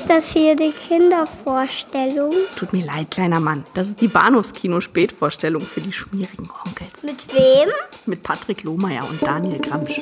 [0.00, 2.32] Ist das hier die Kindervorstellung?
[2.56, 3.64] Tut mir leid, kleiner Mann.
[3.74, 7.02] Das ist die Bahnhofskino-Spätvorstellung für die schmierigen Onkels.
[7.02, 7.68] Mit wem?
[8.06, 10.00] Mit Patrick Lohmeier und Daniel Gramsch.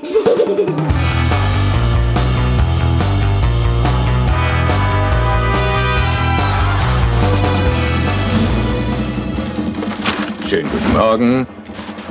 [10.49, 11.47] Schönen guten Morgen.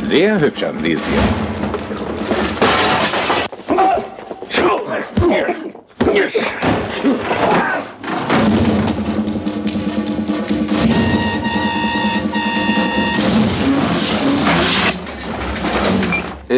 [0.02, 1.57] Sehr hübsch haben Sie es hier.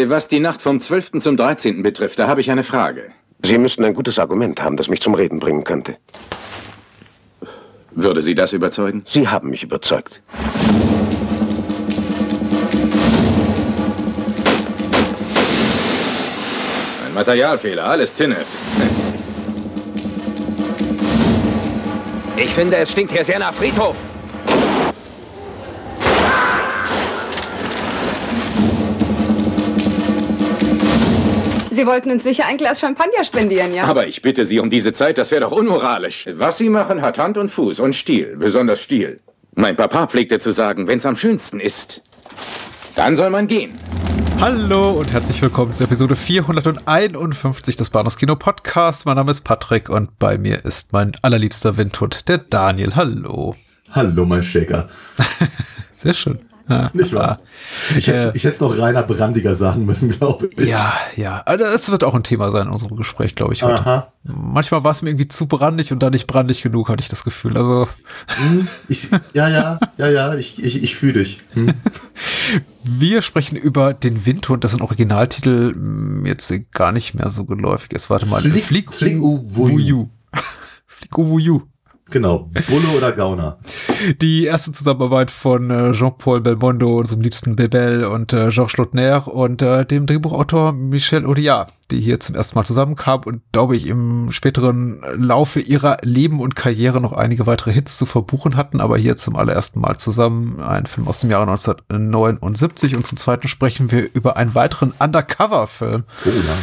[0.07, 1.19] Was die Nacht vom 12.
[1.19, 1.83] zum 13.
[1.83, 3.11] betrifft, da habe ich eine Frage.
[3.43, 5.97] Sie müssten ein gutes Argument haben, das mich zum Reden bringen könnte.
[7.91, 9.03] Würde Sie das überzeugen?
[9.05, 10.21] Sie haben mich überzeugt.
[17.05, 18.37] Ein Materialfehler, alles Tinne.
[22.37, 23.97] Ich finde, es stinkt hier sehr nach Friedhof.
[31.79, 33.85] Sie wollten uns sicher ein Glas Champagner spendieren, ja?
[33.85, 36.27] Aber ich bitte Sie um diese Zeit, das wäre doch unmoralisch.
[36.33, 39.21] Was Sie machen, hat Hand und Fuß und Stil, besonders Stil.
[39.55, 42.01] Mein Papa pflegte zu sagen, wenn's am schönsten ist,
[42.95, 43.79] dann soll man gehen.
[44.41, 49.05] Hallo und herzlich willkommen zur Episode 451 des Bahnhofs Kino Podcasts.
[49.05, 52.97] Mein Name ist Patrick und bei mir ist mein allerliebster Windhut, der Daniel.
[52.97, 53.55] Hallo.
[53.91, 54.89] Hallo, mein Shaker.
[55.93, 56.39] Sehr schön.
[56.93, 57.39] Nicht wahr?
[57.95, 58.39] Ich hätte Äh.
[58.39, 60.65] hätte noch Rainer Brandiger sagen müssen, glaube ich.
[60.67, 61.41] Ja, ja.
[61.45, 63.79] Also es wird auch ein Thema sein in unserem Gespräch, glaube ich, heute.
[63.81, 64.13] Aha.
[64.23, 67.23] Manchmal war es mir irgendwie zu brandig und dann nicht brandig genug, hatte ich das
[67.23, 67.57] Gefühl.
[67.57, 67.87] Also
[68.87, 71.39] Ich, ja, ja, ja, ja, ich, ich, ich fühle dich.
[71.53, 71.73] Hm.
[72.83, 75.73] wir sprechen über den Windhund, das ist ein Originaltitel
[76.25, 78.09] jetzt gar nicht mehr so geläufig ist.
[78.09, 78.41] Warte mal.
[78.41, 79.73] Flick- Flick u Wuju.
[79.73, 80.09] Wuju.
[80.87, 81.61] Flick u Wuju.
[82.09, 82.49] Genau.
[82.67, 83.59] Bulle oder Gauner.
[84.21, 89.61] Die erste Zusammenarbeit von äh, Jean-Paul Belmondo, unserem liebsten Bebel und äh, Georges Lautner und
[89.61, 94.31] äh, dem Drehbuchautor Michel Audiard, die hier zum ersten Mal zusammenkamen und, glaube ich, im
[94.31, 99.15] späteren Laufe ihrer Leben und Karriere noch einige weitere Hits zu verbuchen hatten, aber hier
[99.15, 100.61] zum allerersten Mal zusammen.
[100.61, 106.03] Ein Film aus dem Jahre 1979 und zum zweiten sprechen wir über einen weiteren Undercover-Film.
[106.25, 106.55] Oh ja.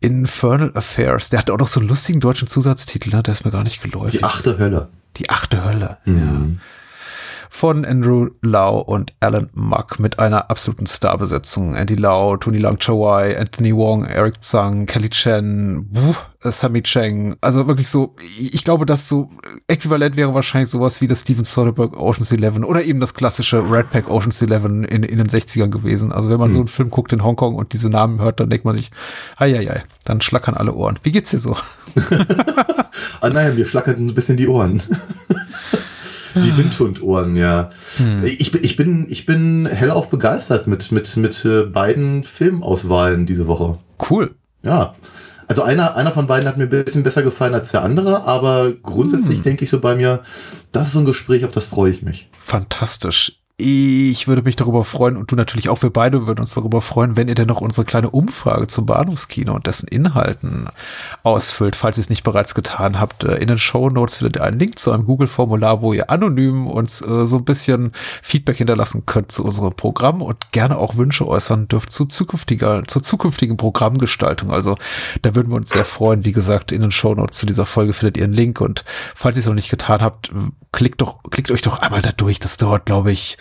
[0.00, 1.30] Infernal Affairs.
[1.30, 3.22] Der hat auch noch so einen lustigen deutschen Zusatztitel, ne?
[3.22, 4.18] Der ist mir gar nicht geläufig.
[4.18, 4.88] Die achte Hölle.
[5.16, 5.98] Die achte Hölle.
[6.04, 6.60] Mhm.
[7.62, 11.76] Von Andrew Lau und Alan Muck mit einer absoluten Starbesetzung.
[11.76, 17.36] Andy Lau, Tony Lang Chawai, Anthony Wong, Eric Tsang, Kelly Chen, Buh, Sammy Cheng.
[17.40, 19.30] Also wirklich so, ich glaube, das so
[19.68, 23.90] äquivalent wäre wahrscheinlich sowas wie das Steven Soderbergh Ocean's Eleven oder eben das klassische Red
[23.90, 26.10] Pack Ocean's Eleven in, in den 60ern gewesen.
[26.10, 28.64] Also wenn man so einen Film guckt in Hongkong und diese Namen hört, dann denkt
[28.64, 28.90] man sich,
[29.38, 30.98] hei, hei, hei, dann schlackern alle Ohren.
[31.04, 31.56] Wie geht's dir so?
[33.20, 34.82] Ah nein, mir schlackerten ein bisschen die Ohren.
[36.34, 37.68] Die Windhundohren, ja.
[38.24, 43.46] Ich, bin- ich, bin, ich bin hellauf begeistert mit, mit, mit äh, beiden Filmauswahlen diese
[43.46, 43.78] Woche.
[44.10, 44.34] Cool.
[44.62, 44.94] Ja.
[45.48, 48.72] Also einer, einer von beiden hat mir ein bisschen besser gefallen als der andere, aber
[48.72, 50.22] grundsätzlich denke ich so bei mir,
[50.70, 52.30] das ist so ein Gespräch, auf das freue ich mich.
[52.38, 53.41] Fantastisch.
[53.64, 57.16] Ich würde mich darüber freuen und du natürlich auch, wir beide würden uns darüber freuen,
[57.16, 60.66] wenn ihr denn noch unsere kleine Umfrage zum Bahnhofskino und dessen Inhalten
[61.22, 63.22] ausfüllt, falls ihr es nicht bereits getan habt.
[63.22, 66.66] Äh, In den Show Notes findet ihr einen Link zu einem Google-Formular, wo ihr anonym
[66.66, 71.28] uns äh, so ein bisschen Feedback hinterlassen könnt zu unserem Programm und gerne auch Wünsche
[71.28, 74.50] äußern dürft zu zukünftiger, zur zukünftigen Programmgestaltung.
[74.50, 74.74] Also
[75.22, 76.24] da würden wir uns sehr freuen.
[76.24, 78.84] Wie gesagt, in den Show Notes zu dieser Folge findet ihr einen Link und
[79.14, 80.32] falls ihr es noch nicht getan habt,
[80.72, 82.38] klickt doch, klickt euch doch einmal da durch.
[82.38, 83.38] Das dauert, glaube ich,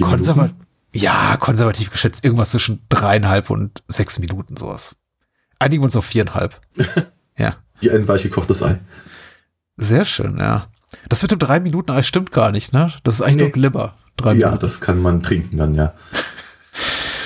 [0.00, 0.54] konservativ.
[0.94, 4.96] Ja, konservativ geschätzt irgendwas zwischen dreieinhalb und sechs Minuten sowas.
[5.58, 6.60] Einigen wir uns auf viereinhalb.
[7.38, 8.78] ja, Wie ein weich gekochtes Ei.
[9.76, 10.66] sehr schön, ja.
[11.08, 12.92] Das mit dem drei Minuten Eis stimmt gar nicht, ne?
[13.04, 13.42] Das ist eigentlich Nee.
[13.44, 13.96] nur Glibber.
[14.16, 14.60] Drei Ja, Minuten.
[14.60, 15.94] das kann man trinken dann, ja.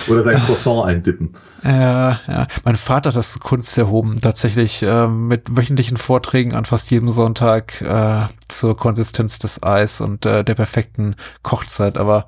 [0.09, 1.33] Oder sein Croissant eindippen.
[1.63, 2.47] Ja, ja.
[2.65, 7.81] Mein Vater hat das Kunst erhoben, tatsächlich äh, mit wöchentlichen Vorträgen an fast jedem Sonntag
[7.81, 11.99] äh, zur Konsistenz des Eis und äh, der perfekten Kochzeit.
[11.99, 12.27] Aber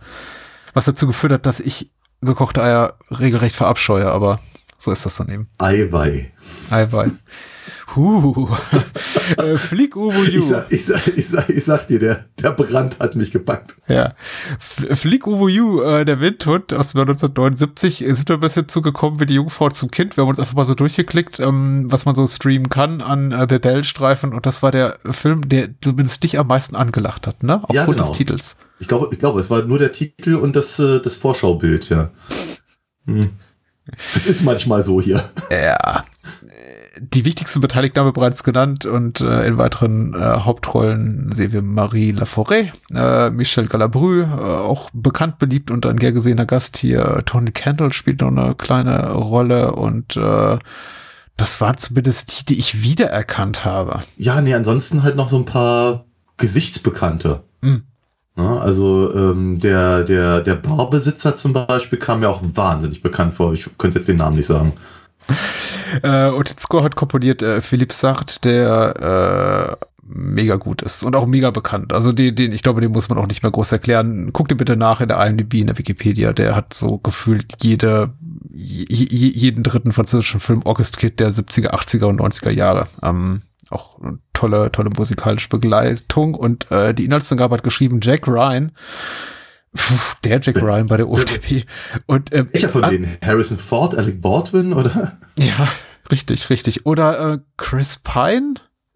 [0.75, 4.41] was dazu geführt hat, dass ich gekochte Eier regelrecht verabscheue, aber
[4.79, 5.49] so ist das dann eben.
[5.58, 6.32] Eiwei.
[6.70, 7.11] Eiwei.
[7.96, 8.49] Huh.
[9.38, 10.43] äh, Flieg Uwu Ich Yu.
[10.43, 13.76] sag, ich, sag, ich, sag, ich sag dir, der, der Brand hat mich gepackt.
[13.88, 14.14] Ja.
[14.58, 18.40] F- Flieg Uwu Yu, äh, der Windhund aus dem Jahr 1979, äh, sind wir ein
[18.40, 20.17] bisschen zugekommen wie die Jungfrau zum Kind.
[20.17, 23.46] Wir haben uns einfach mal so durchgeklickt, ähm, was man so streamen kann an äh,
[23.46, 24.34] Bebel-Streifen.
[24.34, 27.55] Und das war der Film, der zumindest dich am meisten angelacht hat, ne?
[27.62, 27.99] Aufgrund Ja, genau.
[27.99, 28.56] des Titels.
[28.81, 32.11] Ich glaube, ich glaube, es war nur der Titel und das, äh, das Vorschaubild, ja.
[33.06, 33.31] Hm.
[34.12, 35.25] Das ist manchmal so hier.
[35.50, 36.05] Ja.
[37.00, 41.62] Die wichtigsten Beteiligten haben wir bereits genannt und äh, in weiteren äh, Hauptrollen sehen wir
[41.62, 47.23] Marie Laforêt, äh, Michel Galabru, äh, auch bekannt, beliebt und ein gern gesehener Gast hier.
[47.27, 50.59] Tony Kendall spielt noch eine kleine Rolle und äh,
[51.37, 54.03] das waren zumindest die, die ich wiedererkannt habe.
[54.17, 56.05] Ja, nee, ansonsten halt noch so ein paar
[56.37, 57.44] Gesichtsbekannte.
[57.62, 57.83] Hm.
[58.37, 63.53] Ja, also ähm, der, der, der Barbesitzer zum Beispiel kam mir auch wahnsinnig bekannt vor.
[63.53, 64.73] Ich könnte jetzt den Namen nicht sagen.
[66.03, 71.15] Äh, und den Score hat komponiert äh, Philipp Sacht, der äh, mega gut ist und
[71.15, 71.93] auch mega bekannt.
[71.93, 74.31] Also den, den, ich glaube, den muss man auch nicht mehr groß erklären.
[74.33, 76.33] Guck dir bitte nach in der IMDb, in der Wikipedia.
[76.33, 78.11] Der hat so gefühlt jede,
[78.53, 82.87] je, jeden dritten französischen Film orchestriert der 70er, 80er und 90er Jahre.
[83.03, 83.99] Ähm, auch
[84.33, 88.73] tolle, tolle musikalische Begleitung und äh, die Inhaltsangabe hat geschrieben Jack Ryan.
[89.75, 89.94] Puh,
[90.25, 91.65] der Jack Ryan bei der OFDP.
[92.06, 93.17] Und, ähm, Welcher von denen?
[93.25, 95.19] Harrison Ford, Alec Baldwin oder?
[95.38, 95.69] Ja,
[96.11, 96.87] richtig, richtig.
[96.87, 98.55] Oder äh, Chris Pine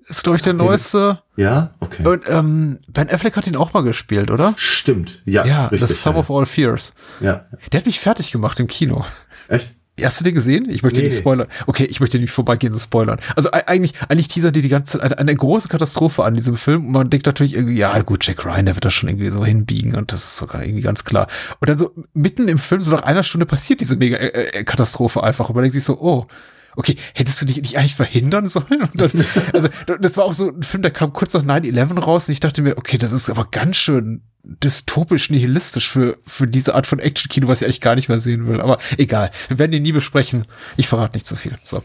[0.09, 1.23] ist, glaube ich, der neueste.
[1.37, 2.07] Ja, okay.
[2.07, 4.55] Und ähm, Ben Affleck hat ihn auch mal gespielt, oder?
[4.57, 5.45] Stimmt, ja.
[5.45, 6.21] Ja, richtig, das Sum ja.
[6.21, 6.95] of All Fears.
[7.21, 7.47] Ja.
[7.71, 9.05] Der hat mich fertig gemacht im Kino.
[9.49, 9.75] Echt?
[10.01, 10.71] Hast du den gesehen?
[10.71, 11.07] Ich möchte nee.
[11.07, 11.49] nicht spoilern.
[11.67, 13.21] Okay, ich möchte nicht vorbeigehen, so spoilern.
[13.37, 16.87] Also eigentlich, eigentlich teaser die die ganze Zeit eine große Katastrophe an diesem Film.
[16.87, 19.45] Und man denkt natürlich irgendwie, ja gut, Jack Ryan, der wird das schon irgendwie so
[19.45, 21.27] hinbiegen und das ist sogar irgendwie ganz klar.
[21.61, 24.65] Und dann so mitten im Film, so nach einer Stunde passiert diese mega äh, äh
[24.65, 25.51] Katastrophe einfach.
[25.51, 26.27] Und man denkt sich so, oh,
[26.75, 28.89] okay, hättest du dich nicht eigentlich verhindern sollen?
[28.95, 29.11] Dann,
[29.53, 29.69] also,
[30.01, 32.63] das war auch so ein Film, der kam kurz nach 9-11 raus und ich dachte
[32.63, 37.49] mir, okay, das ist aber ganz schön dystopisch nihilistisch für, für diese Art von Action-Kino,
[37.49, 38.61] was ich eigentlich gar nicht mehr sehen will.
[38.61, 40.47] Aber egal, wir werden ihn nie besprechen.
[40.77, 41.55] Ich verrate nicht so viel.
[41.65, 41.83] So.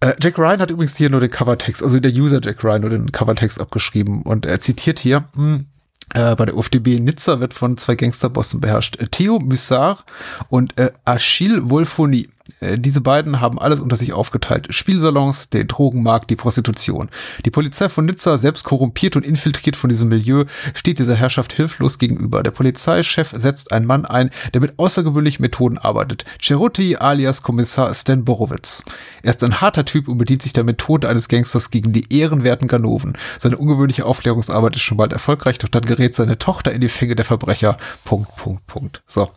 [0.00, 2.90] Äh, Jack Ryan hat übrigens hier nur den Covertext, also der User Jack Ryan nur
[2.90, 5.66] den Covertext abgeschrieben und er zitiert hier, hm,
[6.14, 8.98] äh, bei der UFDB Nizza wird von zwei Gangsterbossen beherrscht.
[9.10, 10.04] Theo Mussard
[10.48, 12.28] und äh, Achille Wolfoni.
[12.60, 14.68] Äh, diese beiden haben alles unter sich aufgeteilt.
[14.70, 17.08] Spielsalons, den Drogenmarkt, die Prostitution.
[17.44, 20.44] Die Polizei von Nizza, selbst korrumpiert und infiltriert von diesem Milieu,
[20.74, 22.42] steht dieser Herrschaft hilflos gegenüber.
[22.42, 26.24] Der Polizeichef setzt einen Mann ein, der mit außergewöhnlichen Methoden arbeitet.
[26.42, 28.84] Ceruti alias Kommissar Stan Borowitz.
[29.22, 32.68] Er ist ein harter Typ und bedient sich der Methode eines Gangsters gegen die ehrenwerten
[32.68, 33.16] Ganoven.
[33.38, 37.14] Seine ungewöhnliche Aufklärungsarbeit ist schon bald erfolgreich, doch dann gerät seine Tochter in die Fänge
[37.14, 37.76] der Verbrecher.
[38.04, 39.02] Punkt, Punkt, Punkt.
[39.06, 39.30] So.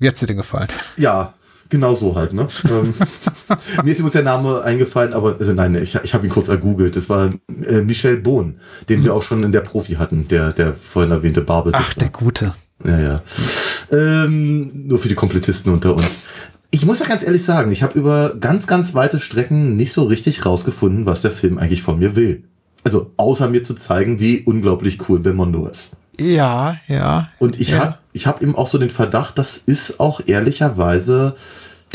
[0.00, 0.68] Wie hat's dir denn gefallen?
[0.96, 1.34] Ja,
[1.70, 2.46] Genau so halt, ne?
[2.70, 2.94] Ähm,
[3.84, 6.96] mir ist übrigens der Name eingefallen, aber also nein, ich, ich habe ihn kurz ergoogelt.
[6.96, 7.30] Das war
[7.66, 9.04] äh, Michel Bohn, den hm.
[9.04, 11.84] wir auch schon in der Profi hatten, der, der vorhin erwähnte Barbesitzer.
[11.86, 12.52] Ach, der Gute.
[12.84, 13.22] Ja, ja.
[13.90, 16.24] Ähm, nur für die Komplettisten unter uns.
[16.70, 20.04] Ich muss ja ganz ehrlich sagen, ich habe über ganz, ganz weite Strecken nicht so
[20.04, 22.44] richtig rausgefunden, was der Film eigentlich von mir will.
[22.84, 25.96] Also außer mir zu zeigen, wie unglaublich cool Belmondo ist.
[26.20, 27.28] Ja, ja.
[27.38, 27.78] Und ich ja.
[27.78, 31.36] habe ich hab eben auch so den Verdacht, das ist auch ehrlicherweise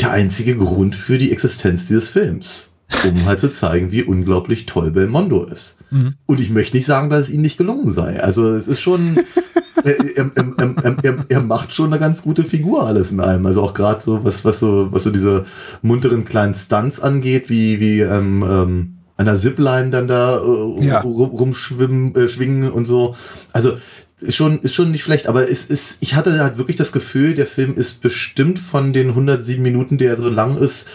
[0.00, 2.70] der einzige Grund für die Existenz dieses Films.
[3.04, 5.76] Um halt zu zeigen, wie unglaublich toll Belmondo ist.
[5.90, 6.14] Mhm.
[6.26, 8.22] Und ich möchte nicht sagen, dass es ihm nicht gelungen sei.
[8.22, 9.18] Also es ist schon,
[9.84, 13.46] er, er, er, er, macht schon eine ganz gute Figur alles in allem.
[13.46, 15.44] Also auch gerade so, was, was so, was so diese
[15.82, 21.00] munteren kleinen Stunts angeht, wie, wie ähm, ähm, an der Zipline dann da äh, ja.
[21.00, 23.14] rumschwimmen, äh, schwingen und so.
[23.52, 23.76] Also
[24.20, 27.34] ist schon, ist schon nicht schlecht, aber es ist, ich hatte halt wirklich das Gefühl,
[27.34, 30.88] der Film ist bestimmt von den 107 Minuten, der so lang ist,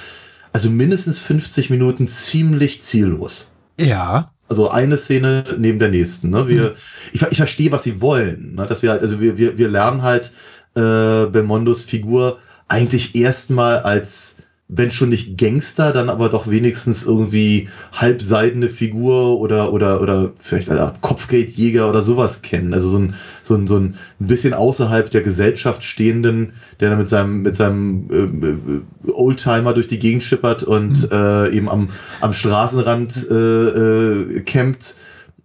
[0.52, 3.52] also mindestens 50 Minuten ziemlich ziellos.
[3.80, 4.32] Ja.
[4.48, 6.32] Also eine Szene neben der nächsten.
[6.32, 6.48] Ne?
[6.48, 6.76] Wir, hm.
[7.12, 8.56] ich, ich verstehe, was sie wollen.
[8.56, 8.66] Ne?
[8.66, 10.32] Dass wir halt, also wir, wir, wir lernen halt
[10.76, 14.38] äh, Belmondos Figur eigentlich erstmal als
[14.72, 20.70] wenn schon nicht Gangster, dann aber doch wenigstens irgendwie halbseidene Figur oder, oder, oder vielleicht
[20.70, 22.72] eine Art Kopfgeldjäger oder sowas kennen.
[22.72, 27.10] Also so ein, so ein, so ein bisschen außerhalb der Gesellschaft stehenden, der dann mit
[27.10, 31.10] seinem, mit seinem äh, Oldtimer durch die Gegend schippert und mhm.
[31.12, 31.90] äh, eben am,
[32.22, 34.96] am Straßenrand äh, äh, campt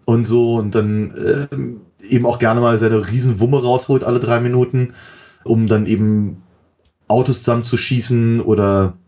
[0.05, 4.93] und so und dann äh, eben auch gerne mal seine Riesenwumme rausholt alle drei Minuten,
[5.45, 6.43] um dann eben
[7.09, 8.99] Autos zusammenzuschießen oder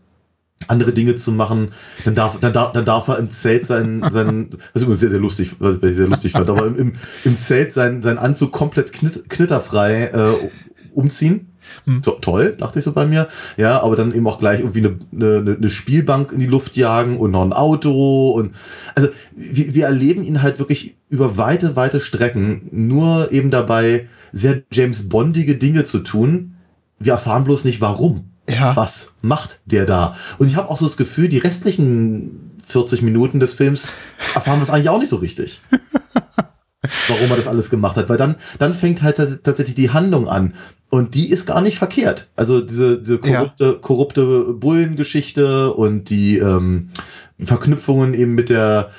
[0.67, 1.69] andere Dinge zu machen,
[2.03, 5.09] dann darf, dann darf, dann darf er im Zelt sein, sein, das ist übrigens sehr,
[5.09, 8.93] sehr lustig, was ich sehr lustig fand, aber im, im Zelt sein, sein Anzug komplett
[8.93, 10.49] knitt, knitterfrei äh,
[10.93, 11.53] umziehen.
[11.83, 12.01] Hm.
[12.01, 13.27] To toll, dachte ich so bei mir.
[13.57, 14.97] Ja, aber dann eben auch gleich irgendwie eine,
[15.37, 18.55] eine, eine Spielbank in die Luft jagen und noch ein Auto und
[18.95, 24.63] also wir, wir erleben ihn halt wirklich über weite, weite Strecken nur eben dabei, sehr
[24.71, 26.55] James Bondige Dinge zu tun.
[26.99, 28.31] Wir erfahren bloß nicht warum.
[28.49, 28.75] Ja.
[28.75, 30.15] Was macht der da?
[30.37, 33.93] Und ich habe auch so das Gefühl, die restlichen 40 Minuten des Films
[34.35, 35.61] erfahren wir es eigentlich auch nicht so richtig.
[37.07, 40.53] warum er das alles gemacht hat, weil dann, dann fängt halt tatsächlich die Handlung an.
[40.89, 42.29] Und die ist gar nicht verkehrt.
[42.35, 43.73] Also diese, diese korrupte, ja.
[43.73, 46.89] korrupte Bullengeschichte und die ähm,
[47.39, 48.91] Verknüpfungen eben mit der,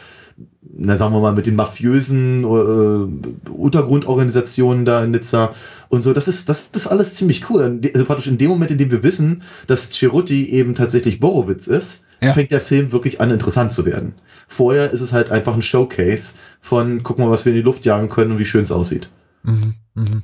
[0.62, 5.54] na sagen wir mal, mit den mafiösen äh, Untergrundorganisationen da in Nizza
[5.88, 7.80] und so, das ist, das, das ist alles ziemlich cool.
[7.94, 12.04] Also praktisch in dem Moment, in dem wir wissen, dass Cerutti eben tatsächlich Borowitz ist,
[12.20, 12.32] ja.
[12.32, 14.14] fängt der Film wirklich an, interessant zu werden.
[14.46, 17.84] Vorher ist es halt einfach ein Showcase von, guck mal, was wir in die Luft
[17.84, 19.10] jagen können und wie schön es aussieht.
[19.42, 20.22] Mhm, mhm.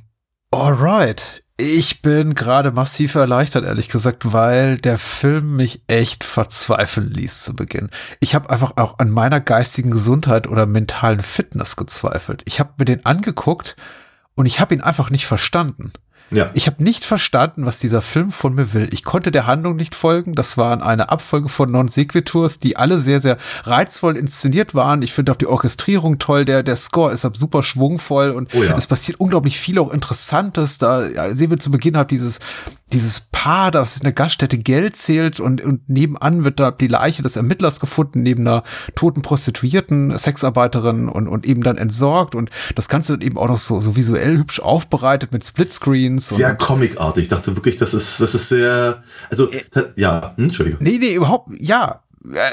[0.50, 1.44] Alright.
[1.56, 7.54] Ich bin gerade massiv erleichtert, ehrlich gesagt, weil der Film mich echt verzweifeln ließ zu
[7.54, 7.90] Beginn.
[8.18, 12.42] Ich habe einfach auch an meiner geistigen Gesundheit oder mentalen Fitness gezweifelt.
[12.46, 13.76] Ich habe mir den angeguckt
[14.34, 15.92] und ich habe ihn einfach nicht verstanden.
[16.31, 16.50] Ja.
[16.54, 18.88] Ich habe nicht verstanden, was dieser Film von mir will.
[18.93, 20.35] Ich konnte der Handlung nicht folgen.
[20.35, 25.02] Das waren eine Abfolge von Non-Sequiturs, die alle sehr, sehr reizvoll inszeniert waren.
[25.02, 26.45] Ich finde auch die Orchestrierung toll.
[26.45, 28.76] Der, der Score ist super schwungvoll und oh ja.
[28.76, 30.78] es passiert unglaublich viel auch Interessantes.
[30.78, 32.40] Da sehen wir zu Beginn halt dieses
[32.93, 37.23] dieses Paar, das ist eine Gaststätte Geld zählt und, und nebenan wird da die Leiche
[37.23, 38.62] des Ermittlers gefunden, neben einer
[38.95, 43.81] toten Prostituierten, Sexarbeiterin und, und eben dann entsorgt und das Ganze eben auch noch so,
[43.81, 46.29] so visuell hübsch aufbereitet mit Splitscreens.
[46.29, 47.25] Sehr comicartig.
[47.25, 49.62] Ich dachte wirklich, das ist, das ist sehr, also, äh,
[49.97, 50.81] ja, hm, Entschuldigung.
[50.83, 52.03] Nee, nee, überhaupt, ja,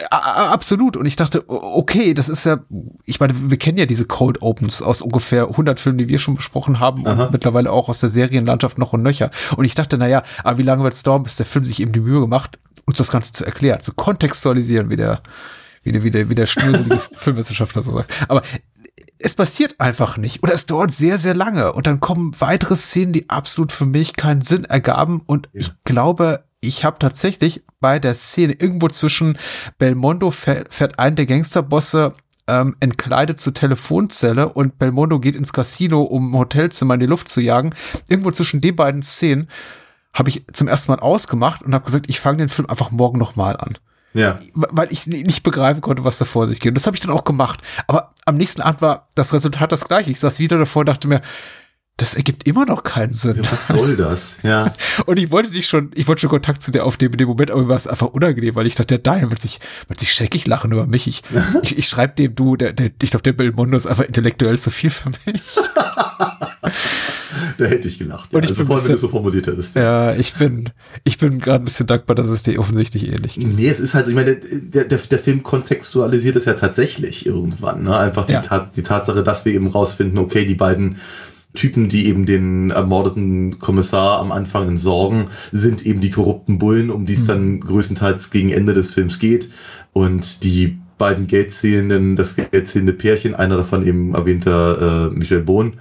[0.09, 0.97] absolut.
[0.97, 2.59] Und ich dachte, okay, das ist ja,
[3.05, 6.35] ich meine, wir kennen ja diese Cold Opens aus ungefähr 100 Filmen, die wir schon
[6.35, 7.25] besprochen haben Aha.
[7.25, 9.31] und mittlerweile auch aus der Serienlandschaft noch und nöcher.
[9.55, 11.93] Und ich dachte, naja, aber wie lange wird es dauern, bis der Film sich eben
[11.93, 15.21] die Mühe gemacht, uns das Ganze zu erklären, zu kontextualisieren, wie der,
[15.83, 18.13] wie der, wie der, wie der schnurselige Filmwissenschaftler so sagt.
[18.27, 18.41] Aber
[19.19, 23.13] es passiert einfach nicht oder es dauert sehr, sehr lange und dann kommen weitere Szenen,
[23.13, 25.61] die absolut für mich keinen Sinn ergaben und ja.
[25.61, 29.37] ich glaube, ich habe tatsächlich bei der Szene irgendwo zwischen
[29.79, 32.13] Belmondo fährt, fährt ein der Gangsterbosse
[32.47, 37.29] ähm, entkleidet zur Telefonzelle und Belmondo geht ins Casino, um ein Hotelzimmer in die Luft
[37.29, 37.73] zu jagen.
[38.07, 39.47] Irgendwo zwischen den beiden Szenen
[40.13, 43.17] habe ich zum ersten Mal ausgemacht und habe gesagt, ich fange den Film einfach morgen
[43.17, 43.77] nochmal an.
[44.13, 44.35] Ja.
[44.53, 46.71] Weil ich nicht begreifen konnte, was da vor sich geht.
[46.71, 47.61] Und das habe ich dann auch gemacht.
[47.87, 50.11] Aber am nächsten Abend war das Resultat das gleiche.
[50.11, 51.21] Ich saß wieder davor und dachte mir,
[52.01, 53.35] das ergibt immer noch keinen Sinn.
[53.37, 54.39] Ja, was soll das?
[54.41, 54.73] Ja.
[55.05, 57.51] Und ich wollte dich schon, ich wollte schon Kontakt zu dir aufnehmen in dem Moment,
[57.51, 60.11] aber mir war es einfach unangenehm, weil ich dachte, der Daniel wird sich, wird sich
[60.11, 61.05] scheckig lachen über mich.
[61.05, 61.21] Ich,
[61.61, 64.71] ich, ich schreibe dem du, der, der, ich glaube, der Belmondo ist einfach intellektuell zu
[64.71, 65.41] viel für mich.
[67.57, 68.31] da hätte ich gelacht.
[68.31, 68.37] Ja.
[68.37, 69.75] Und ich also bin vor allem, wenn du so formuliert hättest.
[69.75, 70.69] Ja, ich bin,
[71.03, 73.55] ich bin gerade ein bisschen dankbar, dass es dir offensichtlich ähnlich geht.
[73.55, 77.83] Nee, es ist halt, ich meine, der, der, der Film kontextualisiert es ja tatsächlich irgendwann.
[77.83, 77.95] Ne?
[77.95, 78.71] Einfach die, ja.
[78.75, 80.97] Die Tatsache, dass wir eben rausfinden, okay, die beiden
[81.53, 87.05] Typen, die eben den ermordeten Kommissar am Anfang entsorgen, sind eben die korrupten Bullen, um
[87.05, 87.27] die es mhm.
[87.27, 89.49] dann größtenteils gegen Ende des Films geht.
[89.93, 95.79] Und die beiden Geldzählenden, das geldzählende Pärchen, einer davon eben erwähnter äh, Michel Bohn,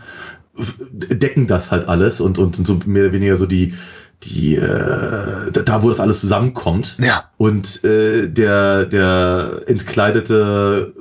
[0.92, 3.74] decken das halt alles und, und sind so mehr oder weniger so die,
[4.22, 6.96] die äh, da wo das alles zusammenkommt.
[7.00, 7.30] Ja.
[7.36, 10.94] Und äh, der, der entkleidete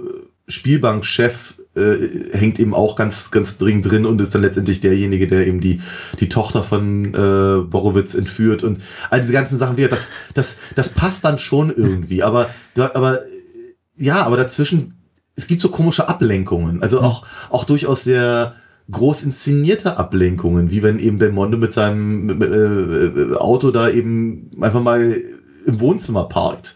[0.48, 1.98] Spielbankchef äh,
[2.32, 5.82] hängt eben auch ganz, ganz dringend drin und ist dann letztendlich derjenige, der eben die,
[6.20, 9.78] die Tochter von äh, Borowitz entführt und all diese ganzen Sachen.
[9.78, 13.20] Wieder, das, das, das passt dann schon irgendwie, aber, aber
[13.96, 14.96] ja, aber dazwischen,
[15.36, 18.56] es gibt so komische Ablenkungen, also auch, auch durchaus sehr
[18.92, 25.16] groß inszenierte Ablenkungen, wie wenn eben Belmondo mit seinem äh, Auto da eben einfach mal
[25.66, 26.76] im Wohnzimmer parkt.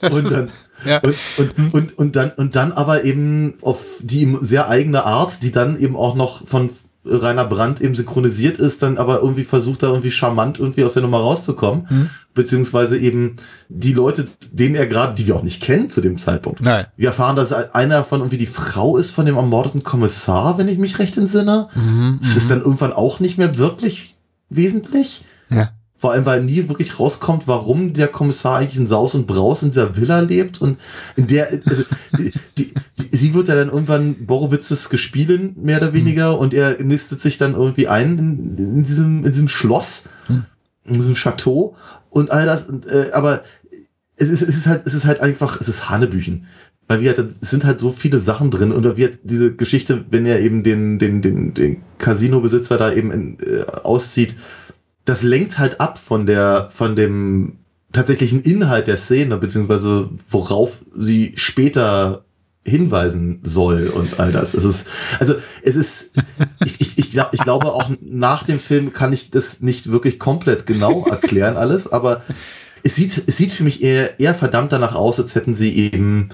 [0.10, 0.50] und dann,
[0.84, 1.00] ja.
[1.00, 5.50] Und, und, und, und, dann, und dann aber eben auf die sehr eigene Art, die
[5.50, 6.70] dann eben auch noch von
[7.04, 11.02] Rainer Brandt eben synchronisiert ist, dann aber irgendwie versucht da irgendwie charmant irgendwie aus der
[11.02, 11.86] Nummer rauszukommen.
[11.88, 12.10] Mhm.
[12.34, 13.36] Beziehungsweise eben
[13.68, 16.60] die Leute, denen er gerade, die wir auch nicht kennen zu dem Zeitpunkt.
[16.60, 16.86] Nein.
[16.96, 20.78] Wir erfahren, dass einer davon irgendwie die Frau ist von dem ermordeten Kommissar, wenn ich
[20.78, 21.68] mich recht entsinne.
[21.74, 22.48] Mhm, das ist mhm.
[22.48, 24.16] dann irgendwann auch nicht mehr wirklich
[24.50, 25.24] wesentlich.
[25.50, 25.70] Ja.
[26.00, 29.70] Vor allem, weil nie wirklich rauskommt, warum der Kommissar eigentlich in Saus und Braus in
[29.70, 30.78] dieser Villa lebt und
[31.16, 31.82] in der, also,
[32.16, 36.38] die, die, die, sie wird ja dann irgendwann Borowitzes gespielen, mehr oder weniger, mhm.
[36.38, 40.44] und er nistet sich dann irgendwie ein in, in diesem, in diesem Schloss, mhm.
[40.84, 41.74] in diesem Chateau
[42.10, 43.42] und all das, und, äh, aber
[44.14, 46.46] es ist, es ist halt, es ist halt einfach, es ist Hanebüchen.
[46.86, 50.06] Weil wir halt, es sind halt so viele Sachen drin und wir halt diese Geschichte,
[50.10, 54.36] wenn er eben den, den, den, den Casino-Besitzer da eben in, äh, auszieht,
[55.08, 57.58] das lenkt halt ab von der, von dem
[57.92, 62.24] tatsächlichen Inhalt der Szene, beziehungsweise worauf sie später
[62.66, 64.52] hinweisen soll und all das.
[64.52, 64.86] Es ist,
[65.18, 66.10] also es ist,
[66.64, 70.18] ich, ich, ich, glaub, ich glaube auch nach dem Film kann ich das nicht wirklich
[70.18, 72.22] komplett genau erklären alles, aber
[72.82, 76.28] es sieht, es sieht für mich eher, eher verdammt danach aus, als hätten sie eben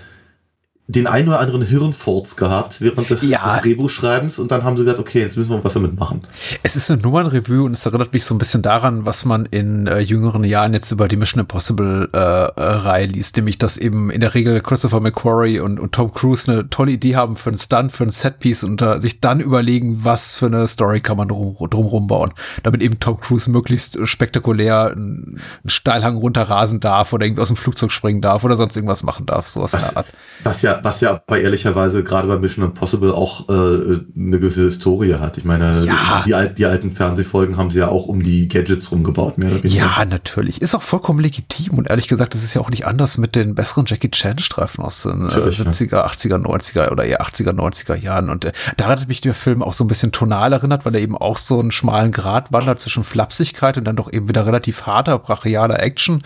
[0.86, 3.54] den einen oder anderen Hirnfurz gehabt während des, Ja.
[3.54, 6.26] des Drehbuchschreibens und dann haben sie gesagt, okay, jetzt müssen wir was damit machen.
[6.62, 9.86] Es ist eine Nummernrevue und es erinnert mich so ein bisschen daran, was man in
[9.86, 12.20] äh, jüngeren Jahren jetzt über die Mission Impossible äh, äh,
[12.60, 16.68] Reihe liest, nämlich dass eben in der Regel Christopher McQuarrie und, und Tom Cruise eine
[16.68, 20.36] tolle Idee haben für einen Stunt, für ein Setpiece und äh, sich dann überlegen, was
[20.36, 25.40] für eine Story kann man drum, drumrum bauen, damit eben Tom Cruise möglichst spektakulär einen,
[25.62, 29.24] einen Steilhang runterrasen darf oder irgendwie aus dem Flugzeug springen darf oder sonst irgendwas machen
[29.24, 30.06] darf, sowas in Was, der Art.
[30.42, 35.14] was ja, was ja bei ehrlicherweise gerade bei Mission Impossible auch äh, eine gewisse Historie
[35.14, 35.38] hat.
[35.38, 36.22] Ich meine, Ja.
[36.26, 39.80] die, die alten Fernsehfolgen haben sie ja auch um die Gadgets rumgebaut, mehr oder weniger.
[39.98, 40.60] Ja, natürlich.
[40.62, 43.54] Ist auch vollkommen legitim und ehrlich gesagt, das ist ja auch nicht anders mit den
[43.54, 45.64] besseren Jackie Chan Streifen aus den äh, Natürlich, ja.
[45.66, 49.62] 70er, 80er, 90er oder eher 80er, 90er Jahren und äh, daran hat mich der Film
[49.62, 52.80] auch so ein bisschen tonal erinnert, weil er eben auch so einen schmalen Grat wandert
[52.80, 56.22] zwischen Flapsigkeit und dann doch eben wieder relativ harter, brachialer Action.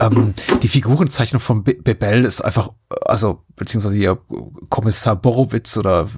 [0.00, 4.18] Ähm, die Figurenzeichnung von Be Bebel ist einfach, äh, also beziehungsweise hier
[4.68, 6.08] Kommissar Borowitz oder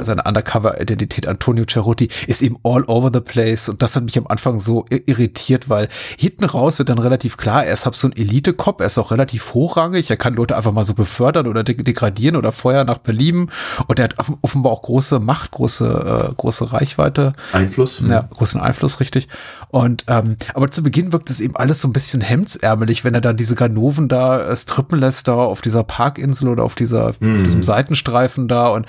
[0.00, 4.26] seine Undercover-Identität Antonio Cerutti ist eben all over the place und das hat mich am
[4.26, 8.12] Anfang so irritiert, weil hinten raus wird dann relativ klar, er ist halt so ein
[8.12, 11.76] Elite-Cop, er ist auch relativ hochrangig, er kann Leute einfach mal so befördern oder de
[11.76, 13.50] degradieren oder feuern nach Belieben
[13.86, 17.32] und er hat offen- offenbar auch große Macht, große, äh, große Reichweite.
[17.52, 18.02] Einfluss.
[18.06, 19.28] Ja, großen Einfluss, richtig.
[19.68, 23.20] Und ähm, aber zu Beginn wirkt es eben alles so ein bisschen hemdsärmelig, wenn er
[23.20, 27.18] dann diese Ganoven da äh, strippen lässt, da auf dieser Parkinsel oder auf dieser, auf
[27.18, 28.86] diesem Seitenstreifen da und,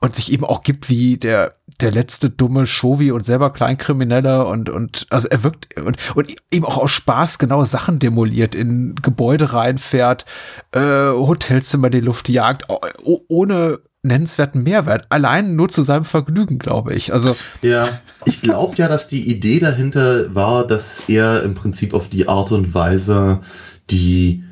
[0.00, 4.68] und sich eben auch gibt wie der, der letzte dumme Shovi und selber Kleinkrimineller und,
[4.68, 9.52] und, also er wirkt und, und eben auch aus Spaß genau Sachen demoliert, in Gebäude
[9.52, 10.24] reinfährt,
[10.72, 12.66] äh, Hotelzimmer die Luft jagt,
[13.28, 15.06] ohne nennenswerten Mehrwert.
[15.10, 17.12] Allein nur zu seinem Vergnügen, glaube ich.
[17.12, 17.88] Also, Ja,
[18.24, 22.50] ich glaube ja, dass die Idee dahinter war, dass er im Prinzip auf die Art
[22.52, 23.40] und Weise
[23.90, 24.44] die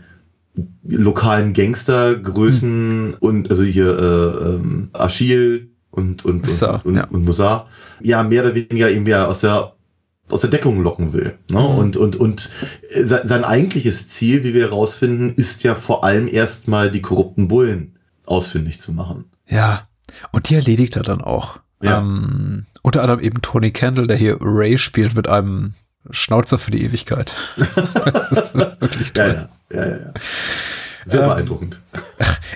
[0.84, 7.04] lokalen Gangstergrößen und also hier äh, ähm, Achille und und Musa, und, und, ja.
[7.04, 7.66] und Musa
[8.00, 9.74] ja mehr oder weniger eben ja aus der
[10.30, 11.38] aus der Deckung locken will.
[11.50, 11.58] Ne?
[11.58, 11.78] Mhm.
[11.78, 12.50] Und, und, und
[12.90, 17.48] äh, sein, sein eigentliches Ziel, wie wir herausfinden, ist ja vor allem erstmal die korrupten
[17.48, 19.24] Bullen ausfindig zu machen.
[19.46, 19.88] Ja,
[20.32, 21.60] und die erledigt er dann auch.
[21.82, 21.98] Ja.
[21.98, 25.74] Ähm, unter anderem eben Tony Kendall, der hier Ray spielt mit einem
[26.10, 27.32] Schnauzer für die Ewigkeit.
[28.04, 29.48] das ist wirklich toll.
[29.72, 29.96] ja, ja, ja.
[29.96, 30.12] ja.
[31.06, 31.80] Sehr Ähm, beeindruckend.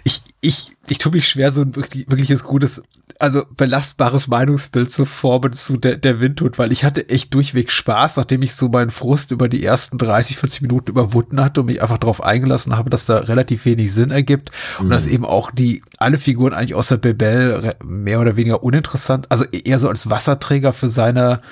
[0.04, 2.82] Ich, ich, ich tue mich schwer, so ein wirklich, wirkliches gutes,
[3.22, 8.16] also belastbares Meinungsbild zu formen zu der, der Windhut, weil ich hatte echt durchweg Spaß,
[8.16, 11.80] nachdem ich so meinen Frust über die ersten 30, 40 Minuten überwunden hatte und mich
[11.80, 15.82] einfach darauf eingelassen habe, dass da relativ wenig Sinn ergibt und dass eben auch die,
[15.98, 20.88] alle Figuren eigentlich außer Bebel mehr oder weniger uninteressant, also eher so als Wasserträger für
[20.88, 21.42] seine,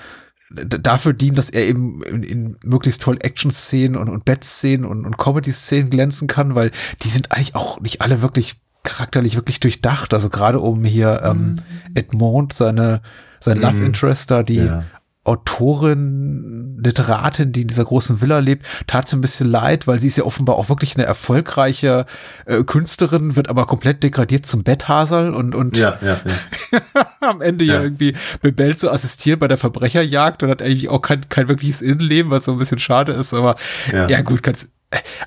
[0.50, 5.18] dafür dienen, dass er eben in, in möglichst toll Action-Szenen und, und Bett-Szenen und, und
[5.18, 6.72] Comedy-Szenen glänzen kann, weil
[7.04, 10.14] die sind eigentlich auch nicht alle wirklich charakterlich wirklich durchdacht.
[10.14, 11.57] Also gerade um hier ähm,
[11.95, 13.01] Edmond, seine,
[13.40, 14.85] sein Love Interest da, die Ja.
[15.23, 20.07] Autorin, Literatin, die in dieser großen Villa lebt, tat sie ein bisschen leid, weil sie
[20.07, 22.07] ist ja offenbar auch wirklich eine erfolgreiche
[22.47, 26.81] äh, Künstlerin, wird aber komplett degradiert zum Betthasel und, und Ja, ja, ja.
[27.21, 27.83] am Ende ja Ja.
[27.83, 32.31] irgendwie Bebel zu assistieren bei der Verbrecherjagd und hat eigentlich auch kein, kein wirkliches Innenleben,
[32.31, 33.57] was so ein bisschen schade ist, aber
[33.93, 34.23] ja, Ja.
[34.23, 34.69] gut, ganz,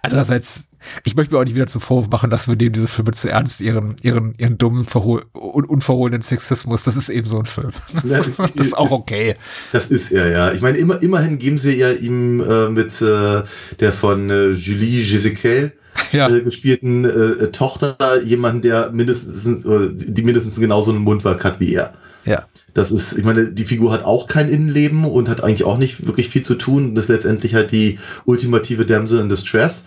[0.01, 0.63] andererseits,
[1.03, 3.29] ich möchte mir auch nicht wieder zum Vorwurf machen, dass wir nehmen diese Filme zu
[3.29, 7.71] ernst, ihren, ihren, ihren dummen, un unverhohlenen Sexismus, das ist eben so ein Film.
[7.93, 9.35] Das, Ja, ist, das ist auch okay.
[9.71, 10.51] Das ist er, ja.
[10.51, 13.43] Ich meine, immer, immerhin geben sie ja ihm äh, mit äh,
[13.79, 15.73] der von äh, Julie Jezequel
[16.11, 16.27] Ja.
[16.29, 21.75] äh, gespielten äh, Tochter jemanden, der mindestens, äh, die mindestens genauso einen Mundwerk hat wie
[21.75, 21.93] er.
[22.25, 22.43] Ja.
[22.73, 26.07] Das ist, ich meine, die Figur hat auch kein Innenleben und hat eigentlich auch nicht
[26.07, 26.95] wirklich viel zu tun.
[26.95, 29.85] Das ist letztendlich halt die ultimative Damsel in Distress.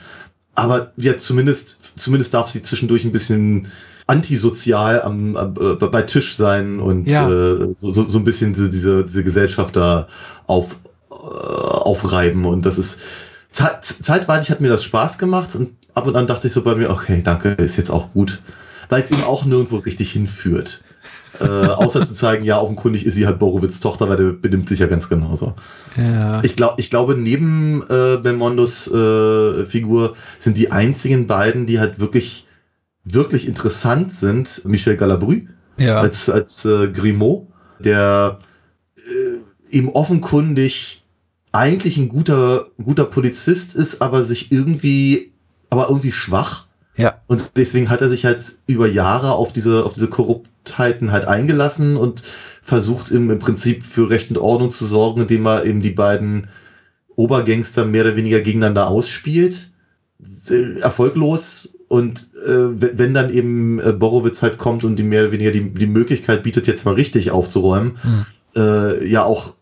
[0.57, 3.69] Aber ja, zumindest, zumindest darf sie zwischendurch ein bisschen
[4.07, 7.29] antisozial am, am, äh, bei Tisch sein und Ja.
[7.29, 10.09] äh, so, so, so ein bisschen diese, diese, diese Gesellschaft da
[10.47, 10.77] auf,
[11.11, 12.45] äh, aufreiben.
[12.45, 12.99] Und das ist,
[13.53, 16.75] Zeit, zeitweilig hat mir das Spaß gemacht und ab und an dachte ich so bei
[16.75, 18.41] mir, okay, danke, ist jetzt auch gut.
[18.89, 20.83] Weil es eben auch nirgendwo richtig hinführt.
[21.41, 24.79] Äh, außer zu zeigen, ja, offenkundig ist sie halt Borowitz Tochter, weil der benimmt sich
[24.79, 25.55] ja ganz genauso.
[25.97, 26.41] Ja.
[26.45, 31.99] Ich, glaub, ich glaube, neben äh, Belmondos äh, Figur sind die einzigen beiden, die halt
[31.99, 32.47] wirklich,
[33.05, 35.35] wirklich interessant sind, Michel Galabru
[35.79, 36.01] Ja.
[36.01, 37.47] als, als äh, Grimaud,
[37.79, 38.39] der
[38.97, 41.03] äh, eben offenkundig
[41.53, 45.33] eigentlich ein guter, guter Polizist ist, aber sich irgendwie,
[45.71, 46.67] aber irgendwie schwach.
[46.97, 47.21] Ja.
[47.27, 50.09] Und deswegen hat er sich halt über Jahre auf diese, auf diese
[50.67, 52.23] Korruptheiten halt eingelassen und
[52.61, 56.49] versucht im, im Prinzip für Recht und Ordnung zu sorgen, indem er eben die beiden
[57.15, 59.71] Obergangster mehr oder weniger gegeneinander ausspielt.
[60.51, 61.75] Äh, Erfolglos.
[61.89, 65.53] und äh, wenn, wenn dann eben äh, Borowitz halt kommt und die mehr oder weniger
[65.53, 68.27] die, die Möglichkeit bietet, jetzt mal richtig aufzuräumen, mhm.
[68.57, 69.55] äh, ja auch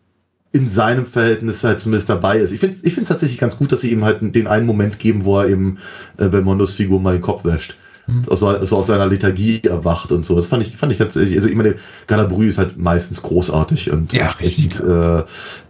[0.51, 2.51] in seinem Verhältnis halt zumindest dabei ist.
[2.51, 4.99] Ich finde es ich find's tatsächlich ganz gut, dass sie ihm halt den einen Moment
[4.99, 5.79] geben, wo er eben
[6.17, 7.75] äh, Belmondos Figur mal den Kopf wäscht.
[8.07, 8.23] Mhm.
[8.29, 10.35] So, so aus seiner Lethargie erwacht und so.
[10.35, 11.75] Das fand ich, fand ich ganz, also ich meine,
[12.07, 15.19] Galabrü ist halt meistens großartig und ja, entsprechend äh,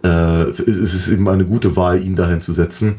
[0.02, 2.96] äh, es ist eben eine gute Wahl, ihn dahin zu setzen.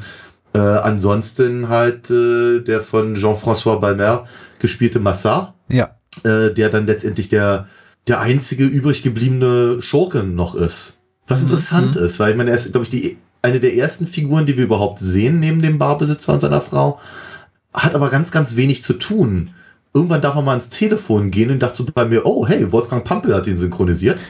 [0.54, 4.26] Äh, ansonsten halt äh, der von Jean-François Balmer
[4.60, 5.54] gespielte Massard.
[5.70, 5.98] Ja.
[6.24, 7.68] Äh, der dann letztendlich der,
[8.08, 11.00] der einzige übrig gebliebene Schurke noch ist.
[11.28, 11.48] Was mhm.
[11.48, 12.02] interessant mhm.
[12.02, 14.64] ist, weil ich meine, er ist, glaube ich, die, eine der ersten Figuren, die wir
[14.64, 17.00] überhaupt sehen, neben dem Barbesitzer und seiner Frau,
[17.78, 19.52] hat aber ganz, ganz wenig zu tun.
[19.94, 23.34] Irgendwann darf er mal ins Telefon gehen und dachte bei mir, oh, hey, Wolfgang Pampel
[23.34, 24.22] hat ihn synchronisiert.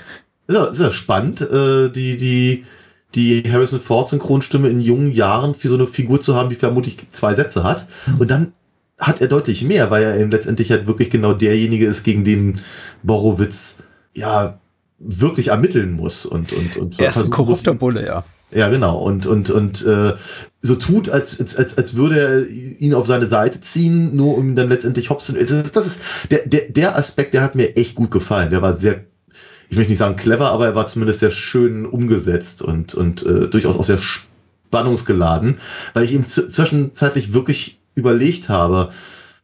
[0.47, 2.65] Ist ja, ist ja spannend, äh, die, die,
[3.15, 6.97] die Harrison Ford Synchronstimme in jungen Jahren für so eine Figur zu haben, die vermutlich
[7.11, 7.87] zwei Sätze hat.
[8.05, 8.19] Mhm.
[8.19, 8.53] Und dann
[8.97, 12.61] hat er deutlich mehr, weil er eben letztendlich halt wirklich genau derjenige ist, gegen den
[13.03, 13.77] Borowitz
[14.13, 14.59] ja
[14.99, 18.23] wirklich ermitteln muss und und und er ist ein korrupter Bulle, ja.
[18.51, 18.97] Ja, genau.
[18.99, 20.13] Und, und, und äh,
[20.61, 24.69] so tut, als, als, als würde er ihn auf seine Seite ziehen, nur um dann
[24.69, 25.33] letztendlich hops zu.
[25.33, 25.99] Das ist
[26.31, 28.49] der, der, der Aspekt, der hat mir echt gut gefallen.
[28.49, 29.03] Der war sehr,
[29.69, 33.49] ich möchte nicht sagen clever, aber er war zumindest sehr schön umgesetzt und, und äh,
[33.49, 35.57] durchaus auch sehr spannungsgeladen,
[35.93, 38.91] weil ich ihm zwischenzeitlich wirklich überlegt habe,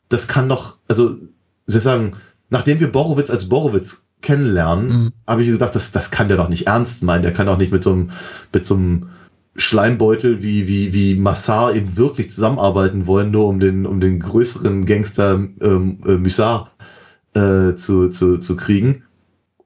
[0.07, 2.13] das kann doch, also, wie soll ich sagen,
[2.49, 5.11] nachdem wir Borowitz als Borowitz kennenlernen, mhm.
[5.27, 7.21] habe ich gedacht, das, das kann der doch nicht ernst meinen.
[7.21, 8.09] Der kann doch nicht mit so einem,
[8.51, 9.09] mit so einem
[9.55, 14.85] Schleimbeutel wie, wie, wie Massar eben wirklich zusammenarbeiten wollen, nur um den, um den größeren
[14.85, 16.71] Gangster ähm, äh, Mussar
[17.35, 19.03] äh, zu, zu, zu kriegen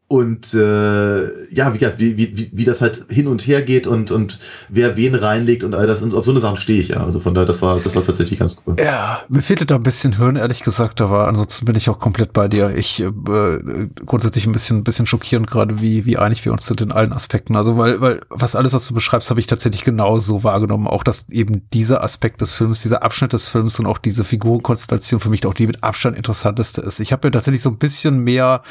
[0.10, 4.40] und äh, ja, wie, wie, wie, wie das halt hin und her geht und, und
[4.70, 6.02] wer wen reinlegt und all das.
[6.02, 7.04] Und auf so eine Sachen stehe ich ja.
[7.04, 8.78] Also von daher, das war, das war tatsächlich ganz cool.
[8.80, 12.32] Ja, mir fehlte da ein bisschen Hirn, ehrlich gesagt, aber ansonsten bin ich auch komplett
[12.32, 12.74] bei dir.
[12.74, 13.10] Ich äh,
[14.06, 17.12] grundsätzlich ein bisschen, ein bisschen schockierend gerade, wie, wie einig wir uns sind in allen
[17.12, 17.58] Aspekten.
[17.58, 20.88] Also, weil, weil was alles, was du beschreibst, habe ich tatsächlich genauso wahrgenommen.
[20.88, 25.20] Auch, dass eben dieser Aspekt des Films, dieser Abschnitt des Films und auch diese Figurenkonstellation
[25.20, 27.02] für mich auch die mit Abstand interessanteste ist.
[27.02, 28.62] Ich habe mir tatsächlich so ein bisschen mehr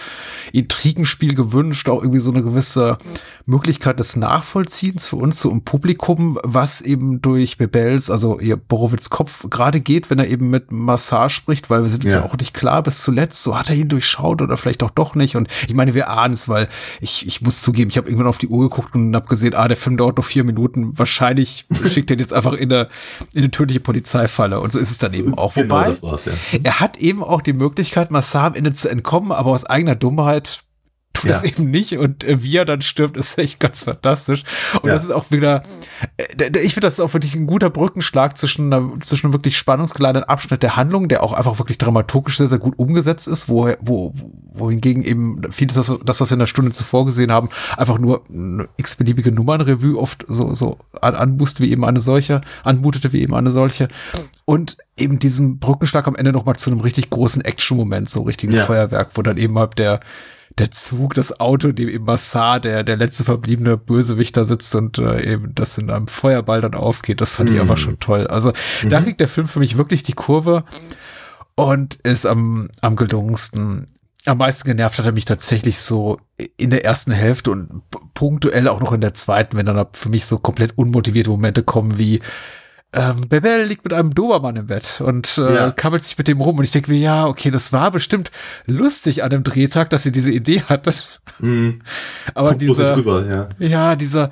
[0.53, 2.99] Intrigenspiel Spiel gewünscht, auch irgendwie so eine gewisse
[3.47, 9.11] Möglichkeit des Nachvollziehens für uns so im Publikum, was eben durch Bebels, also ihr Borowitz
[9.11, 12.21] Kopf gerade geht, wenn er eben mit Massage spricht, weil wir sind uns ja.
[12.21, 12.25] ja.
[12.25, 15.35] auch nicht klar bis zuletzt, so hat er ihn durchschaut oder vielleicht auch doch nicht.
[15.35, 16.69] Und ich meine, wir ahnen es, weil
[17.01, 19.67] ich, ich muss zugeben, ich habe irgendwann auf die Uhr geguckt und habe gesehen, ah,
[19.67, 20.97] der Film dauert noch vier Minuten.
[20.97, 22.89] Wahrscheinlich schickt er jetzt einfach in eine,
[23.33, 24.61] in eine tödliche Polizeifalle.
[24.61, 25.55] Und so ist es dann eben auch.
[25.55, 26.61] Genau, Wobei, ja.
[26.63, 30.61] er hat eben auch die Möglichkeit, Massar am Ende zu entkommen, aber aus eigener Dummheit
[31.17, 31.37] tut ja.
[31.37, 34.45] es eben nicht und äh, wie er dann stirbt, ist echt ganz fantastisch.
[34.83, 34.95] Und ja.
[34.95, 35.63] das ist auch wieder,
[36.17, 39.57] äh, ich finde, das ist auch wirklich ein guter Brückenschlag zwischen, einer, zwischen einem wirklich
[39.59, 43.71] spannungsgeladenen Abschnitt der Handlung, der auch einfach wirklich dramaturgisch sehr, sehr gut umgesetzt ist, wo,
[43.81, 44.13] wo,
[44.53, 48.23] wohingegen eben vieles, das, das, was wir in der Stunde zuvor gesehen haben, einfach nur
[48.29, 53.35] eine x-beliebige Nummernrevue oft so, so an, anbust wie eben eine solche, anmutete wie eben
[53.35, 53.89] eine solche.
[54.45, 58.65] Und eben diesem Brückenschlag am Ende nochmal zu einem richtig großen Action-Moment, so richtigen ja.
[58.65, 60.01] Feuerwerk, wo dann eben halt der,
[60.59, 64.99] der Zug, das Auto, dem eben Massar, der, der letzte verbliebene Bösewicht da sitzt und
[64.99, 67.21] äh, eben das in einem Feuerball dann aufgeht.
[67.21, 67.57] Das fand mhm.
[67.57, 68.27] ich einfach schon toll.
[68.27, 68.91] Also mhm.
[68.91, 70.65] da kriegt der Film für mich wirklich die Kurve
[71.57, 73.87] und ist am, am gelungensten.
[74.25, 76.19] Am meisten genervt hat er mich tatsächlich so
[76.57, 77.83] in der ersten Hälfte und
[78.15, 81.99] punktuell auch noch in der zweiten, wenn dann für mich so komplett unmotivierte Momente kommen
[81.99, 82.21] wie
[82.93, 85.71] ähm, Bebel liegt mit einem Dobermann im Bett und äh, ja.
[85.71, 88.31] kabbelt sich mit dem rum und ich denke mir, ja, okay, das war bestimmt
[88.65, 90.95] lustig an dem Drehtag, dass sie diese Idee hatte.
[91.41, 91.83] Mhm.
[92.35, 93.49] Aber Kommt dieser, rüber, ja.
[93.59, 94.31] ja, dieser,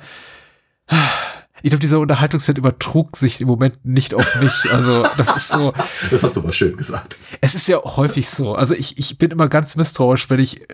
[1.61, 4.71] ich glaube, dieser Unterhaltungsfilm übertrug sich im Moment nicht auf mich.
[4.71, 5.73] Also, das ist so.
[6.11, 7.17] Das hast du mal schön gesagt.
[7.41, 8.55] Es ist ja häufig so.
[8.55, 10.65] Also, ich, ich bin immer ganz misstrauisch, wenn ich äh,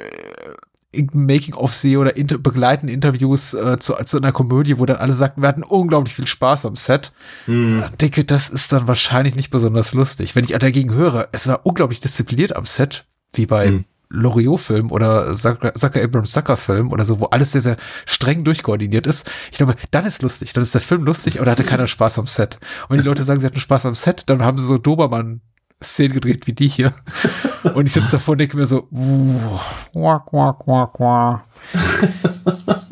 [0.93, 5.41] Making-of sehe oder inter begleiten Interviews äh, zu, zu einer Komödie, wo dann alle sagten,
[5.41, 7.13] wir hatten unglaublich viel Spaß am Set.
[7.47, 7.81] Mm.
[7.83, 10.35] Und denke, das ist dann wahrscheinlich nicht besonders lustig.
[10.35, 13.85] Wenn ich dagegen höre, es war unglaublich diszipliniert am Set, wie bei mm.
[14.09, 19.29] Loriot-Film oder Zucker Abrams Zucker-Film oder so, wo alles sehr, sehr streng durchkoordiniert ist.
[19.51, 20.51] Ich glaube, dann ist lustig.
[20.51, 22.59] Dann ist der Film lustig, oder hatte keiner Spaß am Set.
[22.83, 25.39] Und wenn die Leute sagen, sie hatten Spaß am Set, dann haben sie so Dobermann
[25.83, 26.93] Szenen gedreht wie die hier.
[27.73, 29.59] Und ich sitze davor und denke mir so, uh,
[29.93, 31.43] quack, quack, quack, quack.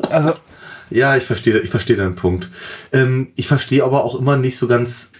[0.08, 0.34] Also.
[0.90, 2.50] Ja, ich verstehe, ich verstehe deinen Punkt.
[2.92, 5.12] Ähm, ich verstehe aber auch immer nicht so ganz.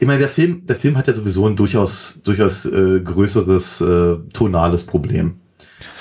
[0.00, 4.16] Ich meine, der Film, der Film hat ja sowieso ein durchaus, durchaus äh, größeres äh,
[4.32, 5.40] tonales Problem.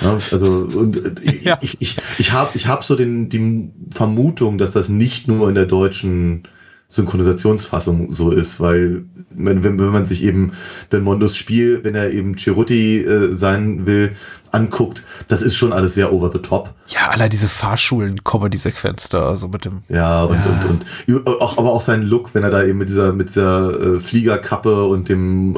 [0.02, 1.58] Ja, also und äh, ja.
[1.62, 5.56] ich, ich, ich habe ich hab so den, die Vermutung, dass das nicht nur in
[5.56, 6.48] der deutschen
[6.90, 9.04] Synchronisationsfassung so ist, weil
[9.36, 10.54] wenn, wenn, wenn man sich eben
[10.90, 14.12] Belmondos Spiel, wenn er eben Cerutti äh, sein will,
[14.54, 16.74] anguckt, das ist schon alles sehr over the top.
[16.88, 19.82] Ja, allein diese Fahrschulen-Comedy-Sequenz da, so mit dem.
[19.90, 20.60] Ja, und, Ja.
[20.70, 23.96] und, und auch, aber auch sein Look, wenn er da eben mit dieser, mit dieser
[23.96, 25.56] äh, Fliegerkappe und dem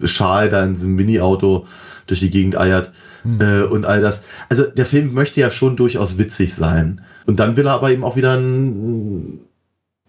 [0.00, 1.66] äh, Schal da in diesem Mini-Auto
[2.06, 2.92] durch die Gegend eiert
[3.40, 4.22] äh, und all das.
[4.48, 7.00] Also der Film möchte ja schon durchaus witzig sein.
[7.26, 9.40] Und dann will er aber eben auch wieder ein,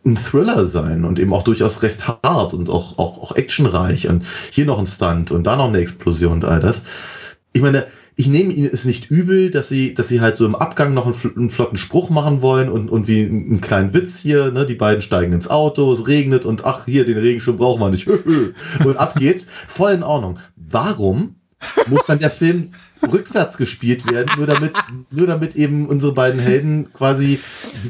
[0.09, 4.25] ein Thriller sein und eben auch durchaus recht hart und auch, auch, auch actionreich und
[4.51, 6.83] hier noch ein Stunt und da noch eine Explosion und all das.
[7.53, 7.87] Ich meine,
[8.19, 11.05] ich nehme ihnen es nicht übel, dass sie, dass sie halt so im Abgang noch
[11.05, 14.65] einen, einen flotten Spruch machen wollen und, und wie einen kleinen Witz hier, ne?
[14.65, 18.07] Die beiden steigen ins Auto, es regnet und ach, hier, den Regenschirm brauchen wir nicht.
[18.83, 19.47] und ab geht's.
[19.67, 20.37] Voll in Ordnung.
[20.57, 21.38] Warum
[21.87, 22.71] muss dann der Film
[23.11, 24.73] rückwärts gespielt werden, nur damit,
[25.11, 27.39] nur damit eben unsere beiden Helden quasi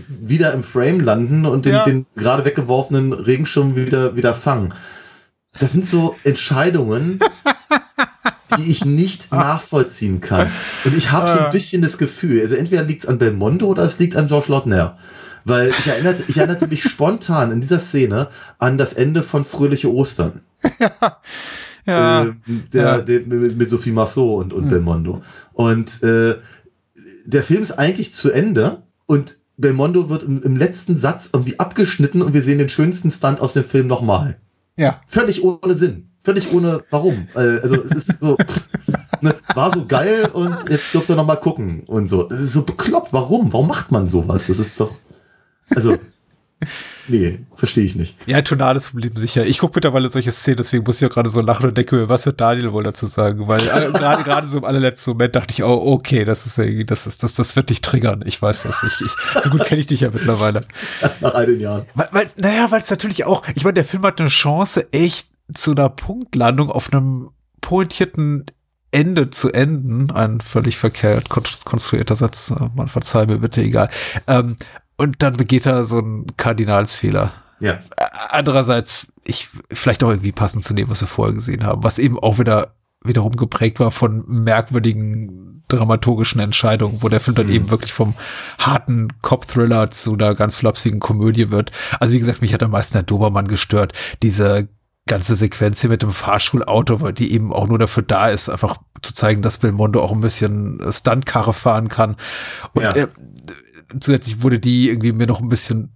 [0.07, 1.83] wieder im Frame landen und den, Ja.
[1.83, 4.73] den gerade weggeworfenen Regenschirm wieder, wieder fangen.
[5.59, 7.19] Das sind so Entscheidungen,
[8.57, 10.51] die ich nicht nachvollziehen kann.
[10.85, 13.83] Und ich habe so ein bisschen das Gefühl, also entweder liegt es an Belmondo oder
[13.83, 14.97] es liegt an George Lautner.
[15.45, 19.91] Weil ich erinnerte, ich erinnerte mich spontan in dieser Szene an das Ende von Fröhliche
[19.91, 20.41] Ostern.
[20.79, 20.91] Ja.
[21.85, 22.25] äh,
[22.73, 22.97] der, ja.
[23.01, 25.21] der, mit, mit Sophie Marceau und, und Belmondo.
[25.53, 26.35] Und äh,
[27.25, 32.21] der Film ist eigentlich zu Ende und Belmondo wird im, im letzten Satz irgendwie abgeschnitten
[32.21, 34.37] und wir sehen den schönsten Stunt aus dem Film nochmal.
[34.77, 35.01] ja.
[35.05, 36.09] Völlig ohne Sinn.
[36.21, 37.27] Völlig ohne warum.
[37.35, 38.63] Äh, Also es ist so, pff,
[39.21, 42.27] ne, war so geil und jetzt dürft ihr noch mal gucken und so.
[42.29, 43.13] Es ist so bekloppt.
[43.13, 43.51] Warum?
[43.53, 44.47] Warum macht man sowas?
[44.47, 44.91] Das ist doch,
[45.75, 45.97] also,
[47.09, 48.15] nee, verstehe ich nicht.
[48.25, 49.45] Ja, tonales Problem sicher.
[49.45, 52.09] Ich gucke mittlerweile solche Szenen, deswegen muss ich ja gerade so lachen und denke mir,
[52.09, 53.47] was wird Daniel wohl dazu sagen?
[53.47, 56.85] Weil äh, gerade gerade so im allerletzten Moment dachte ich, oh, okay, das ist irgendwie,
[56.85, 58.23] das ist, das, das wird dich triggern.
[58.25, 58.83] Ich weiß das.
[58.83, 60.61] Ich, ich, so gut kenne ich dich ja mittlerweile.
[61.21, 61.85] Nach all den Jahren.
[61.95, 65.29] Weil, weil, naja, weil es natürlich auch, ich meine, der Film hat eine Chance, echt
[65.53, 67.29] zu einer Punktlandung auf einem
[67.61, 68.45] pointierten
[68.91, 70.09] Ende zu enden.
[70.11, 72.49] Ein völlig verkehrt kon- konstruierter Satz.
[72.51, 73.89] äh, Man verzeih mir bitte, egal.
[74.25, 74.57] Ähm,
[74.99, 77.31] und dann begeht er so einen Kardinalsfehler.
[77.59, 77.79] Ja.
[78.29, 82.19] Andererseits, ich, vielleicht auch irgendwie passend zu dem, was wir vorher gesehen haben, was eben
[82.19, 87.93] auch wieder, wiederum geprägt war von merkwürdigen dramaturgischen Entscheidungen, wo der Film dann eben wirklich
[87.93, 88.15] vom
[88.57, 91.71] harten Cop-Thriller zu einer ganz flapsigen Komödie wird.
[91.99, 93.93] Also wie gesagt, mich hat am meisten der Dobermann gestört.
[94.23, 94.67] Diese
[95.07, 98.77] ganze Sequenz hier mit dem Fahrschulauto, weil die eben auch nur dafür da ist, einfach
[99.01, 102.15] zu zeigen, dass Belmondo auch ein bisschen Stuntkarre fahren kann.
[102.73, 102.95] Und Ja.
[102.95, 103.07] äh,
[103.99, 105.91] zusätzlich wurde die irgendwie mir noch ein bisschen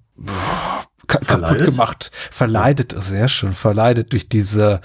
[1.08, 1.66] ka kaputt Verleidet?
[1.66, 4.82] gemacht, verleidet, sehr schön, verleidet durch diese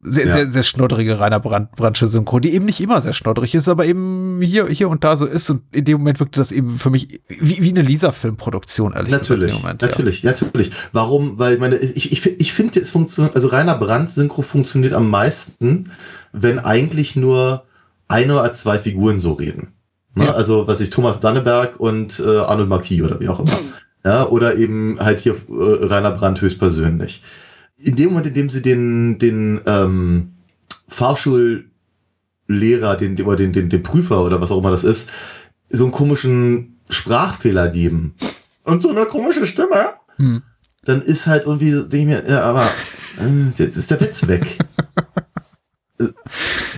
[0.00, 0.32] sehr, Ja.
[0.32, 3.84] sehr, sehr schnodderige Rainer Brand, Brandsche Synchro, die eben nicht immer sehr schnodderig ist, aber
[3.84, 5.50] eben hier, hier und da so ist.
[5.50, 9.46] Und in dem Moment wirkte das eben für mich wie, wie eine Lisa-Filmproduktion, ehrlich Natürlich,
[9.48, 9.62] gesagt.
[9.64, 9.88] Moment, ja.
[9.88, 10.70] natürlich, natürlich.
[10.92, 11.40] Warum?
[11.40, 15.90] Weil meine, ich, ich, ich finde, es funktioniert, also Rainer Brandt Synchro funktioniert am meisten,
[16.32, 17.64] wenn eigentlich nur
[18.06, 19.72] eine oder zwei Figuren so reden.
[20.14, 20.24] Ne?
[20.24, 20.34] Ja.
[20.34, 23.52] Also, was ich, Thomas Danneberg und äh, Arnold Marquis oder wie auch immer.
[24.04, 27.22] Ja, oder eben halt hier äh, Rainer Brandt höchstpersönlich.
[27.76, 30.34] In dem Moment, in dem sie den, den ähm,
[30.88, 31.66] Fahrschullehrer,
[32.96, 35.10] den, oder den, den, den Prüfer oder was auch immer das ist,
[35.68, 38.14] so einen komischen Sprachfehler geben.
[38.64, 39.94] Und so eine komische Stimme.
[40.16, 40.42] Hm.
[40.84, 42.64] Dann ist halt irgendwie, so, denke ich mir, ja, aber
[43.20, 44.58] äh, jetzt ist der Witz weg.
[45.98, 46.08] Äh,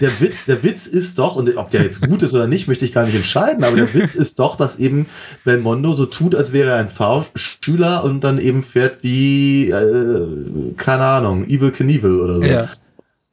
[0.01, 2.85] der Witz, der Witz ist doch, und ob der jetzt gut ist oder nicht, möchte
[2.85, 5.07] ich gar nicht entscheiden, aber der Witz ist doch, dass eben
[5.45, 11.05] Belmondo so tut, als wäre er ein Fahrschüler und dann eben fährt wie, äh, keine
[11.05, 12.45] Ahnung, Evil Knievel oder so.
[12.45, 12.69] Ja.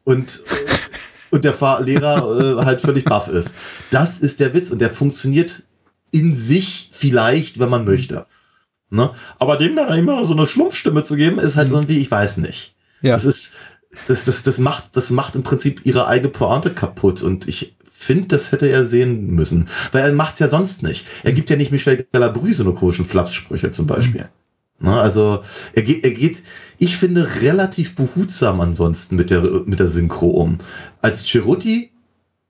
[0.04, 3.56] Und, äh, und der Fahrlehrer äh, halt völlig baff ist.
[3.90, 5.64] Das ist der Witz und der funktioniert
[6.12, 8.26] in sich vielleicht, wenn man möchte.
[8.90, 9.12] Ne?
[9.40, 12.76] Aber dem dann immer so eine Schlumpfstimme zu geben, ist halt irgendwie, ich weiß nicht.
[13.02, 13.14] Ja.
[13.14, 13.52] Das ist,
[14.06, 18.28] das, das, das macht, das macht im Prinzip ihre eigene Pointe kaputt und ich finde,
[18.28, 19.68] das hätte er sehen müssen.
[19.92, 21.06] Weil er macht's ja sonst nicht.
[21.24, 24.30] Er gibt ja nicht Michel Galabru so eine komischen Flapssprüche zum Beispiel.
[24.80, 25.42] Ne, also,
[25.74, 26.44] er geht, er geht,
[26.78, 30.60] ich finde, relativ behutsam ansonsten mit der, mit der Synchro um.
[31.02, 31.92] Als Cerutti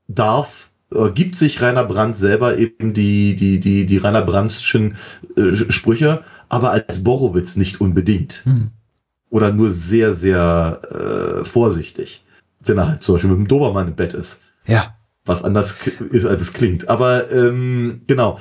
[0.09, 4.97] darf, äh, gibt sich Rainer Brandt selber eben die, die, die, die Rainer Brandtschen
[5.37, 8.71] äh, Sprüche, aber als Borowitz nicht unbedingt Hm.
[9.29, 12.23] Oder nur sehr, sehr äh, vorsichtig.
[12.63, 14.39] Wenn er halt zum Beispiel mit dem Dobermann im Bett ist.
[14.65, 14.95] Ja.
[15.25, 15.75] Was anders
[16.09, 16.89] ist, als es klingt.
[16.89, 18.39] Aber ähm, genau.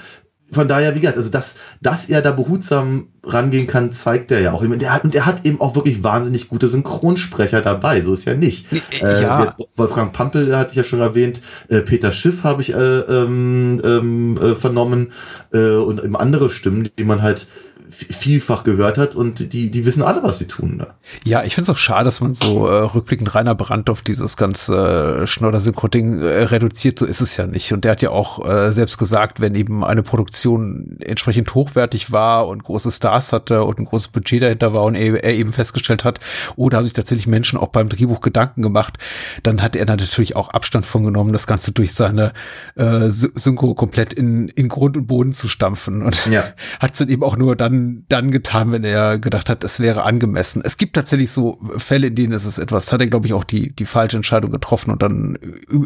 [0.53, 4.53] Von daher, wie gesagt, also dass, dass er da behutsam rangehen kann, zeigt er ja
[4.53, 4.63] auch.
[4.63, 8.67] Hat, und er hat eben auch wirklich wahnsinnig gute Synchronsprecher dabei, so ist ja nicht.
[9.03, 9.45] Äh, ja.
[9.45, 13.83] der Wolfgang Pampel hatte ich ja schon erwähnt, äh, Peter Schiff habe ich äh, ähm,
[13.85, 15.13] ähm, äh, vernommen
[15.53, 17.49] äh, und eben andere Stimmen, die man halt
[17.97, 20.79] vielfach gehört hat und die, die wissen alle, was sie tun.
[20.79, 20.95] Da.
[21.25, 24.37] Ja, ich finde es auch schade, dass man so äh, rückblickend Rainer Brandt auf dieses
[24.37, 26.99] ganze äh, Schnodder-Synchro-Ding äh, reduziert.
[26.99, 27.73] So ist es ja nicht.
[27.73, 32.47] Und der hat ja auch äh, selbst gesagt, wenn eben eine Produktion entsprechend hochwertig war
[32.47, 36.05] und große Stars hatte und ein großes Budget dahinter war und er, er eben festgestellt
[36.05, 36.21] hat,
[36.57, 38.99] oh, da haben sich tatsächlich Menschen auch beim Drehbuch Gedanken gemacht,
[39.43, 42.33] dann hat er natürlich auch Abstand von genommen, das Ganze durch seine
[42.75, 46.03] äh, Synchro komplett in, in Grund und Boden zu stampfen.
[46.03, 46.45] Und ja.
[46.81, 50.03] hat es dann eben auch nur dann, dann getan, wenn er gedacht hat, es wäre
[50.03, 50.63] angemessen.
[50.65, 53.45] Es gibt tatsächlich so Fälle, in denen ist es etwas, hat er, glaube ich, auch
[53.45, 55.37] die, die falsche Entscheidung getroffen und dann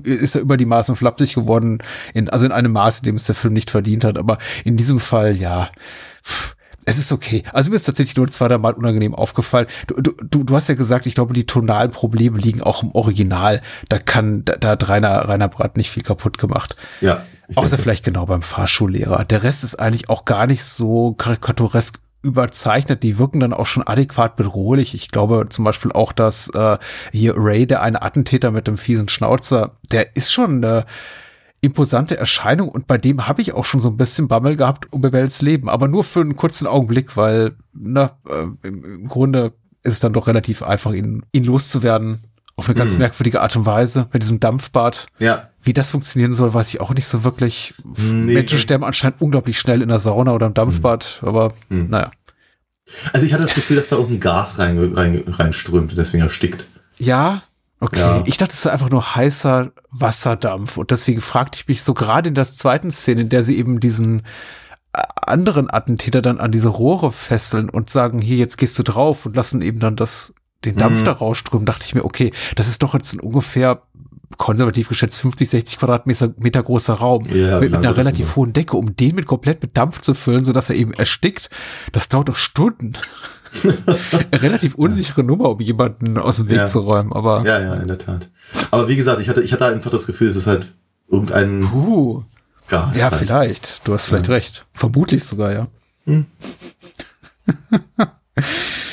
[0.05, 1.79] ist er über die Maßen flapsig geworden,
[2.15, 4.19] in, also in einem Maße, dem es der Film nicht verdient hat.
[4.19, 5.71] Aber in diesem Fall, ja,
[6.87, 7.43] es ist okay.
[7.53, 9.67] Also mir ist tatsächlich nur zwei, drei Mal unangenehm aufgefallen.
[9.87, 13.61] Du, du, du hast ja gesagt, ich glaube, die tonalen Probleme liegen auch im Original.
[13.89, 16.77] Da kann, da, da hat Rainer, Rainer Brandt nicht viel kaputt gemacht.
[17.01, 17.25] Ja.
[17.55, 19.25] Außer vielleicht genau beim Fahrschullehrer.
[19.25, 23.87] Der Rest ist eigentlich auch gar nicht so karikaturesk überzeichnet, die wirken dann auch schon
[23.87, 24.95] adäquat bedrohlich.
[24.95, 26.79] Ich glaube zum Beispiel auch, dass äh,
[27.13, 30.85] hier Ray, der eine Attentäter mit dem fiesen Schnauzer, der ist schon eine
[31.63, 35.01] imposante Erscheinung und bei dem habe ich auch schon so ein bisschen Bammel gehabt um
[35.01, 40.01] Bebels Leben, aber nur für einen kurzen Augenblick, weil na, äh, im Grunde ist es
[40.01, 42.23] dann doch relativ einfach, ihn, ihn loszuwerden.
[42.57, 42.99] Auf eine ganz hm.
[42.99, 45.07] merkwürdige Art und Weise mit diesem Dampfbad.
[45.19, 45.50] Ja.
[45.63, 47.75] Wie das funktionieren soll, weiß ich auch nicht so wirklich.
[47.85, 48.35] Nee.
[48.35, 51.29] Menschen sterben anscheinend unglaublich schnell in der Sauna oder im Dampfbad, hm.
[51.29, 51.91] aber hm.
[51.91, 52.11] naja.
[53.13, 56.69] Also ich hatte das Gefühl, dass da irgendein Gas rein, rein, reinströmt und deswegen erstickt.
[56.99, 57.43] Ja,
[57.79, 58.01] okay.
[58.01, 58.23] Ja.
[58.27, 62.29] Ich dachte, es sei einfach nur heißer Wasserdampf und deswegen fragte ich mich so gerade
[62.29, 64.21] in der zweiten Szene, in der sie eben diesen
[64.93, 69.27] äh, anderen Attentäter dann an diese Rohre fesseln und sagen, hier, jetzt gehst du drauf
[69.27, 71.05] und lassen eben dann das den Dampf mhm.
[71.07, 73.83] da rausströmen, dachte ich mir, okay, das ist doch jetzt ein ungefähr
[74.37, 78.77] konservativ geschätzt 50, 60 Quadratmeter Meter großer Raum ja, mit, mit einer relativ hohen Decke,
[78.77, 81.51] um den mit komplett mit Dampf zu füllen, sodass er eben erstickt.
[81.93, 82.93] Das dauert doch Stunden.
[84.33, 86.67] relativ unsichere Nummer, um jemanden aus dem Weg ja.
[86.67, 87.43] zu räumen, aber.
[87.45, 88.31] Ja, ja, in der Tat.
[88.71, 90.73] Aber wie gesagt, ich hatte, ich hatte einfach das Gefühl, es ist halt
[91.11, 92.25] irgendein Puh.
[92.69, 92.97] Gas.
[92.97, 93.17] Ja, halt.
[93.17, 93.81] vielleicht.
[93.85, 94.35] Du hast vielleicht ja.
[94.35, 94.67] recht.
[94.73, 95.67] Vermutlich sogar, ja.
[96.07, 96.27] Hm.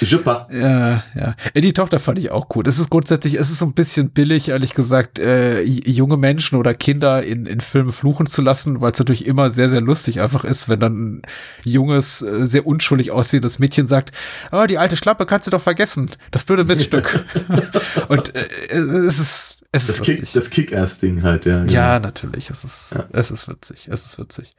[0.02, 0.48] Super.
[0.52, 1.36] Ja, ja.
[1.56, 2.68] Die Tochter fand ich auch gut.
[2.68, 6.74] Es ist grundsätzlich, es ist so ein bisschen billig, ehrlich gesagt, äh, junge Menschen oder
[6.74, 10.44] Kinder in, in Filmen fluchen zu lassen, weil es natürlich immer sehr, sehr lustig einfach
[10.44, 11.22] ist, wenn dann ein
[11.64, 14.12] junges, äh, sehr unschuldig aussehendes Mädchen sagt,
[14.52, 16.10] oh, die alte Schlappe kannst du doch vergessen.
[16.32, 17.26] Das blöde Miststück.
[18.08, 21.60] Und äh, es ist, es das ist Kick, das Kick-Ass-Ding halt, ja.
[21.60, 21.72] Genau.
[21.72, 22.50] Ja, natürlich.
[22.50, 23.06] Es ist, ja.
[23.12, 23.88] es ist witzig.
[23.92, 24.54] Es ist witzig.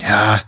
[0.00, 0.40] Ja,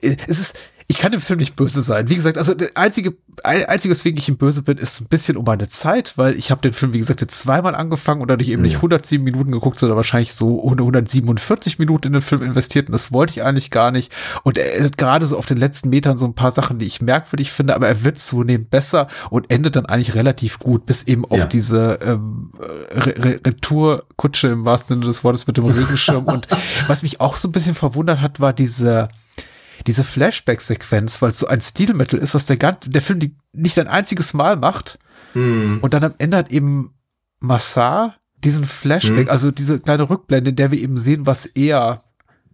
[0.00, 0.56] es ist,
[0.90, 2.08] ich kann dem Film nicht böse sein.
[2.08, 5.44] Wie gesagt, also der einzige, einzige, weswegen ich ihm böse bin, ist ein bisschen um
[5.44, 8.62] meine Zeit, weil ich habe den Film, wie gesagt, jetzt zweimal angefangen und dadurch eben
[8.62, 13.12] nicht 107 Minuten geguckt, sondern wahrscheinlich so 147 Minuten in den Film investiert und das
[13.12, 14.10] wollte ich eigentlich gar nicht.
[14.44, 17.02] Und er ist gerade so auf den letzten Metern so ein paar Sachen, die ich
[17.02, 21.26] merkwürdig finde, aber er wird zunehmend besser und endet dann eigentlich relativ gut, bis eben
[21.26, 21.46] auf ja.
[21.46, 22.50] diese ähm,
[22.90, 26.24] Re Retourkutsche im wahrsten Sinne des Wortes mit dem Regenschirm.
[26.28, 26.48] und
[26.86, 29.10] was mich auch so ein bisschen verwundert hat, war diese
[29.88, 33.88] diese Flashback-Sequenz, weil es so ein Stilmittel ist, was der, ganze, der Film nicht ein
[33.88, 34.98] einziges Mal macht.
[35.32, 35.78] Hm.
[35.80, 36.94] Und dann am Ende hat eben
[37.40, 39.30] Massar diesen Flashback, hm.
[39.30, 42.04] also diese kleine Rückblende, in der wir eben sehen, was er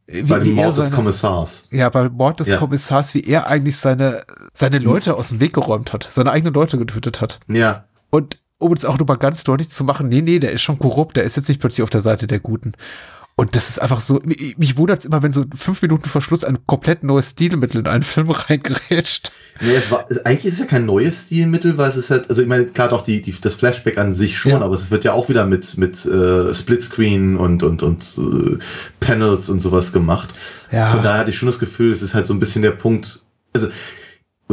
[0.07, 1.66] wie, bei dem Mord seine, des Kommissars.
[1.73, 2.57] Ja, bei Mord des ja.
[2.59, 6.79] Kommissars, wie er eigentlich seine, seine Leute aus dem Weg geräumt hat, seine eigenen Leute
[6.79, 7.40] getötet hat.
[7.49, 7.87] Ja.
[8.11, 11.16] Und um es auch nochmal ganz deutlich zu machen, nee, nee, der ist schon korrupt,
[11.16, 12.75] der ist jetzt nicht plötzlich auf der Seite der Guten.
[13.37, 16.44] Und das ist einfach so, mich wundert es immer, wenn so fünf Minuten vor Schluss
[16.44, 19.33] ein komplett neues Stilmittel in einen Film reingerätscht.
[19.61, 22.42] Nee, es war, eigentlich ist es ja kein neues Stilmittel, weil es ist halt, also
[22.42, 24.61] ich meine, klar doch die, die, das Flashback an sich schon, ja.
[24.61, 28.59] aber es wird ja auch wieder mit, mit äh, Splitscreen und, und, und äh,
[29.01, 30.29] Panels und sowas gemacht.
[30.70, 30.90] Ja.
[30.90, 33.23] Von daher hatte ich schon das Gefühl, es ist halt so ein bisschen der Punkt,
[33.53, 33.68] also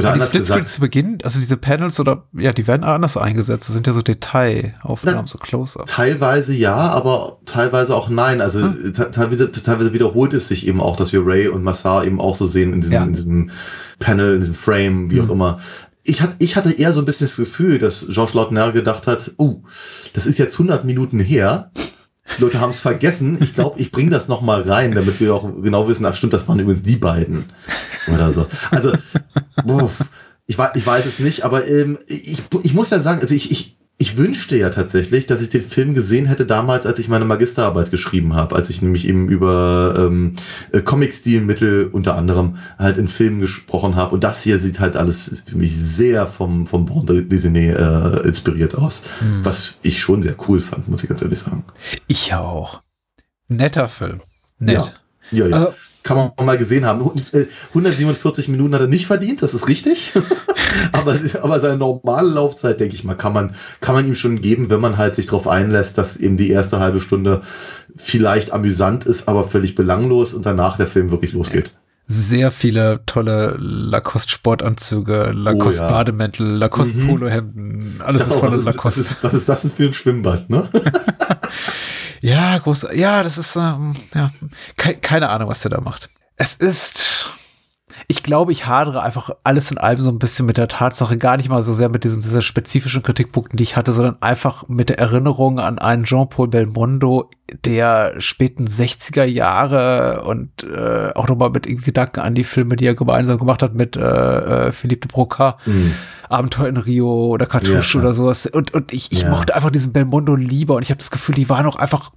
[0.01, 3.69] oder ja, die Splitscreens zu Beginn, also diese Panels oder ja, die werden anders eingesetzt.
[3.69, 5.85] Das sind ja so Detailaufnahmen, so Close-up.
[5.85, 8.41] Teilweise ja, aber teilweise auch nein.
[8.41, 8.93] Also hm.
[8.93, 12.47] teilweise, teilweise wiederholt es sich eben auch, dass wir Ray und Massar eben auch so
[12.47, 13.03] sehen in diesem, ja.
[13.03, 13.51] in diesem
[13.99, 15.27] Panel, in diesem Frame, wie hm.
[15.27, 15.59] auch immer.
[16.03, 19.31] Ich, hat, ich hatte eher so ein bisschen das Gefühl, dass Georges Lautner gedacht hat,
[19.37, 19.61] uh,
[20.13, 21.71] das ist jetzt 100 Minuten her
[22.37, 23.37] die Leute haben es vergessen.
[23.41, 26.33] Ich glaube, ich bringe das noch mal rein, damit wir auch genau wissen, ach stimmt,
[26.33, 27.45] das waren übrigens die beiden.
[28.13, 28.47] Oder so.
[28.69, 28.93] Also,
[30.47, 33.51] ich, weiß, ich weiß es nicht, aber ähm, ich, ich muss ja sagen, also ich,
[33.51, 37.23] ich, ich wünschte ja tatsächlich, dass ich den Film gesehen hätte damals, als ich meine
[37.23, 40.37] Magisterarbeit geschrieben habe, als ich nämlich eben über ähm,
[40.71, 44.15] äh, Comic-Stilmittel unter anderem halt in Filmen gesprochen habe.
[44.15, 48.73] Und das hier sieht halt alles für mich sehr vom, vom Bande Disney äh, inspiriert
[48.73, 49.45] aus, hm.
[49.45, 51.63] was ich schon sehr cool fand, muss ich ganz ehrlich sagen.
[52.07, 52.81] Ich auch.
[53.49, 54.21] Netter Film.
[54.57, 54.93] Nett.
[55.29, 55.45] Ja.
[55.45, 55.55] Ja, ja.
[55.57, 55.73] Also-
[56.03, 57.03] Kann man mal gesehen haben.
[57.05, 60.13] Hu- äh, 147 Minuten hat er nicht verdient, das ist richtig.
[60.93, 64.69] aber, aber seine normale Laufzeit, denke ich mal, kann man, kann man ihm schon geben,
[64.69, 67.41] wenn man halt sich darauf einlässt, dass eben die erste halbe Stunde
[67.95, 71.71] vielleicht amüsant ist, aber völlig belanglos und danach der Film wirklich losgeht.
[72.07, 79.01] Sehr viele tolle Lacoste-Sportanzüge, Oh, Lacoste-Bademäntel, Lacoste-Polohemden, alles ist Oh, voller was, ist, was, Lacoste.
[79.01, 80.67] ist, was ist das denn für ein Schwimmbad, ne?
[82.21, 82.87] Ja, groß.
[82.93, 84.31] Ja, das ist, ähm, ja,
[84.77, 86.09] ke keine Ahnung, was der da macht.
[86.37, 87.29] Es ist,
[88.07, 91.37] ich glaube, ich hadere einfach alles in allem so ein bisschen mit der Tatsache, gar
[91.37, 94.89] nicht mal so sehr mit diesen, diesen spezifischen Kritikpunkten, die ich hatte, sondern einfach mit
[94.89, 97.29] der Erinnerung an einen Jean-Paul Belmondo
[97.65, 102.95] der späten 60er Jahre und äh, auch nochmal mit Gedanken an die Filme, die er
[102.95, 103.99] gemeinsam gemacht hat mit äh,
[104.67, 105.57] äh, Philippe de Broca.
[106.29, 108.03] Abenteuer in Rio oder Cartouche Ja.
[108.03, 108.45] oder sowas.
[108.45, 109.29] Und, und ich, ich Ja.
[109.29, 112.11] mochte einfach diesen Belmondo lieber und ich habe das Gefühl, die waren auch einfach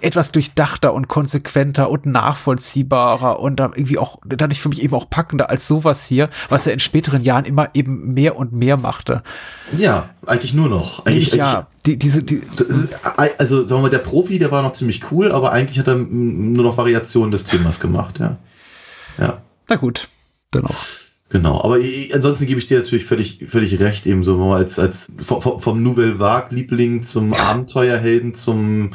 [0.00, 5.10] etwas durchdachter und konsequenter und nachvollziehbarer und dann irgendwie auch dadurch für mich eben auch
[5.12, 9.22] packender als sowas hier, was er in späteren Jahren immer eben mehr und mehr machte.
[9.76, 11.04] Ja, eigentlich nur noch.
[11.04, 12.40] Eigentlich, ja, die, diese, die,
[13.16, 15.86] eigentlich- also sagen wir mal, der Profi, der war noch ziemlich cool, aber eigentlich hat
[15.86, 18.38] er nur noch Variationen des Themas gemacht, ja.
[19.18, 19.42] Ja.
[19.68, 20.08] na gut,
[20.50, 20.84] dann auch.
[21.28, 25.10] Genau, aber ich, ansonsten gebe ich dir natürlich völlig, völlig recht, eben so als, als
[25.18, 28.90] vom, vom Nouvelle Vague-Liebling zum Abenteuerhelden zum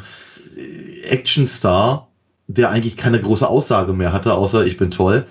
[0.56, 2.08] äh, Actionstar,
[2.46, 5.26] der eigentlich keine große Aussage mehr hatte, außer ich bin toll.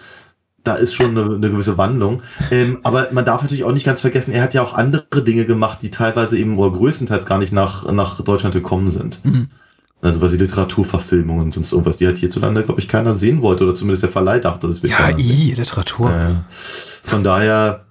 [0.68, 2.22] Da ist schon eine, eine gewisse Wandlung.
[2.52, 5.46] Ähm, aber man darf natürlich auch nicht ganz vergessen, er hat ja auch andere Dinge
[5.46, 9.24] gemacht, die teilweise eben oder größtenteils gar nicht nach, nach Deutschland gekommen sind.
[9.24, 9.50] Mhm.
[10.02, 13.64] Also was die Literaturverfilmungen und sonst irgendwas, die halt hierzulande, glaube ich, keiner sehen wollte
[13.64, 16.12] oder zumindest der Verleih dachte, das wird Ja, i, Literatur.
[16.12, 16.36] Äh,
[17.02, 17.86] von daher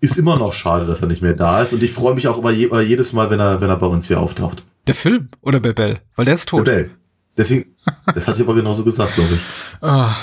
[0.00, 1.72] ist immer noch schade, dass er nicht mehr da ist.
[1.72, 3.86] Und ich freue mich auch über, je, über jedes Mal, wenn er, wenn er bei
[3.86, 4.62] uns hier auftaucht.
[4.86, 6.66] Der Film oder Bebel, weil der ist tot.
[6.66, 6.90] Bebel.
[7.36, 7.74] Deswegen,
[8.14, 9.40] das hatte ich aber genauso gesagt, glaube ich.
[9.82, 10.14] Ah,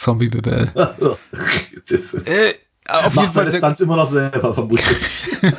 [0.00, 0.70] Zombie Bebel.
[0.74, 2.54] das Äh,
[2.88, 5.26] auf jeden Fall Stunts immer noch selber, vermutlich.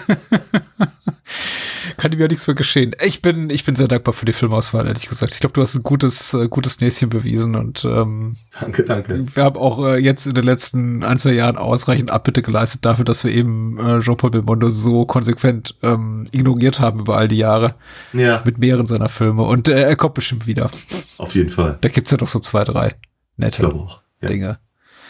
[2.02, 2.96] kann ihm ja nichts mehr geschehen.
[3.06, 5.34] Ich bin, ich bin sehr dankbar für die Filmauswahl, ehrlich gesagt.
[5.34, 9.24] Ich glaube, du hast ein gutes, äh, gutes Näschen bewiesen und ähm, danke, danke.
[9.36, 13.06] wir haben auch äh, jetzt in den letzten ein, zwei Jahren ausreichend Abbitte geleistet dafür,
[13.06, 17.76] dass wir eben äh, Jean-Paul Belmondo so konsequent ähm, ignoriert haben über all die Jahre
[18.14, 19.44] Ja, mit mehreren seiner Filme.
[19.44, 20.72] Und äh, er kommt bestimmt wieder.
[21.20, 21.78] auf jeden Fall.
[21.82, 24.02] Da gibt's ja doch so zwei, drei Ich nette glaube auch.
[24.22, 24.28] Ja.
[24.28, 24.60] Dinge.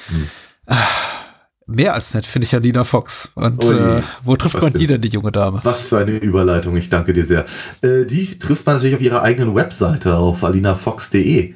[0.08, 0.28] Hm.
[0.68, 0.78] Ah,
[1.74, 3.32] Mehr als nett finde ich ja Lina Fox.
[3.36, 5.62] Und Oh äh, wo trifft Was man die denn, die junge Dame?
[5.64, 7.46] Was für eine Überleitung, ich danke dir sehr.
[7.82, 11.54] Äh, die trifft man natürlich auf ihrer eigenen Webseite auf alinafox.de.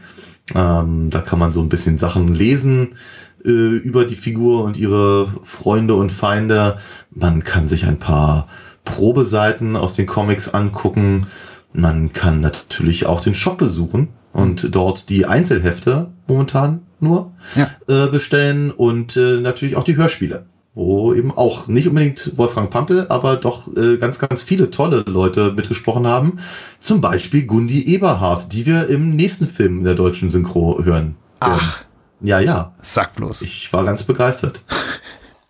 [0.54, 2.96] Ähm, da kann man so ein bisschen Sachen lesen
[3.44, 6.78] äh, über die Figur und ihre Freunde und Feinde.
[7.10, 8.48] Man kann sich ein paar
[8.86, 11.26] Probeseiten aus den Comics angucken.
[11.74, 17.70] Man kann natürlich auch den Shop besuchen und dort die Einzelhefte momentan nur Ja.
[17.88, 20.46] äh, bestellen und äh, natürlich auch die Hörspiele
[20.76, 25.54] wo eben auch nicht unbedingt Wolfgang Pampel, aber doch äh, ganz, ganz viele tolle Leute
[25.54, 26.38] mitgesprochen haben.
[26.80, 31.16] Zum Beispiel Gundi Eberhardt, die wir im nächsten Film in der deutschen Synchro hören.
[31.40, 31.80] Ach.
[32.20, 32.74] Ja, ja.
[32.82, 33.42] Sag bloß.
[33.42, 34.66] Ich war ganz begeistert.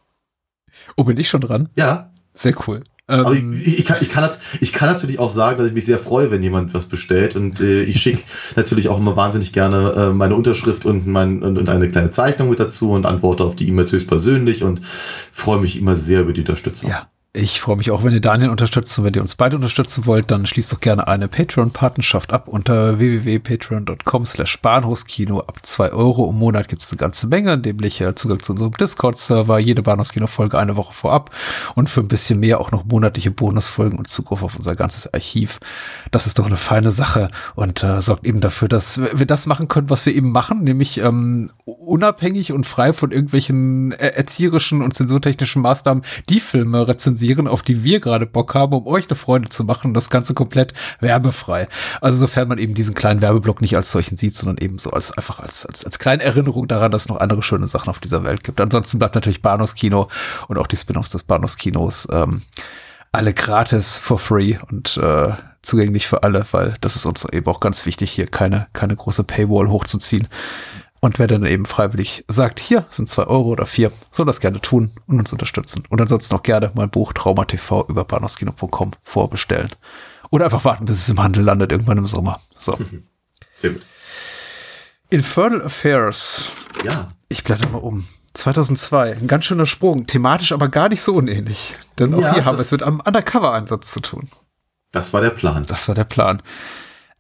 [0.95, 1.69] oh, bin ich schon dran?
[1.75, 2.83] Ja, Sehr cool.
[3.07, 4.29] Aber Ähm, ich, ich, kann, ich, kann,
[4.61, 7.35] ich kann natürlich auch sagen, dass ich mich sehr freue, wenn jemand was bestellt.
[7.35, 8.23] Und äh, ich schicke
[8.55, 12.49] natürlich auch immer wahnsinnig gerne äh, meine Unterschrift und, mein, und, und eine kleine Zeichnung
[12.49, 14.81] mit dazu und antworte auf die E-Mails höchstpersönlich und
[15.31, 16.89] freue mich immer sehr über die Unterstützung.
[16.89, 17.07] ja.
[17.37, 20.31] Ich freue mich auch, wenn ihr Daniel unterstützt und wenn ihr uns beide unterstützen wollt,
[20.31, 25.41] dann schließt doch gerne eine Patreon-Partnerschaft ab unter www.patreon.com slash Bahnhofskino.
[25.41, 28.71] Ab zwei Euro im Monat gibt es eine ganze Menge, nämlich äh, Zugang zu unserem
[28.71, 31.29] Discord-Server, jede Bahnhofskino-Folge eine Woche vorab
[31.75, 35.59] und für ein bisschen mehr auch noch monatliche Bonusfolgen und Zugriff auf unser ganzes Archiv.
[36.11, 39.67] Das ist doch eine feine Sache und äh, sorgt eben dafür, dass wir das machen
[39.67, 44.93] können, was wir eben machen, nämlich ähm, unabhängig und frei von irgendwelchen äh, erzieherischen und
[44.93, 49.49] zensurtechnischen Maßnahmen die Filme rezensieren, auf die wir gerade Bock haben, um euch eine Freude
[49.49, 49.93] zu machen.
[49.93, 51.67] Das Ganze komplett werbefrei.
[52.01, 55.11] Also sofern man eben diesen kleinen Werbeblock nicht als solchen sieht, sondern eben so als
[55.11, 58.23] einfach als, als, als kleine Erinnerung daran, dass es noch andere schöne Sachen auf dieser
[58.23, 58.61] Welt gibt.
[58.61, 60.07] Ansonsten bleibt natürlich Bahnhofskino
[60.47, 62.41] und auch die Spin-offs des Bahnhofskinos ähm,
[63.11, 67.59] alle gratis for free und äh, zugänglich für alle, weil das ist uns eben auch
[67.59, 70.27] ganz wichtig, hier keine, keine große Paywall hochzuziehen.
[71.05, 74.59] Und wer dann eben freiwillig sagt, hier sind zwei Euro oder vier, soll das gerne
[74.59, 75.83] tun und uns unterstützen.
[75.89, 79.69] Und ansonsten auch gerne mein Buch Trauma TV über bahnhofskino.com vorbestellen.
[80.31, 82.39] Oder einfach warten, bis es im Handel landet, irgendwann im Sommer.
[82.57, 82.75] So.
[83.55, 83.83] Sehr gut.
[85.11, 86.53] Infernal Affairs.
[86.83, 88.07] Ja, Ich blätter mal um.
[88.33, 89.17] 2002.
[89.17, 90.07] Ein ganz schöner Sprung.
[90.07, 91.75] Thematisch aber gar nicht so unähnlich.
[91.99, 94.27] Denn auch Ja, hier haben wir es mit einem Undercover-Einsatz zu tun.
[94.91, 95.67] das war der Plan.
[95.67, 96.41] Das war der Plan.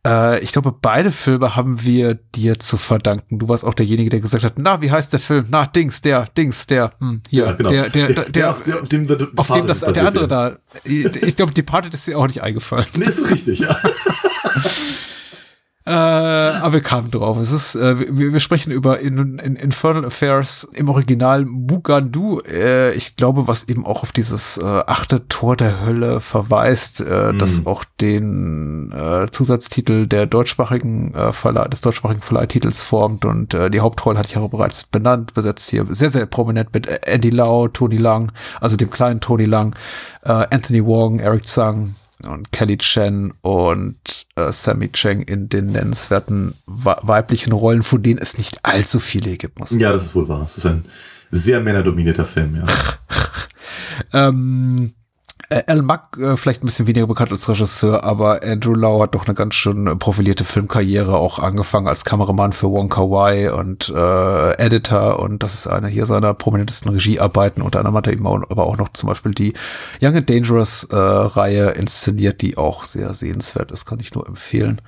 [0.05, 3.39] Äh, ich glaube, beide Filme haben wir dir zu verdanken.
[3.39, 5.47] Du warst auch derjenige, der gesagt hat, na, wie heißt der Film?
[5.49, 7.69] Na, Dings, der, Dings, der, hm, hier, Ja, genau.
[7.71, 10.51] der, der, der, der, auf, der, auf dem, der, auf dem das, der andere da.
[10.51, 10.57] da.
[10.83, 12.85] Ich glaube, Departed ist dir auch nicht eingefallen.
[12.95, 13.75] Nee, ist richtig, ja.
[15.87, 17.37] Äh, aber wir kamen drauf.
[17.37, 22.39] Es ist, äh, wir, wir sprechen über in, in Infernal Affairs im Original Mugandu.
[22.41, 27.33] Äh, ich glaube, was eben auch auf dieses äh, achte Tor der Hölle verweist, äh,
[27.33, 27.39] Mhm.
[27.39, 33.25] das auch den äh, Zusatztitel der deutschsprachigen Verleih, des deutschsprachigen Verleihtitels formt.
[33.25, 37.29] Und die Hauptrolle hatte ich ja bereits benannt, besetzt hier sehr, sehr prominent mit Andy
[37.29, 39.75] Lau, Tony Lang, also dem kleinen Tony Lang,
[40.23, 43.97] Anthony Wong, Eric Zhang, und Kelly Chen und
[44.35, 49.59] äh, Sammy Cheng in den nennenswerten weiblichen Rollen, von denen es nicht allzu viele gibt,
[49.59, 50.41] muss man Ja, das ist wohl wahr.
[50.41, 50.85] Es ist ein
[51.31, 52.65] sehr männerdominierter Film, ja.
[54.11, 55.04] Ähm, äh,
[55.49, 59.27] Al Mack, äh, vielleicht ein bisschen weniger bekannt als Regisseur, aber Andrew Lau hat doch
[59.27, 63.89] eine ganz schön äh, profilierte Filmkarriere, auch angefangen als Kameramann für Wong Kar Wai und
[63.89, 67.61] äh, Editor und das ist eine hier seiner prominentesten Regiearbeiten.
[67.61, 69.53] Unter anderem hat er eben auch, aber auch noch zum Beispiel die
[70.01, 74.81] Young and Dangerous äh, Reihe inszeniert, die auch sehr sehenswert ist, kann ich nur empfehlen.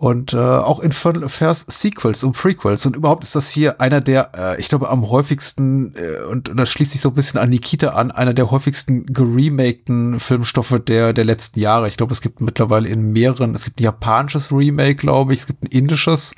[0.00, 2.86] Und äh, auch Infernal Affairs Sequels und Prequels.
[2.86, 6.56] Und überhaupt ist das hier einer der, äh, ich glaube, am häufigsten, äh, und, und
[6.56, 11.12] das schließt sich so ein bisschen an Nikita an, einer der häufigsten geremakten Filmstoffe der,
[11.12, 11.86] der letzten Jahre.
[11.86, 15.46] Ich glaube, es gibt mittlerweile in mehreren, es gibt ein japanisches Remake, glaube ich, es
[15.46, 16.32] gibt ein indisches.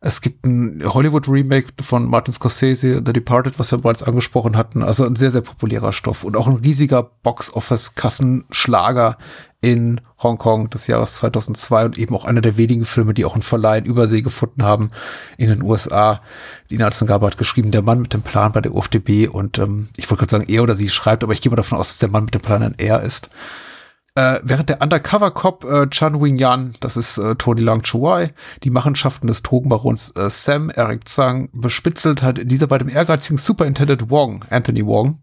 [0.00, 4.84] Es gibt ein Hollywood-Remake von Martin Scorsese, The Departed, was wir bereits angesprochen hatten.
[4.84, 9.16] Also ein sehr, sehr populärer Stoff und auch ein riesiger Box-Office-Kassenschlager
[9.60, 13.42] in Hongkong des Jahres 2002 und eben auch einer der wenigen Filme, die auch einen
[13.42, 14.92] Verleih in Übersee gefunden haben
[15.36, 16.22] in den USA.
[16.70, 20.08] Die Inhaltsangabe hat geschrieben, der Mann mit dem Plan bei der UFDB und ähm, ich
[20.08, 22.08] wollte gerade sagen, er oder sie schreibt, aber ich gehe mal davon aus, dass der
[22.08, 23.30] Mann mit dem Plan ein er ist.
[24.18, 28.70] Äh, während der Undercover-Cop äh, Chan Wing Yan, das ist äh, Tony Lang Chuai, die
[28.70, 34.44] Machenschaften des Drogenbarons äh, Sam Eric Zhang bespitzelt, hat dieser bei dem ehrgeizigen Superintendent Wong,
[34.50, 35.20] Anthony Wong,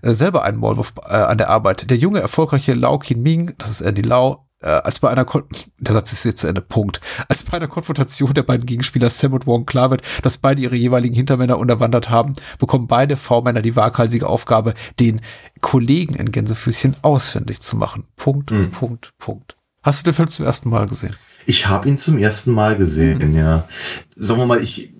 [0.00, 1.90] äh, selber einen Maulwurf äh, an der Arbeit.
[1.90, 5.44] Der junge, erfolgreiche Lau Qin Ming, das ist Andy Lau, äh, als bei einer Kon
[5.78, 7.00] der Satz ist jetzt zu Ende, Punkt.
[7.28, 10.76] Als bei einer Konfrontation der beiden Gegenspieler Sam und Wong klar wird, dass beide ihre
[10.76, 15.20] jeweiligen Hintermänner unterwandert haben, bekommen beide V-Männer die waghalsige Aufgabe, den
[15.60, 18.04] Kollegen in Gänsefüßchen ausfindig zu machen.
[18.16, 18.70] Punkt, Mhm.
[18.70, 19.56] Punkt, Punkt.
[19.82, 21.16] Hast du den Film zum ersten Mal gesehen?
[21.46, 23.66] Ich habe ihn zum ersten Mal gesehen, ja.
[24.14, 24.94] Sagen wir mal, ich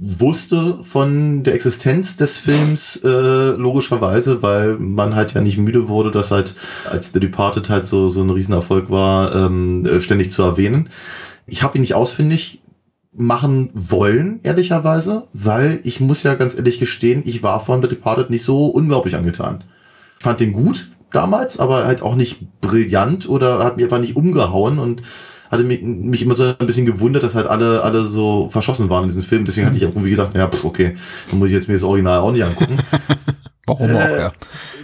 [0.00, 6.10] wusste von der Existenz des Films äh, logischerweise, weil man halt ja nicht müde wurde,
[6.10, 6.54] dass halt
[6.90, 10.88] als The Departed halt so so ein Riesenerfolg war, ähm, äh, ständig zu erwähnen.
[11.46, 12.62] Ich habe ihn nicht ausfindig
[13.12, 18.30] machen wollen, ehrlicherweise, weil ich muss ja ganz ehrlich gestehen, ich war von The Departed
[18.30, 19.64] nicht so unglaublich angetan.
[20.18, 24.78] Fand den gut damals, aber halt auch nicht brillant oder hat mir einfach nicht umgehauen
[24.78, 25.02] und
[25.50, 29.02] hatte mich, mich immer so ein bisschen gewundert, dass halt alle, alle so verschossen waren
[29.02, 29.44] in diesem Film.
[29.44, 30.96] Deswegen hatte ich auch irgendwie gedacht, ja, pf, okay,
[31.28, 32.78] dann muss ich jetzt mir das Original auch nicht angucken.
[33.66, 34.32] Warum auch, Äh, ja.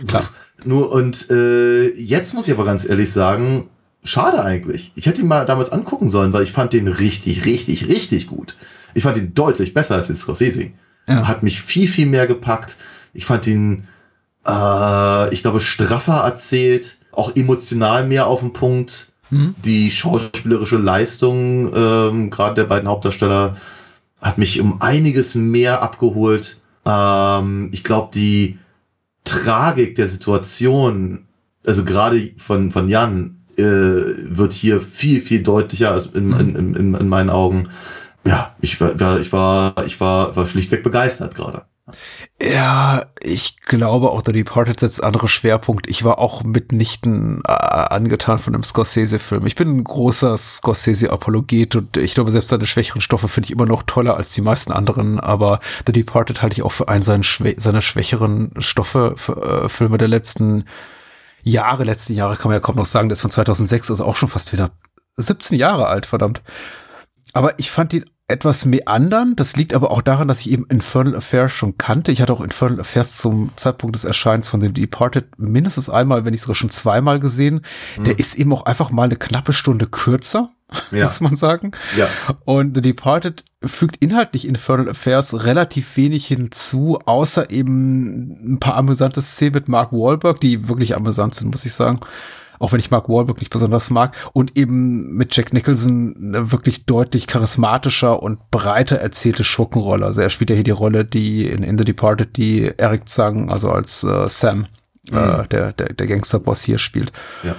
[0.07, 0.25] Klar.
[0.64, 3.69] Nur und äh, jetzt muss ich aber ganz ehrlich sagen,
[4.03, 4.93] schade eigentlich.
[4.97, 8.57] Ich hätte ihn mal damals angucken sollen, weil ich fand den richtig, richtig, richtig gut.
[8.95, 10.73] Ich fand ihn deutlich besser als den Scorsese.
[11.07, 11.29] Ja.
[11.29, 12.77] Hat mich viel, viel mehr gepackt.
[13.12, 13.87] Ich fand ihn,
[14.47, 19.12] äh, ich glaube, straffer erzählt, auch emotional mehr auf den Punkt.
[19.31, 19.55] Mhm.
[19.64, 23.57] Die schauspielerische Leistung, ähm, gerade der beiden Hauptdarsteller,
[24.20, 26.61] hat mich um einiges mehr abgeholt.
[26.87, 28.59] Ähm, ich glaube, die
[29.24, 31.27] Tragik der Situation,
[31.66, 36.74] also gerade von, von Jan, äh, wird hier viel, viel deutlicher als in, in, in,
[36.74, 37.68] in, in meinen Augen.
[38.27, 41.64] Ja, ich war, war- ich war, ich war, war schlichtweg begeistert gerade.
[42.43, 45.89] Ja, ich glaube auch The Departed setzt andere Schwerpunkt.
[45.89, 49.47] Ich war auch mitnichten äh, angetan von dem Scorsese-Film.
[49.47, 53.66] Ich bin ein großer Scorsese-Apologet und ich glaube, selbst seine schwächeren Stoffe finde ich immer
[53.66, 57.24] noch toller als die meisten anderen, aber The Departed halte ich auch für einen seiner,
[57.57, 60.64] seiner schwächeren Stoffe, für, äh, Filme der letzten
[61.43, 64.16] Jahre, letzten Jahre kann man ja kaum noch sagen, der ist von 2006, also auch
[64.16, 64.72] schon fast wieder
[65.16, 66.43] 17 Jahre alt, verdammt.
[67.32, 69.35] Aber ich fand ihn etwas meandern.
[69.37, 72.11] Das liegt aber auch daran, dass ich eben Infernal Affairs schon kannte.
[72.11, 76.33] Ich hatte auch Infernal Affairs zum Zeitpunkt des Erscheinens von The Departed mindestens einmal, wenn
[76.33, 77.61] nicht sogar schon zweimal gesehen.
[77.99, 80.51] Der ist eben auch einfach mal eine knappe Stunde kürzer,
[80.91, 81.05] Ja.
[81.05, 81.70] muss man sagen.
[81.97, 82.09] Ja.
[82.45, 89.22] Und The Departed fügt inhaltlich Infernal Affairs relativ wenig hinzu, außer eben ein paar amüsante
[89.22, 92.01] Szenen mit Mark Wahlberg, die wirklich amüsant sind, muss ich sagen.
[92.59, 94.17] Auch wenn ich Mark Wahlberg nicht besonders mag.
[94.33, 100.07] Und eben mit Jack Nicholson eine wirklich deutlich charismatischer und breiter erzählte Schurkenrolle.
[100.07, 103.51] Also er spielt ja hier die Rolle, die in, in The Departed, die Eric Zang,
[103.51, 104.67] also als äh, Sam,
[105.11, 107.57] äh, der, der, der Gangsterboss hier spielt Ja.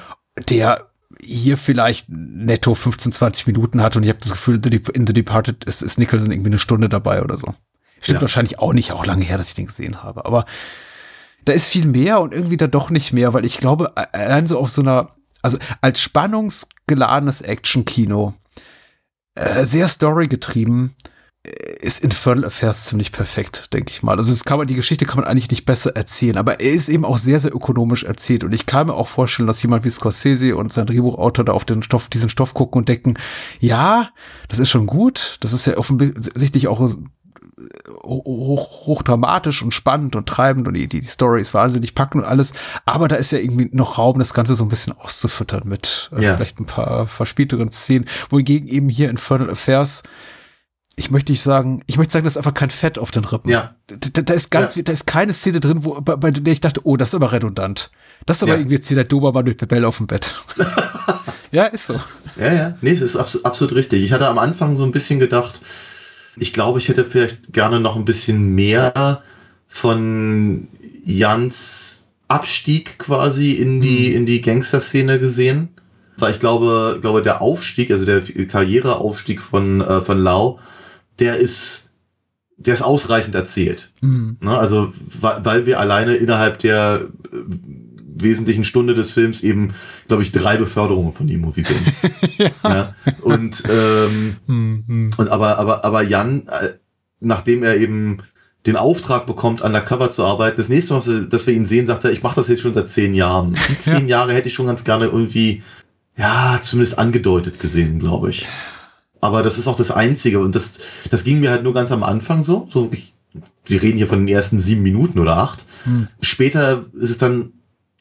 [0.50, 0.88] der
[1.20, 4.60] hier vielleicht netto 15, 20 Minuten hat und ich habe das Gefühl,
[4.94, 7.56] in The Departed ist, ist Nicholson irgendwie eine Stunde dabei oder so.
[8.02, 8.22] Stimmt ja.
[8.22, 10.26] wahrscheinlich auch nicht, auch lange her, dass ich den gesehen habe.
[10.26, 10.46] Aber
[11.48, 14.60] da ist viel mehr und irgendwie da doch nicht mehr, weil ich glaube, allein so
[14.60, 15.10] auf so einer,
[15.42, 18.34] also als spannungsgeladenes Action-Kino,
[19.36, 20.96] äh, sehr storygetrieben,
[21.80, 24.18] ist Infernal Affairs ziemlich perfekt, denke ich mal.
[24.18, 26.90] Also das kann man, die Geschichte kann man eigentlich nicht besser erzählen, aber er ist
[26.90, 28.44] eben auch sehr, sehr ökonomisch erzählt.
[28.44, 31.66] Und ich kann mir auch vorstellen, dass jemand wie Scorsese und sein Drehbuchautor da auf
[31.66, 33.16] den Stoff, diesen Stoff gucken und denken,
[33.60, 34.10] ja,
[34.50, 35.38] das ist schon gut.
[35.40, 36.82] Das ist ja offensichtlich auch
[38.04, 42.30] hoch, hoch dramatisch und spannend und treibend und die, die Story ist wahnsinnig packend und
[42.30, 42.54] alles.
[42.86, 46.24] Aber da ist ja irgendwie noch Raum, das Ganze so ein bisschen auszufüttern mit äh,
[46.24, 46.36] ja.
[46.36, 48.06] vielleicht ein paar verspielteren Szenen.
[48.30, 50.04] Wohingegen eben hier Infernal Affairs
[51.00, 53.52] ich möchte nicht sagen, ich möchte sagen, da ist einfach kein Fett auf den Rippen.
[53.52, 53.76] Ja.
[53.86, 54.82] Da, da ist ganz, ja.
[54.82, 57.32] da ist keine Szene drin, wo, bei, bei der ich dachte, oh, das ist aber
[57.32, 57.92] redundant.
[58.26, 58.58] Das ist aber ja.
[58.58, 60.36] irgendwie jetzt hier der Dobermann mit Bebel auf dem Bett.
[61.52, 62.00] ja, ist so.
[62.36, 64.04] Ja, ja, nee, das ist absolut, absolut richtig.
[64.04, 65.62] Ich hatte am Anfang so ein bisschen gedacht,
[66.40, 69.24] ich glaube, ich hätte vielleicht gerne noch ein bisschen mehr
[69.68, 70.68] von
[71.04, 74.16] Jans Abstieg quasi in die, mhm.
[74.16, 75.70] in die Gangster-Szene gesehen.
[76.18, 80.60] Weil ich glaube, glaube, der Aufstieg, also der Karriereaufstieg von, äh, von Lau,
[81.20, 81.92] der ist,
[82.58, 83.92] der ist ausreichend erzählt.
[84.02, 84.38] Mhm.
[84.42, 84.58] Ne?
[84.58, 87.08] Also, weil wir alleine innerhalb der
[88.22, 89.74] wesentlichen Stunde des Films eben,
[90.08, 91.94] glaube ich, drei Beförderungen von ihm irgendwie sehen.
[92.38, 92.52] ja.
[92.64, 92.94] ja.
[93.22, 95.12] Und, ähm, mhm.
[95.18, 96.74] und aber, aber, aber Jan, äh,
[97.20, 98.20] nachdem er eben
[98.66, 102.12] den Auftrag bekommt, undercover zu arbeiten, das nächste Mal, dass wir ihn sehen, sagt er,
[102.12, 103.58] ich mache das jetzt schon seit zehn Jahren.
[103.70, 104.18] Die zehn ja.
[104.18, 105.64] Jahre hätte ich schon ganz gerne irgendwie,
[106.18, 108.48] ja, zumindest angedeutet gesehen, glaube ich.
[109.22, 110.40] Aber das ist auch das Einzige.
[110.40, 112.68] Und das, das ging mir halt nur ganz am Anfang so.
[112.70, 113.14] so ich,
[113.66, 115.66] wir reden hier von den ersten sieben Minuten oder acht.
[115.86, 116.08] Hm.
[116.22, 117.54] Später ist es dann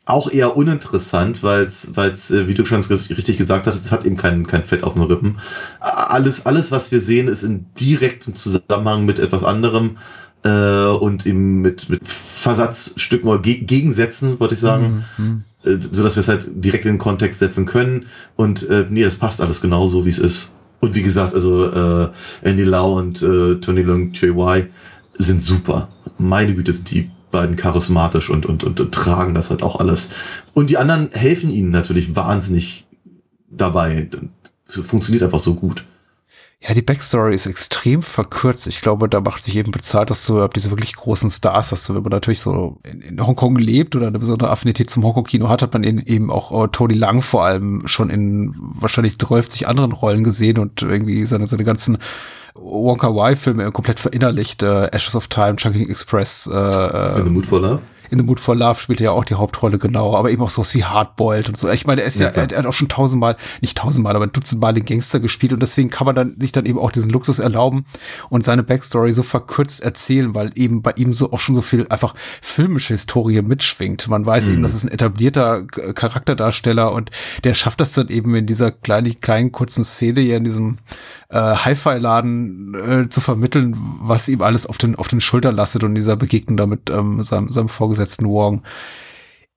[0.07, 4.17] auch eher uninteressant, weil es, äh, wie du schon richtig gesagt hast, es hat eben
[4.17, 5.39] kein, kein Fett auf den Rippen.
[5.81, 9.99] Alles, alles, was wir sehen, ist in direktem Zusammenhang mit etwas anderem
[10.45, 15.45] äh, und eben mit, mit Versatzstücken oder Ge Gegensätzen, würde ich sagen, mhm.
[15.65, 18.07] äh, so dass wir es halt direkt in den Kontext setzen können.
[18.37, 20.53] Und äh, nee, das passt alles genau so, wie es ist.
[20.79, 22.11] Und wie gesagt, also äh,
[22.43, 24.69] Andy Lau und äh, Tony Leung Choi
[25.19, 25.89] sind super.
[26.17, 30.11] Meine Güte, sind die beiden charismatisch und, und, und, und tragen das halt auch alles.
[30.55, 32.87] Und die anderen helfen ihnen natürlich wahnsinnig
[33.51, 34.09] dabei.
[34.67, 35.85] Das funktioniert einfach so gut.
[36.61, 38.67] Ja, die Backstory ist extrem verkürzt.
[38.67, 41.95] Ich glaube, da macht sich eben bezahlt, dass du diese wirklich großen Stars hast.
[41.95, 45.61] wenn man natürlich so in, in Hongkong lebt oder eine besondere Affinität zum Hongkong-Kino hat,
[45.61, 50.25] hat man eben auch uh, Tony Lang vor allem schon in wahrscheinlich 30 anderen Rollen
[50.25, 51.99] gesehen und irgendwie seine, seine ganzen
[52.59, 54.63] Wonka Y-Filme komplett verinnerlicht.
[54.63, 56.47] Uh, Ashes of Time, Chunking Express.
[56.47, 57.83] In the Mood for Love?
[58.11, 60.51] In The Mood for Love spielt er ja auch die Hauptrolle, genau, aber eben auch
[60.51, 61.69] sowas wie Hardboiled und so.
[61.71, 64.33] Ich meine, er ist ja, ja er, hat auch schon tausendmal, nicht tausendmal, aber ein
[64.33, 67.39] Dutzendmal den Gangster gespielt und deswegen kann man dann sich dann eben auch diesen Luxus
[67.39, 67.85] erlauben
[68.31, 71.87] und seine Backstory so verkürzt erzählen, weil eben bei ihm so auch schon so viel
[71.89, 74.09] einfach filmische Historie mitschwingt.
[74.09, 74.55] Man weiß mhm.
[74.55, 77.11] eben, das ist ein etablierter Charakterdarsteller und
[77.45, 80.79] der schafft das dann eben in dieser kleinen, kleinen kurzen Szene hier in diesem
[81.29, 85.95] äh, Hi-Fi-Laden äh, zu vermitteln, was ihm alles auf den, auf den Schultern lastet und
[85.95, 87.96] dieser Begegnung damit ähm, seinem, seinem Vorgesetzten
[88.29, 88.63] Wong.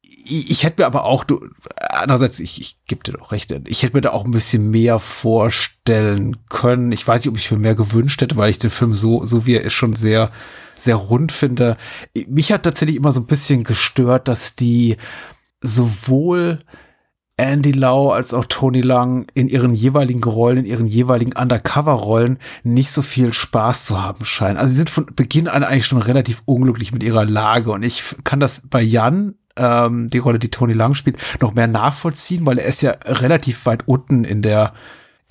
[0.02, 1.40] Ich, ich hätte mir aber auch, du,
[1.90, 5.00] andererseits, ich, ich gebe dir doch recht, ich hätte mir da auch ein bisschen mehr
[5.00, 6.92] vorstellen können.
[6.92, 9.46] Ich weiß nicht, ob ich mir mehr gewünscht hätte, weil ich den Film so, so
[9.46, 10.32] wie er ist, schon sehr,
[10.76, 11.78] sehr rund finde.
[12.28, 14.98] Mich hat tatsächlich immer so ein bisschen gestört, dass die
[15.62, 16.60] sowohl
[17.40, 22.92] Andy Lau als auch Tony Lang in ihren jeweiligen Rollen, in ihren jeweiligen Undercover-Rollen nicht
[22.92, 24.58] so viel Spaß zu haben scheinen.
[24.58, 28.04] Also sie sind von Beginn an eigentlich schon relativ unglücklich mit ihrer Lage und ich
[28.26, 32.60] kann das bei Jan, ähm, die Rolle, die Tony Lang spielt, noch mehr nachvollziehen, weil
[32.60, 34.74] er ist ja relativ weit unten in der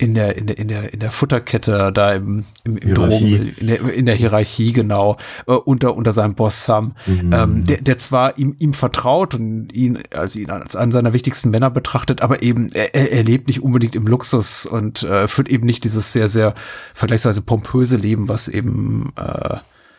[0.01, 3.67] in der, in der, in der, in der Futterkette, da im, im, im Drogen, in
[3.67, 7.33] der, in der Hierarchie, genau, äh, unter, unter seinem Boss Sam, mhm.
[7.33, 11.49] ähm, der, der zwar ihm, ihm vertraut und ihn, also ihn als einen seiner wichtigsten
[11.49, 15.65] Männer betrachtet, aber eben, er, er lebt nicht unbedingt im Luxus und äh, führt eben
[15.65, 16.53] nicht dieses sehr, sehr
[16.93, 19.57] vergleichsweise pompöse Leben, was eben, äh,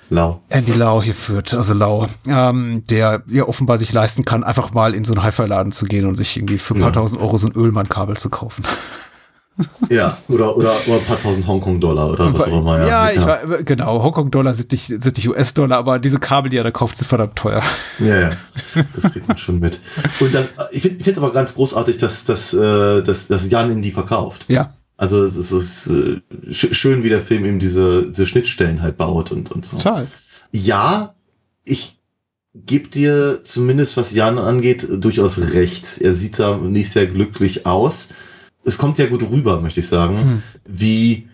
[0.08, 0.40] Lau.
[0.48, 4.94] Andy Lau hier führt, also Lau, ähm, der ja offenbar sich leisten kann, einfach mal
[4.94, 6.94] in so einen Hi-Fi-Laden zu gehen und sich irgendwie für ein paar ja.
[6.94, 8.64] tausend Euro so ein Ölmann-Kabel zu kaufen.
[9.88, 12.78] Ja, oder, oder, oder ein paar tausend Hongkong-Dollar oder was auch immer.
[12.78, 16.56] Ja, ja, ich war, genau, Hongkong-Dollar sind nicht, sind nicht US-Dollar, aber diese Kabel, die
[16.56, 17.62] er da kauft, sind verdammt teuer.
[17.98, 18.30] Ja, ja,
[18.94, 19.80] das kriegt man schon mit.
[20.20, 23.82] Und das, ich finde es aber ganz großartig, dass, dass, äh, dass, dass Jan ihm
[23.82, 24.46] die verkauft.
[24.48, 24.72] Ja.
[24.96, 28.96] Also es ist, es ist äh, schön, wie der Film eben diese, diese Schnittstellen halt
[28.96, 29.78] baut und, und so.
[29.78, 30.06] Total.
[30.52, 31.14] Ja,
[31.64, 32.00] ich
[32.54, 35.98] gebe dir zumindest, was Jan angeht, durchaus recht.
[36.00, 38.08] Er sieht da nicht sehr glücklich aus.
[38.64, 40.42] Es kommt ja gut rüber, möchte ich sagen, hm.
[40.66, 41.28] wie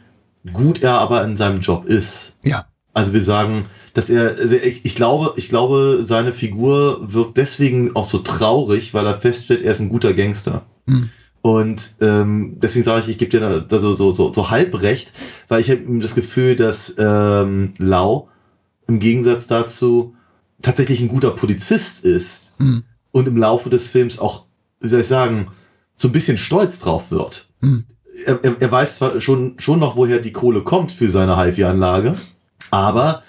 [0.53, 2.37] gut er aber in seinem Job ist.
[2.43, 2.66] Ja.
[2.93, 8.09] Also wir sagen, dass er, also ich, glaube, ich glaube, seine Figur wirkt deswegen auch
[8.09, 10.64] so traurig, weil er feststellt, er ist ein guter Gangster.
[10.87, 11.11] Mhm.
[11.43, 15.12] Und ähm, deswegen sage ich, ich gebe dir da so, so, so, so halb recht,
[15.49, 18.29] weil ich habe das Gefühl, dass ähm, Lau
[18.89, 20.14] im Gegensatz dazu
[20.62, 22.85] tatsächlich ein guter Polizist ist mhm.
[23.12, 24.47] und im Laufe des Films auch,
[24.81, 25.49] wie soll ich sagen,
[25.97, 27.49] so ein bisschen stolz drauf wird.
[27.61, 27.84] Mhm.
[28.24, 32.14] Er, er, er weiß zwar schon, schon noch, woher die Kohle kommt für seine HIFI-Anlage,
[32.70, 33.22] aber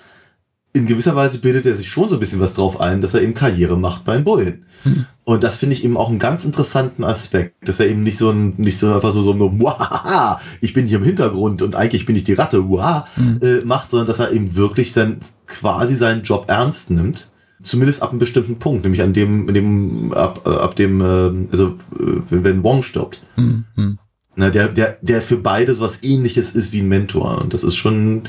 [0.74, 3.22] in gewisser Weise bildet er sich schon so ein bisschen was drauf ein, dass er
[3.22, 4.66] eben Karriere macht bei den Bullen.
[4.84, 5.06] Hm.
[5.24, 8.30] Und das finde ich eben auch einen ganz interessanten Aspekt, dass er eben nicht so
[8.30, 12.06] ein, nicht so einfach so, so ein, Wahaha, ich bin hier im Hintergrund und eigentlich
[12.06, 13.40] bin ich die Ratte, Waha, hm.
[13.42, 17.32] äh, macht, sondern dass er eben wirklich sein, quasi seinen Job ernst nimmt.
[17.62, 21.78] Zumindest ab einem bestimmten Punkt, nämlich an dem, dem, ab, äh, ab dem, äh, also,
[22.00, 23.22] äh, wenn, wenn Wong stirbt.
[23.36, 23.66] Hm.
[23.76, 24.00] hm.
[24.36, 27.42] Na, der, der, der für beide so was ähnliches ist wie ein Mentor.
[27.42, 28.24] Und das ist schon,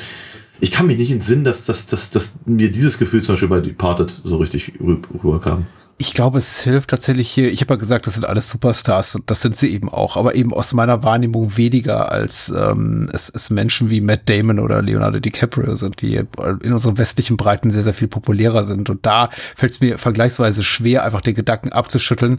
[0.58, 3.60] ich kann mich nicht entsinnen, dass, dass, dass, dass mir dieses Gefühl zum Beispiel bei
[3.60, 5.66] Departed so richtig rüberkam.
[6.00, 7.50] Ich glaube, es hilft tatsächlich hier.
[7.50, 10.36] Ich habe ja gesagt, das sind alles Superstars und das sind sie eben auch, aber
[10.36, 15.18] eben aus meiner Wahrnehmung weniger als ähm, es, es Menschen wie Matt Damon oder Leonardo
[15.18, 18.90] DiCaprio sind, die in unseren westlichen Breiten sehr, sehr viel populärer sind.
[18.90, 22.38] Und da fällt es mir vergleichsweise schwer, einfach den Gedanken abzuschütteln,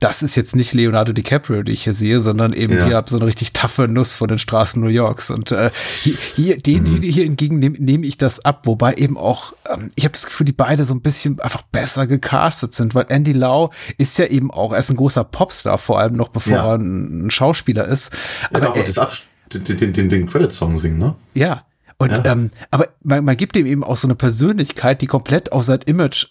[0.00, 2.86] das ist jetzt nicht Leonardo DiCaprio, die ich hier sehe, sondern eben ja.
[2.86, 5.30] hier hab so eine richtig taffe Nuss von den Straßen New Yorks.
[5.30, 5.70] Und äh,
[6.02, 7.02] hier, hier, den mhm.
[7.02, 10.44] hier hingegen nehme nehm ich das ab, wobei eben auch, ähm, ich habe das Gefühl,
[10.44, 14.52] die beide so ein bisschen einfach besser gecastet sind, weil Andy Lau ist ja eben
[14.52, 16.72] auch, er ist ein großer Popstar, vor allem noch bevor ja.
[16.72, 18.12] er ein, Schauspieler ist.
[18.52, 19.12] Ja, aber auch das Ab
[19.52, 21.16] den, den, den, den Credit-Song singen, ne?
[21.34, 21.64] Ja.
[21.98, 22.24] Und ja.
[22.26, 25.80] ähm, aber man, man gibt ihm eben auch so eine Persönlichkeit, die komplett auf sein
[25.86, 26.26] Image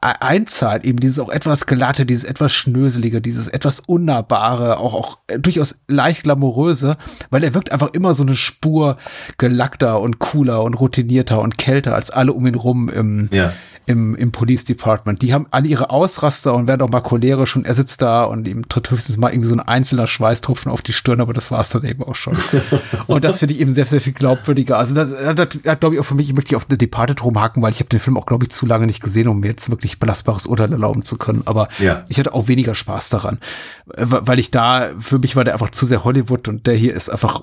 [0.00, 5.80] einzahlt, eben dieses auch etwas glatte, dieses etwas schnöselige, dieses etwas unnahbare, auch, auch durchaus
[5.88, 6.96] leicht glamouröse,
[7.30, 8.96] weil er wirkt einfach immer so eine Spur
[9.38, 13.52] gelackter und cooler und routinierter und kälter als alle um ihn rum im, ja
[13.86, 15.22] im, im Police Department.
[15.22, 18.46] Die haben alle ihre Ausraster und werden auch mal cholerisch und er sitzt da und
[18.46, 21.60] ihm tritt höchstens mal irgendwie so ein einzelner Schweißtropfen auf die Stirn, aber das war
[21.60, 22.36] es dann eben auch schon.
[23.06, 24.78] und das finde ich eben sehr, sehr viel glaubwürdiger.
[24.78, 27.62] Also das, das, das glaube ich auch für mich, ich möchte auf The Departed rumhaken,
[27.62, 29.70] weil ich habe den Film auch, glaube ich, zu lange nicht gesehen, um mir jetzt
[29.70, 31.42] wirklich belastbares Urteil erlauben zu können.
[31.44, 32.04] Aber ja.
[32.08, 33.38] ich hatte auch weniger Spaß daran,
[33.86, 37.08] weil ich da, für mich war der einfach zu sehr Hollywood und der hier ist
[37.08, 37.42] einfach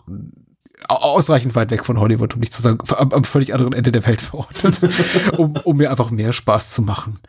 [0.87, 4.05] ausreichend weit weg von Hollywood, um nicht zu sagen, am, am völlig anderen Ende der
[4.07, 4.79] Welt verortet,
[5.37, 7.19] um, um mir einfach mehr Spaß zu machen.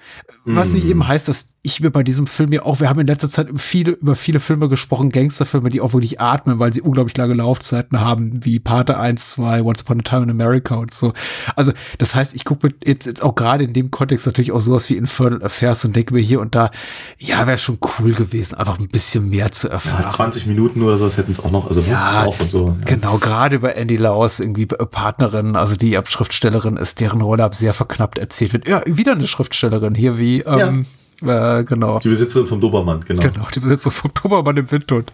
[0.44, 0.72] Was mm.
[0.74, 3.28] nicht eben heißt, dass ich mir bei diesem Film ja auch, wir haben in letzter
[3.28, 7.34] Zeit viele, über viele Filme gesprochen, Gangsterfilme, die auch wirklich atmen, weil sie unglaublich lange
[7.34, 11.12] Laufzeiten haben, wie Pate 1, 2, Once Upon a Time in America und so.
[11.56, 14.88] Also, das heißt, ich gucke jetzt, jetzt auch gerade in dem Kontext natürlich auch sowas
[14.88, 16.70] wie Infernal Affairs und denke mir hier und da,
[17.18, 20.04] ja, wäre schon cool gewesen, einfach ein bisschen mehr zu erfahren.
[20.04, 22.68] Ja, 20 Minuten oder so, das hätten es auch noch, also ja, auch und so.
[22.68, 22.86] Ja.
[22.86, 27.54] Genau, gerade bei Andy Laus, irgendwie Partnerin, also die ab Schriftstellerin ist, deren Rolle ab
[27.54, 28.68] sehr verknappt erzählt wird.
[28.68, 30.86] Ja, wieder eine Schriftstellerin hier wie, ähm,
[31.22, 31.58] ja.
[31.60, 31.98] äh, genau.
[32.00, 33.22] Die Besitzerin vom Dobermann, genau.
[33.22, 35.12] Genau, die Besitzerin vom Dobermann im Windhund.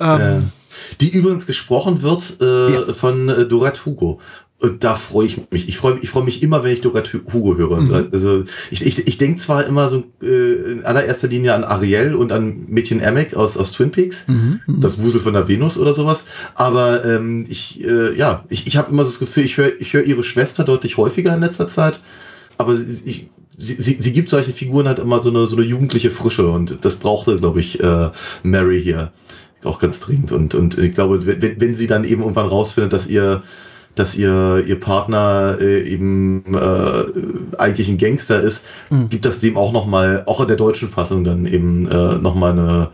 [0.00, 0.40] Ähm, äh,
[1.00, 2.92] die übrigens gesprochen wird äh, ja.
[2.92, 4.20] von äh, Dorette Hugo.
[4.58, 5.68] Und da freue ich mich.
[5.68, 7.78] Ich freue ich freu mich immer, wenn ich Dorette Hugo höre.
[7.78, 8.08] Mhm.
[8.10, 12.32] Also ich, ich, ich denke zwar immer so äh, in allererster Linie an Ariel und
[12.32, 14.60] an Mädchen Amick aus, aus Twin Peaks, mhm.
[14.66, 14.80] mhm.
[14.80, 16.24] das Wusel von der Venus oder sowas.
[16.54, 19.92] Aber ähm, ich, äh, ja, ich, ich habe immer so das Gefühl, ich höre ich
[19.92, 22.00] hör ihre Schwester deutlich häufiger in letzter Zeit.
[22.56, 23.28] Aber ich,
[23.58, 26.78] sie, sie, sie gibt solchen Figuren halt immer so eine, so eine jugendliche Frische und
[26.82, 28.10] das brauchte, glaube ich, äh,
[28.42, 29.12] Mary hier
[29.64, 30.32] auch ganz dringend.
[30.32, 33.42] Und, und ich glaube, wenn, wenn sie dann eben irgendwann rausfindet, dass ihr
[33.96, 39.08] dass ihr, ihr Partner äh, eben äh, eigentlich ein Gangster ist, mhm.
[39.08, 42.90] gibt das dem auch nochmal, auch in der deutschen Fassung dann eben äh, nochmal eine,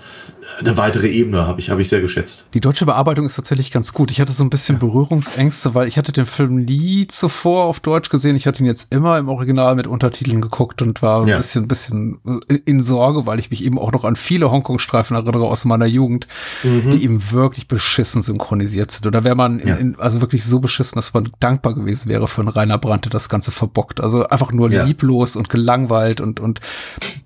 [0.60, 2.46] eine weitere Ebene, habe ich, hab ich sehr geschätzt.
[2.54, 4.10] Die deutsche Bearbeitung ist tatsächlich ganz gut.
[4.10, 8.10] Ich hatte so ein bisschen Berührungsängste, weil ich hatte den Film nie zuvor auf Deutsch
[8.10, 8.34] gesehen.
[8.34, 11.36] Ich hatte ihn jetzt immer im Original mit Untertiteln geguckt und war ja.
[11.36, 12.18] ein bisschen, bisschen
[12.64, 16.26] in Sorge, weil ich mich eben auch noch an viele Hongkong-Streifen erinnere aus meiner Jugend,
[16.62, 16.90] mhm.
[16.92, 19.06] die eben wirklich beschissen synchronisiert sind.
[19.06, 19.76] Oder wäre man in, ja.
[19.76, 23.10] in, also wirklich so beschissen, dass man dankbar gewesen wäre für einen Rainer Brandt, der
[23.10, 24.00] das Ganze verbockt.
[24.00, 24.84] Also einfach nur ja.
[24.84, 26.60] lieblos und gelangweilt und, und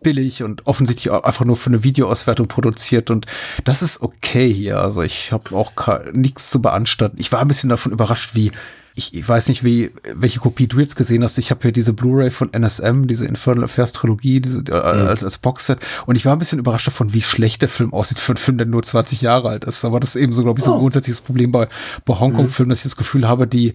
[0.03, 3.27] billig und offensichtlich einfach nur für eine Videoauswertung produziert und
[3.65, 4.79] das ist okay hier.
[4.81, 5.73] Also ich habe auch
[6.13, 7.19] nichts zu beanstanden.
[7.19, 8.53] Ich war ein bisschen davon überrascht, wie
[8.99, 11.37] ich, ich weiß nicht, wie welche Kopie du jetzt gesehen hast.
[11.37, 15.09] Ich habe hier diese Blu-ray von NSM, diese Infernal Affairs Trilogie, diese, äh, mhm.
[15.09, 15.79] als, als Boxset.
[16.07, 18.57] Und ich war ein bisschen überrascht davon, wie schlecht der Film aussieht für einen Film,
[18.57, 19.85] der nur 20 Jahre alt ist.
[19.85, 20.81] Aber das ist eben so, glaube ich, so ein oh.
[20.81, 21.69] grundsätzliches Problem bei,
[22.07, 23.75] bei Hongkong-Filmen, dass ich das Gefühl habe, die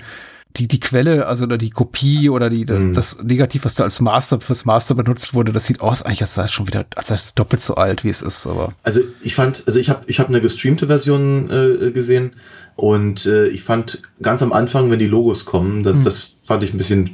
[0.56, 2.94] die, die Quelle, also oder die Kopie oder die, Mhm.
[2.94, 6.36] das Negativ, was da als Master fürs Master benutzt wurde, das sieht aus eigentlich, als
[6.36, 8.74] sei es schon wieder, als sei es doppelt so alt, wie es ist, aber.
[8.84, 12.34] Also ich fand, also ich habe ich hab eine gestreamte Version äh, gesehen
[12.76, 16.04] und äh, ich fand ganz am Anfang, wenn die Logos kommen, das, Hm.
[16.04, 17.12] das fand ich ein bisschen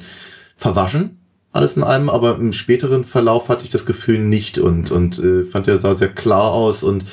[0.56, 1.20] verwaschen,
[1.52, 5.44] alles in allem, aber im späteren Verlauf hatte ich das Gefühl nicht und, und äh,
[5.44, 7.06] fand der sah sehr klar aus und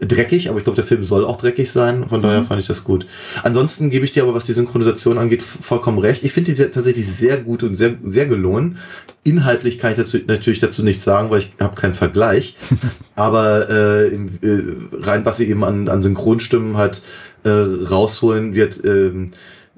[0.00, 2.84] dreckig, aber ich glaube, der Film soll auch dreckig sein, von daher fand ich das
[2.84, 3.06] gut.
[3.42, 6.22] Ansonsten gebe ich dir aber, was die Synchronisation angeht, vollkommen recht.
[6.22, 8.78] Ich finde die sehr, tatsächlich sehr gut und sehr, sehr gelungen.
[9.24, 12.56] Inhaltlich kann ich dazu, natürlich dazu nichts sagen, weil ich habe keinen Vergleich.
[13.14, 17.02] aber äh, im, äh, rein, was sie eben an, an Synchronstimmen halt
[17.44, 19.30] äh, rausholen wird, ähm,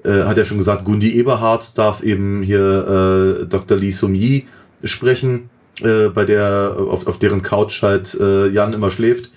[0.03, 3.77] äh, hat er schon gesagt, Gundi Eberhardt darf eben hier äh, Dr.
[3.77, 4.47] Lee Sung-yi
[4.83, 5.49] sprechen,
[5.81, 9.31] äh, bei der, auf, auf deren Couch halt äh, Jan immer schläft.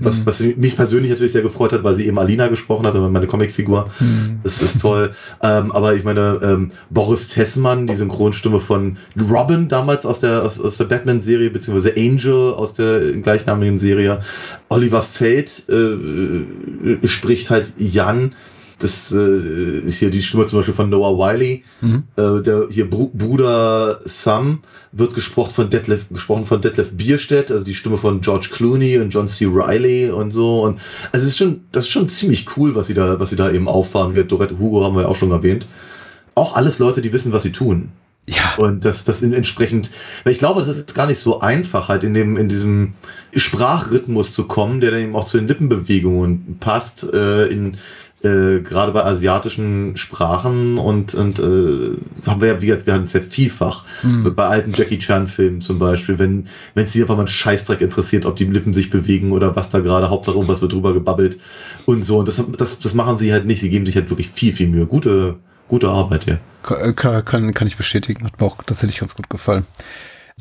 [0.00, 3.08] Was, was mich persönlich natürlich sehr gefreut hat, weil sie eben Alina gesprochen hat, also
[3.08, 3.88] meine Comicfigur.
[4.42, 5.12] Das ist toll.
[5.42, 8.98] Ähm, aber ich meine, ähm, Boris Tessmann, die Synchronstimme von
[9.30, 14.20] Robin damals aus der, aus, aus der Batman-Serie, beziehungsweise Angel aus der gleichnamigen Serie.
[14.68, 18.34] Oliver Feld äh, spricht halt Jan.
[18.78, 21.64] Das äh, ist hier die Stimme zum Beispiel von Noah Wiley.
[22.16, 24.60] Äh, der hier Bru Bruder Sam
[24.92, 29.10] wird gesprochen von Detlef, gesprochen von Detlef Bierstedt, also die Stimme von George Clooney und
[29.10, 29.46] John C.
[29.46, 30.62] Riley und so.
[30.62, 30.80] Und
[31.12, 33.50] also es ist schon, das ist schon ziemlich cool, was sie da, was sie da
[33.50, 34.30] eben auffahren wird.
[34.30, 35.66] Dorette Hugo haben wir ja auch schon erwähnt.
[36.34, 37.90] Auch alles Leute, die wissen, was sie tun.
[38.28, 38.56] Ja.
[38.58, 39.90] Und das, das entsprechend,
[40.22, 42.92] weil ich glaube, das ist gar nicht so einfach, halt in dem, in diesem
[43.34, 47.78] Sprachrhythmus zu kommen, der dann eben auch zu den Lippenbewegungen passt, äh, in,
[48.22, 51.96] äh, gerade bei asiatischen Sprachen und, und äh,
[52.26, 53.84] haben wir ja, wir, wir hatten es ja vielfach
[54.34, 57.80] bei alten Jackie Chan Filmen zum Beispiel, wenn wenn es sie einfach mal einen Scheißdreck
[57.80, 61.38] interessiert, ob die Lippen sich bewegen oder was da gerade, Hauptsache irgendwas wird drüber gebabbelt
[61.86, 64.28] und so und das, das, das machen sie halt nicht, sie geben sich halt wirklich
[64.28, 64.86] viel, viel Mühe.
[64.86, 65.36] Gute,
[65.68, 66.40] gute Arbeit hier.
[66.64, 69.64] Kann, kann, kann ich bestätigen, hat mir auch tatsächlich ganz gut gefallen.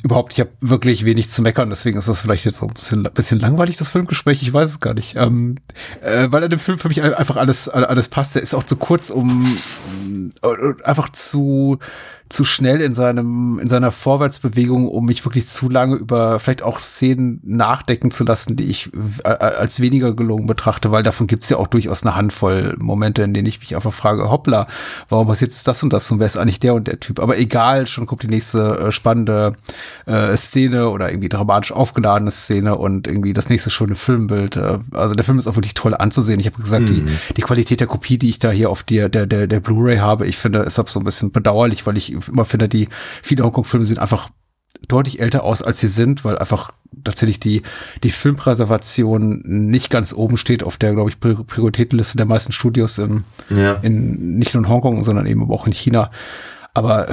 [0.03, 3.03] Überhaupt, ich habe wirklich wenig zu meckern, deswegen ist das vielleicht jetzt so ein bisschen,
[3.15, 5.15] bisschen langweilig, das Filmgespräch, ich weiß es gar nicht.
[5.15, 5.55] Ähm,
[6.01, 8.35] äh, weil in dem Film für mich einfach alles, alles passt.
[8.35, 9.57] Der ist auch zu kurz, um
[10.43, 11.79] äh, einfach zu
[12.29, 16.79] zu schnell in seinem in seiner Vorwärtsbewegung, um mich wirklich zu lange über vielleicht auch
[16.79, 18.91] Szenen nachdenken zu lassen, die ich
[19.23, 23.33] äh, als weniger gelungen betrachte, weil davon gibt's ja auch durchaus eine Handvoll Momente, in
[23.33, 24.67] denen ich mich einfach frage, hoppla,
[25.09, 27.19] warum passiert jetzt das und das und wer ist eigentlich der und der Typ?
[27.19, 29.55] Aber egal, schon kommt die nächste äh, spannende
[30.05, 34.55] äh, Szene oder irgendwie dramatisch aufgeladene Szene und irgendwie das nächste schöne Filmbild.
[34.57, 36.39] Äh, also der Film ist auch wirklich toll anzusehen.
[36.39, 37.05] Ich habe gesagt, die,
[37.35, 40.27] die Qualität der Kopie, die ich da hier auf der, der, der, der Blu-ray habe,
[40.27, 42.87] ich finde, ist ab so ein bisschen bedauerlich, weil ich immer finde, die
[43.23, 44.29] viele Hongkong-Filme sehen einfach
[44.87, 46.71] deutlich älter aus, als sie sind, weil einfach
[47.03, 47.63] tatsächlich die,
[48.03, 52.97] die Filmpräservation nicht ganz oben steht auf der, glaube ich, Pri- Prioritätenliste der meisten Studios
[52.97, 53.73] im, Ja.
[53.75, 56.11] in, nicht nur in Hongkong, sondern eben auch in China.
[56.77, 57.07] Aber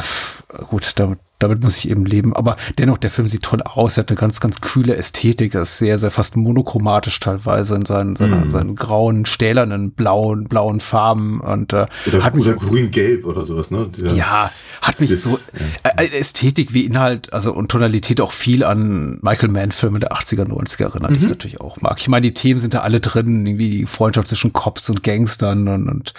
[0.69, 2.37] gut, damit, damit muss ich eben leben.
[2.37, 3.97] Aber dennoch, der Film sieht toll aus.
[3.97, 5.55] Er hat eine ganz, ganz kühle Ästhetik.
[5.55, 10.81] Er ist sehr, sehr fast monochromatisch teilweise in seinen, seinen, seinen grauen, stählernen, blauen, blauen
[10.81, 11.41] Farben.
[11.41, 13.89] Und äh, Oder, hat mich oder grün-gelb oder sowas, ne?
[13.99, 14.51] Der- ja,
[14.83, 15.39] hat mich so
[15.83, 20.13] äh, äh, Ästhetik wie Inhalt, also und Tonalität auch viel an Michael Mann Filme der
[20.13, 21.97] 80er, 90er erinnert, die ich natürlich auch mag.
[21.99, 25.69] Ich meine, die Themen sind da alle drin, irgendwie die Freundschaft zwischen Cops und Gangstern
[25.69, 26.13] und, und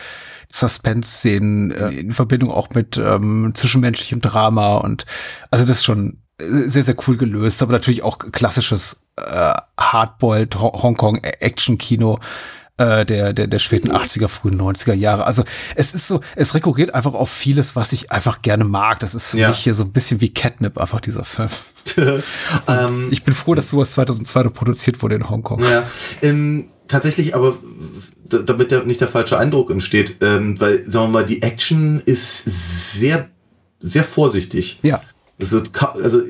[0.51, 5.05] Suspense-Szenen äh, in Verbindung auch mit ähm, zwischenmenschlichem Drama und
[5.51, 10.59] also das ist schon äh, sehr, sehr cool gelöst, aber natürlich auch klassisches äh, Hardboiled
[10.59, 12.19] Ho- Hongkong-Action-Kino
[12.77, 15.25] äh, der, der, der späten 80er, frühen 90er Jahre.
[15.25, 18.99] Also es ist so, es rekurriert einfach auf vieles, was ich einfach gerne mag.
[18.99, 19.47] Das ist für Ja.
[19.47, 21.47] mich hier so ein bisschen wie Catnip, einfach dieser Film.
[22.67, 25.61] ähm, Ich bin froh, dass sowas 2002 noch produziert wurde in Hongkong.
[25.63, 25.83] Ja,
[26.21, 27.55] ähm, tatsächlich, aber
[28.43, 32.43] damit der, nicht der falsche Eindruck entsteht, ähm, weil, sagen wir mal, die Action ist
[32.99, 33.29] sehr,
[33.79, 34.77] sehr vorsichtig.
[34.83, 35.01] Ja.
[35.73, 36.21] Ka- also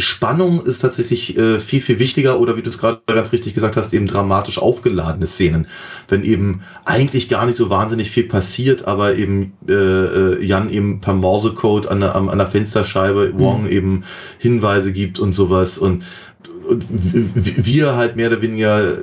[0.00, 3.76] Spannung ist tatsächlich äh, viel, viel wichtiger oder wie du es gerade ganz richtig gesagt
[3.76, 5.66] hast, eben dramatisch aufgeladene Szenen.
[6.06, 11.00] Wenn eben eigentlich gar nicht so wahnsinnig viel passiert, aber eben äh, äh, Jan eben
[11.00, 14.04] per Morsecode an der, am- an der Fensterscheibe Wong eben
[14.38, 16.04] Hinweise gibt und sowas und,
[16.68, 18.98] und wir halt mehr oder weniger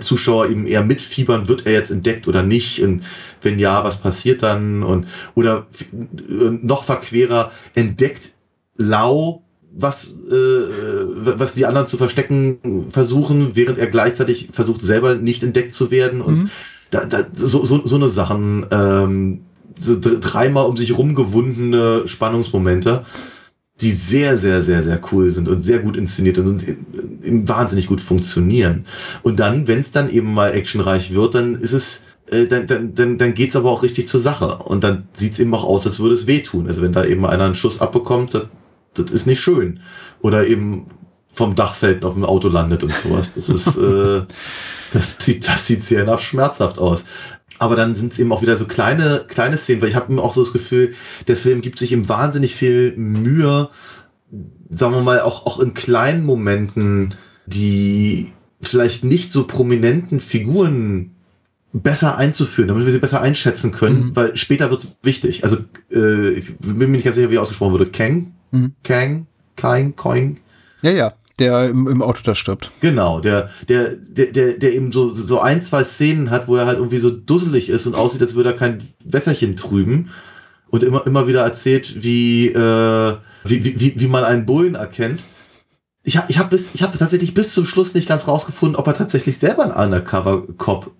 [0.00, 2.80] Zuschauer eben eher mitfiebern, wird er jetzt entdeckt oder nicht?
[2.82, 3.02] Und
[3.42, 4.82] wenn ja, was passiert dann?
[4.82, 8.30] Und oder äh, noch verquerer entdeckt
[8.76, 9.42] Lau
[9.78, 15.74] was äh, was die anderen zu verstecken versuchen, während er gleichzeitig versucht selber nicht entdeckt
[15.74, 16.20] zu werden?
[16.22, 16.50] Und Mhm.
[16.90, 19.40] da, da, so, so, so eine Sachen ähm,
[19.78, 23.04] so dr- dreimal um sich rumgewundene Spannungsmomente
[23.80, 26.64] die sehr, sehr, sehr, sehr cool sind und sehr gut inszeniert und
[27.48, 28.86] wahnsinnig gut funktionieren.
[29.22, 32.94] Und dann, wenn es dann eben mal actionreich wird, dann ist es äh, dann, dann,
[32.94, 34.56] dann, dann geht's aber auch richtig zur Sache.
[34.56, 36.66] Und dann sieht's eben auch aus, als würde es wehtun.
[36.66, 38.48] Also wenn da eben einer einen Schuss abbekommt, das,
[38.94, 39.80] das ist nicht schön.
[40.22, 40.86] Oder eben
[41.26, 43.32] vom Dachfeld auf dem Auto landet und sowas.
[43.32, 44.22] Das ist, äh,
[44.92, 47.04] das sieht, das sieht sehr nach schmerzhaft aus.
[47.58, 50.32] Aber dann sind es eben auch wieder so kleine, kleine Szenen, weil ich habe auch
[50.32, 50.94] so das Gefühl,
[51.26, 53.70] der Film gibt sich ihm wahnsinnig viel Mühe,
[54.70, 57.14] sagen wir mal, auch, auch in kleinen Momenten,
[57.46, 61.12] die vielleicht nicht so prominenten Figuren
[61.72, 64.16] besser einzuführen, damit wir sie besser einschätzen können, mhm.
[64.16, 65.44] weil später wird es wichtig.
[65.44, 65.58] Also
[65.92, 67.86] äh, ich bin mir nicht ganz sicher, wie ausgesprochen wurde.
[67.86, 68.32] Kang?
[68.50, 68.72] Mhm.
[68.82, 69.26] Kang?
[69.56, 69.94] Kang?
[69.94, 70.40] Coing?
[70.82, 72.70] Ja, ja der im, im Auto da stirbt.
[72.80, 76.66] Genau, der, der, der, der, der eben so, so ein, zwei Szenen hat, wo er
[76.66, 80.10] halt irgendwie so dusselig ist und aussieht, als würde er kein Wässerchen trüben
[80.70, 85.22] und immer, immer wieder erzählt, wie, äh, wie, wie, wie man einen Bullen erkennt.
[86.02, 88.86] Ich habe ich hab bis, ich hab tatsächlich bis zum Schluss nicht ganz rausgefunden, ob
[88.86, 90.92] er tatsächlich selber ein Undercover-Cop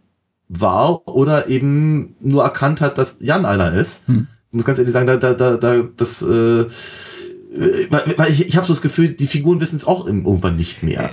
[0.49, 4.03] war oder eben nur erkannt hat, dass Jan einer ist.
[4.07, 4.27] Hm.
[4.51, 6.67] Ich muss ganz ehrlich sagen, da, da, da, da das, äh,
[7.91, 11.11] weil, ich, ich habe so das Gefühl, die Figuren wissen es auch irgendwann nicht mehr.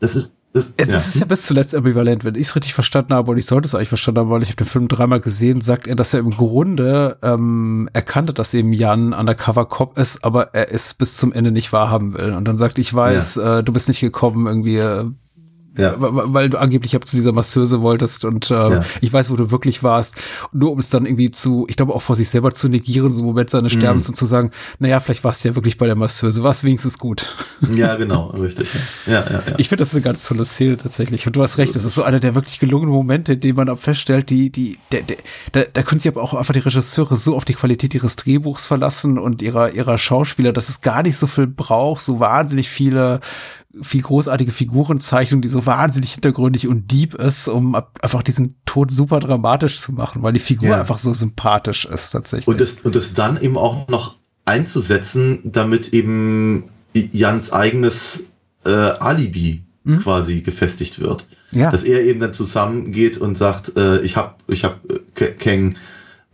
[0.00, 0.96] Das ist das, es, ja.
[0.96, 2.24] ist ja bis zuletzt ambivalent.
[2.24, 4.48] Wenn ich es richtig verstanden habe, und ich sollte es eigentlich verstanden haben, weil ich
[4.48, 8.72] habe den Film dreimal gesehen, sagt er, dass er im Grunde ähm, erkannte, dass eben
[8.72, 12.32] Jan undercover Cop ist, aber er es bis zum Ende nicht wahrhaben will.
[12.32, 13.58] Und dann sagt, ich weiß, ja.
[13.58, 15.04] äh, du bist nicht gekommen, irgendwie äh,
[15.76, 15.94] ja.
[15.98, 18.84] Weil du angeblich ab zu dieser Masseuse wolltest und ähm, ja.
[19.00, 20.16] ich weiß, wo du wirklich warst.
[20.52, 23.20] Nur um es dann irgendwie zu, ich glaube auch vor sich selber zu negieren, so
[23.20, 23.80] im Moment seines mhm.
[23.80, 26.64] Sterbens und zu sagen, naja, vielleicht warst du ja wirklich bei der Masseuse, war es
[26.64, 27.36] wenigstens gut.
[27.74, 28.68] Ja, genau, richtig.
[29.06, 29.54] Ja, ja, ja.
[29.58, 31.26] Ich finde, das ist eine ganz tolle Szene tatsächlich.
[31.26, 33.68] Und du hast recht, das ist so einer der wirklich gelungenen Momente, in denen man
[33.68, 35.16] auch feststellt, die, die, der, der,
[35.52, 38.66] da, da können sich aber auch einfach die Regisseure so auf die Qualität ihres Drehbuchs
[38.66, 43.20] verlassen und ihrer, ihrer Schauspieler, dass es gar nicht so viel braucht, so wahnsinnig viele
[43.82, 49.20] viel großartige Figurenzeichnung, die so wahnsinnig hintergründig und deep ist, um einfach diesen Tod super
[49.20, 50.80] dramatisch zu machen, weil die Figur ja.
[50.80, 52.48] einfach so sympathisch ist tatsächlich.
[52.48, 56.64] Und das, und das dann eben auch noch einzusetzen, damit eben
[56.94, 58.24] Jans eigenes
[58.64, 60.00] äh, Alibi hm?
[60.00, 61.28] quasi gefestigt wird.
[61.52, 61.70] Ja.
[61.70, 65.76] Dass er eben dann zusammengeht und sagt, äh, ich habe ich hab äh, Kang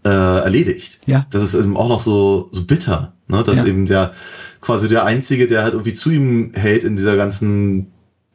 [0.04, 1.00] äh, erledigt.
[1.06, 1.26] Ja.
[1.30, 3.42] Das ist eben auch noch so, so bitter, ne?
[3.42, 3.66] dass ja.
[3.66, 4.14] eben der
[4.62, 7.88] quasi der Einzige, der halt irgendwie zu ihm hält in dieser ganzen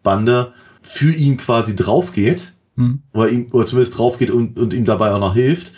[0.04, 0.54] Bande,
[0.84, 2.54] für ihn quasi draufgeht.
[2.76, 3.02] Hm.
[3.14, 5.72] Oder, ihm, oder zumindest draufgeht und, und ihm dabei auch noch hilft.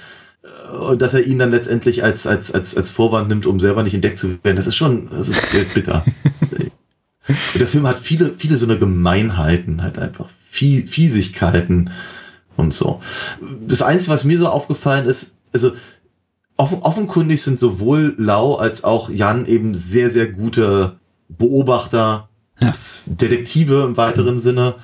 [0.88, 3.93] Und dass er ihn dann letztendlich als, als, als, als Vorwand nimmt, um selber nicht
[3.93, 5.41] entdeckt zu werden, das ist schon, das ist
[5.74, 6.04] bitter.
[7.28, 11.91] und der Film hat viele, viele so eine Gemeinheiten, halt einfach Vie Fiesigkeiten
[12.56, 13.02] und so.
[13.68, 15.72] Das Einzige, was mir so aufgefallen ist, also
[16.60, 20.99] offen, offenkundig sind sowohl Lau als auch Jan eben sehr, sehr gute
[21.30, 22.30] Beobachter,
[22.60, 22.74] ja.
[23.05, 24.38] Detektive im weiteren.
[24.39, 24.76] Sinne.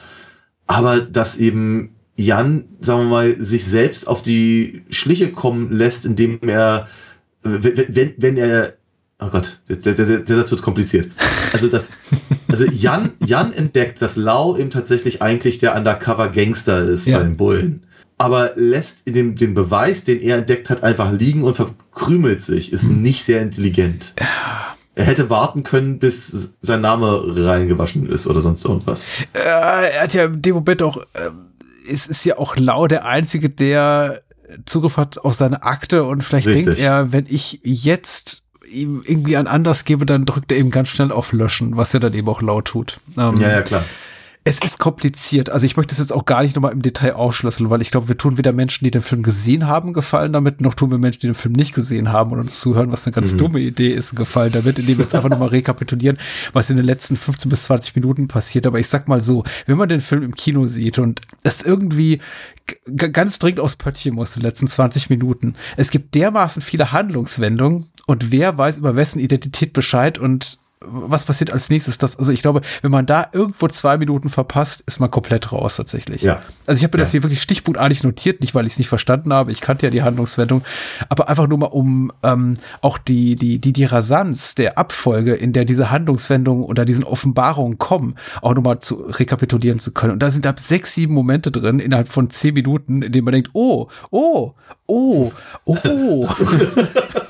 [0.68, 6.40] Aber dass eben Jan, sagen wir mal, sich selbst auf die Schliche kommen lässt, indem
[6.44, 6.88] er,
[7.44, 8.76] wenn, wenn er,
[9.20, 11.12] oh Gott, der, der, der Satz wird kompliziert.
[11.52, 11.92] Also das,
[12.48, 17.20] also Jan, Jan entdeckt, dass Lau eben tatsächlich eigentlich der Undercover-Gangster ist ja.
[17.20, 17.85] beim Bullen
[18.18, 22.84] aber lässt den, den Beweis, den er entdeckt hat, einfach liegen und verkrümelt sich, ist
[22.84, 23.02] hm.
[23.02, 24.14] nicht sehr intelligent.
[24.96, 29.06] Er hätte warten können, bis sein Name reingewaschen ist oder sonst irgendwas.
[29.34, 31.32] Äh, er hat ja in dem Moment auch, äh,
[31.90, 34.22] es ist ja auch Lau der Einzige, der
[34.66, 36.66] Zugriff hat auf seine Akte und vielleicht Richtig.
[36.66, 40.90] denkt er, wenn ich jetzt ihm irgendwie an anders gebe, dann drückt er eben ganz
[40.90, 43.00] schnell auf Löschen, was er dann eben auch laut tut.
[43.18, 43.84] Ähm, ja, ja, klar.
[44.48, 45.50] Es ist kompliziert.
[45.50, 48.10] Also ich möchte es jetzt auch gar nicht nochmal im Detail aufschlüsseln, weil ich glaube,
[48.10, 51.22] wir tun weder Menschen, die den Film gesehen haben, gefallen damit, noch tun wir Menschen,
[51.22, 53.40] die den Film nicht gesehen haben und uns zuhören, was eine ganz mhm.
[53.40, 56.20] dumme Idee ist, gefallen damit, indem wir jetzt einfach nochmal rekapitulieren,
[56.54, 58.68] was in den letzten 15 bis 20 Minuten passiert.
[58.68, 62.22] Aber ich sag mal so, wenn man den Film im Kino sieht und es irgendwie
[62.96, 67.90] ganz dringend aufs Pöttchen muss in den letzten 20 Minuten, es gibt dermaßen viele Handlungswendungen
[68.06, 71.98] und wer weiß über wessen Identität Bescheid und was passiert als nächstes?
[71.98, 75.78] Das, also ich glaube, wenn man da irgendwo zwei Minuten verpasst, ist man komplett raus
[75.78, 76.22] tatsächlich.
[76.22, 76.42] Ja.
[76.66, 77.04] Also ich habe mir ja.
[77.04, 79.90] das hier wirklich stichpunktartig notiert, nicht weil ich es nicht verstanden habe, ich kannte ja
[79.90, 80.64] die Handlungswendung,
[81.10, 85.54] aber einfach nur mal um ähm, auch die, die, die, die Rasanz der Abfolge, in
[85.54, 90.14] der diese Handlungswendungen oder diesen Offenbarungen kommen, auch nochmal zu rekapitulieren zu können.
[90.14, 93.34] Und da sind ab sechs, sieben Momente drin, innerhalb von zehn Minuten, in denen man
[93.34, 94.54] denkt, oh, oh,
[94.88, 95.32] oh,
[95.66, 96.28] oh.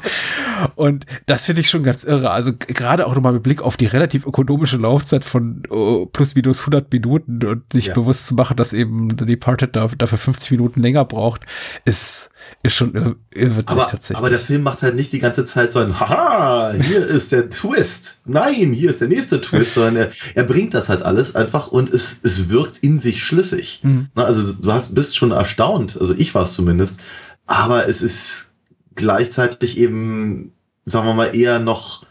[0.75, 2.31] Und das finde ich schon ganz irre.
[2.31, 6.61] Also gerade auch nochmal mit Blick auf die relativ ökonomische Laufzeit von oh, plus minus
[6.61, 7.93] 100 Minuten und sich ja.
[7.93, 11.41] bewusst zu machen, dass eben The Departed dafür 50 Minuten länger braucht,
[11.85, 12.29] ist
[12.63, 14.17] ist schon irrwitzig aber, tatsächlich.
[14.17, 17.49] Aber der Film macht halt nicht die ganze Zeit so ein Haha, hier ist der
[17.49, 18.21] Twist.
[18.25, 21.93] Nein, hier ist der nächste Twist, sondern er, er bringt das halt alles einfach und
[21.93, 23.79] es, es wirkt in sich schlüssig.
[23.83, 24.09] Mhm.
[24.15, 26.99] Also du hast, bist schon erstaunt, also ich war es zumindest,
[27.45, 28.51] aber es ist
[28.95, 30.53] gleichzeitig eben
[30.85, 32.05] sagen wir mal, eher noch,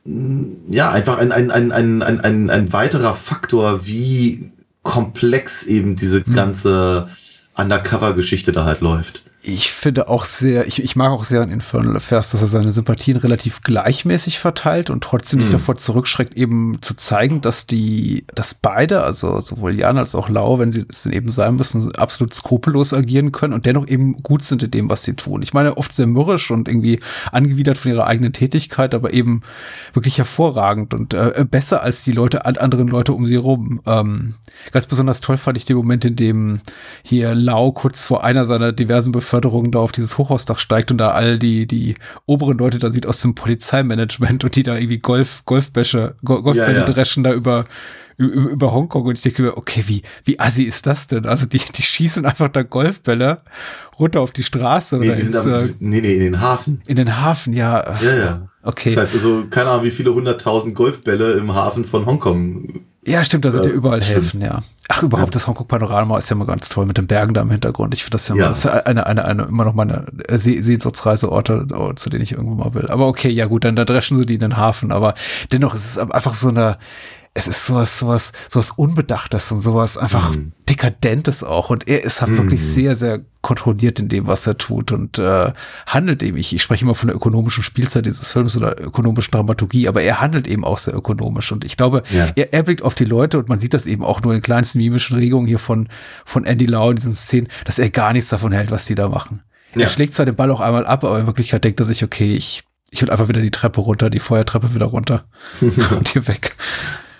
[0.68, 4.52] ja, einfach ein, ein, ein, ein, ein, ein, ein weiterer Faktor, wie
[4.82, 6.32] komplex eben diese hm.
[6.32, 7.08] ganze
[7.54, 11.96] Undercover-Geschichte da halt läuft ich finde auch sehr, ich, ich mag auch sehr an Infernal
[11.96, 15.54] Affairs, dass er seine Sympathien relativ gleichmäßig verteilt und trotzdem nicht mhm.
[15.54, 20.58] davor zurückschreckt, eben zu zeigen, dass die, dass beide, also sowohl Jan als auch Lau,
[20.58, 24.44] wenn sie es denn eben sein müssen, absolut skrupellos agieren können und dennoch eben gut
[24.44, 25.42] sind in dem, was sie tun.
[25.42, 29.42] Ich meine, oft sehr mürrisch und irgendwie angewidert von ihrer eigenen Tätigkeit, aber eben
[29.92, 33.82] wirklich hervorragend und äh, besser als die Leute, anderen Leute um sie rum.
[33.84, 34.36] Ähm,
[34.72, 36.60] ganz besonders toll fand ich den Moment, in dem
[37.02, 40.98] hier Lau kurz vor einer seiner diversen Befehle Beförderung da auf dieses Hochhausdach steigt und
[40.98, 45.00] da all die, die oberen Leute da sieht aus dem Polizeimanagement und die da irgendwie
[45.00, 46.84] Golf, Golfbäsche, Golfbälle ja, ja.
[46.84, 47.64] dreschen da über,
[48.16, 51.26] über Hongkong und ich denke mir, okay, wie, wie assi ist das denn?
[51.26, 53.40] Also die, die schießen einfach da Golfbälle
[53.98, 56.82] runter auf die Straße nee, oder ins, äh, nee, nee, in den Hafen.
[56.86, 57.96] In den Hafen, ja.
[58.00, 58.48] Ja, ja.
[58.64, 58.94] Okay.
[58.94, 63.44] Das heißt also, keine Ahnung, wie viele hunderttausend Golfbälle im Hafen von Hongkong ja, stimmt,
[63.44, 64.60] da sind ja überall Häfen, ja.
[64.88, 65.38] Ach, überhaupt, ja.
[65.38, 67.92] das Hongkong-Panorama ist ja immer ganz toll mit den Bergen da im Hintergrund.
[67.92, 68.44] Ich finde das ja, ja.
[68.44, 72.88] Immer, das eine, eine, eine, immer noch meine Sehnsuchtsreiseorte, zu denen ich irgendwo mal will.
[72.88, 74.90] Aber okay, ja gut, dann da dreschen sie die in den Hafen.
[74.90, 75.14] Aber
[75.52, 76.78] dennoch ist es einfach so eine,
[77.36, 80.52] es ist sowas, sowas, sowas Unbedachtes und sowas einfach mhm.
[80.68, 81.68] Dekadentes auch.
[81.68, 82.38] Und er ist halt mhm.
[82.38, 85.52] wirklich sehr, sehr kontrolliert in dem, was er tut und äh,
[85.86, 86.36] handelt eben.
[86.36, 90.20] Ich, ich spreche immer von der ökonomischen Spielzeit dieses Films oder ökonomischen Dramaturgie, aber er
[90.20, 91.50] handelt eben auch sehr ökonomisch.
[91.50, 92.28] Und ich glaube, ja.
[92.36, 94.78] er, er blickt auf die Leute und man sieht das eben auch nur in kleinsten
[94.78, 95.88] mimischen Regungen hier von,
[96.24, 99.08] von Andy Lau in diesen Szenen, dass er gar nichts davon hält, was die da
[99.08, 99.42] machen.
[99.74, 99.82] Ja.
[99.82, 102.36] Er schlägt zwar den Ball auch einmal ab, aber in Wirklichkeit denkt er sich, okay,
[102.36, 105.24] ich, ich will einfach wieder die Treppe runter, die Feuertreppe wieder runter
[105.60, 106.56] und hier weg.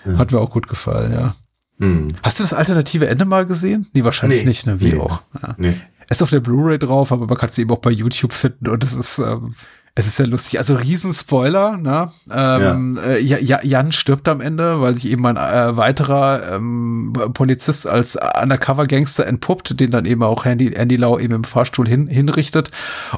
[0.05, 0.17] Ja.
[0.17, 1.31] Hat mir auch gut gefallen, ja.
[1.79, 2.15] Hm.
[2.23, 3.87] Hast du das alternative Ende mal gesehen?
[3.93, 4.79] Nee, wahrscheinlich nee, nicht, ne?
[4.79, 5.21] Wie nee, auch.
[5.41, 5.55] Ja.
[5.57, 5.75] Nee.
[6.09, 8.83] ist auf der Blu-ray drauf, aber man kann es eben auch bei YouTube finden und
[8.83, 9.55] es ist, ähm,
[9.97, 10.59] es ist ja lustig.
[10.59, 12.11] Also Riesenspoiler, ne?
[12.29, 13.37] Ähm, ja.
[13.37, 19.25] Äh, Jan stirbt am Ende, weil sich eben ein äh, weiterer ähm, Polizist als Undercover-Gangster
[19.25, 22.71] entpuppt, den dann eben auch Andy, Andy Lau eben im Fahrstuhl hin, hinrichtet.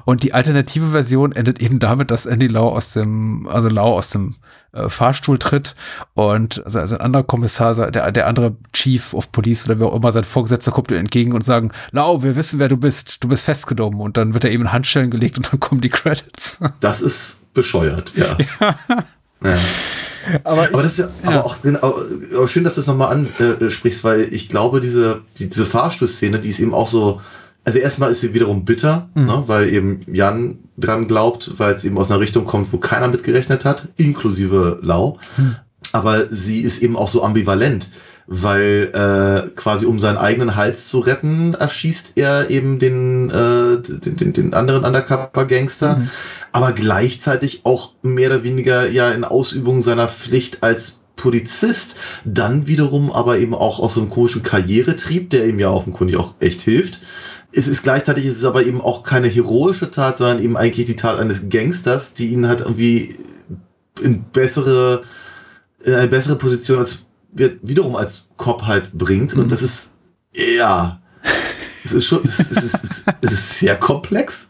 [0.06, 4.12] Und die alternative Version endet eben damit, dass Andy Lau aus dem, also Lau aus
[4.12, 4.36] dem
[4.74, 5.76] äh, Fahrstuhl tritt
[6.14, 10.24] und sein anderer Kommissar, der, der andere Chief of Police oder wer auch immer, sein
[10.24, 14.02] Vorgesetzter kommt ihm entgegen und sagen, Lau, wir wissen, wer du bist, du bist festgenommen
[14.02, 16.60] und dann wird er eben in Handschellen gelegt und dann kommen die Credits.
[16.80, 18.38] Das ist bescheuert, ja.
[18.60, 18.76] ja.
[19.44, 19.58] ja.
[20.44, 21.30] Aber, aber, das ist ja, ja.
[21.30, 26.40] aber auch, aber schön, dass du es nochmal ansprichst, weil ich glaube, diese, diese Fahrstuhlszene,
[26.40, 27.22] die ist eben auch so,
[27.68, 29.26] also erstmal ist sie wiederum bitter, mhm.
[29.26, 33.10] ne, weil eben Jan dran glaubt, weil es eben aus einer Richtung kommt, wo keiner
[33.10, 35.20] mitgerechnet hat, inklusive Lau.
[35.36, 35.58] Mhm.
[35.92, 37.90] Aber sie ist eben auch so ambivalent,
[38.26, 44.16] weil äh, quasi um seinen eigenen Hals zu retten, erschießt er eben den, äh, den,
[44.16, 46.10] den, den anderen Undercover-Gangster, mhm.
[46.54, 53.12] aber gleichzeitig auch mehr oder weniger ja in Ausübung seiner Pflicht als Polizist, dann wiederum
[53.12, 57.02] aber eben auch aus so einem komischen Karrieretrieb, der ihm ja offenkundig auch echt hilft,
[57.52, 60.96] es ist gleichzeitig ist es aber eben auch keine heroische Tat, sondern eben eigentlich die
[60.96, 63.16] Tat eines Gangsters, die ihn halt irgendwie
[64.02, 65.04] in bessere,
[65.84, 69.36] in eine bessere Position als wiederum als Cop halt bringt.
[69.36, 69.44] Mhm.
[69.44, 69.92] Und das ist
[70.34, 71.02] ja.
[71.84, 74.50] Es ist schon, es ist, es ist, es ist sehr komplex.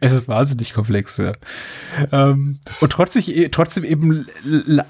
[0.00, 1.32] Es ist wahnsinnig komplex, ja.
[2.12, 4.26] Ähm, und trotzdem, trotzdem eben,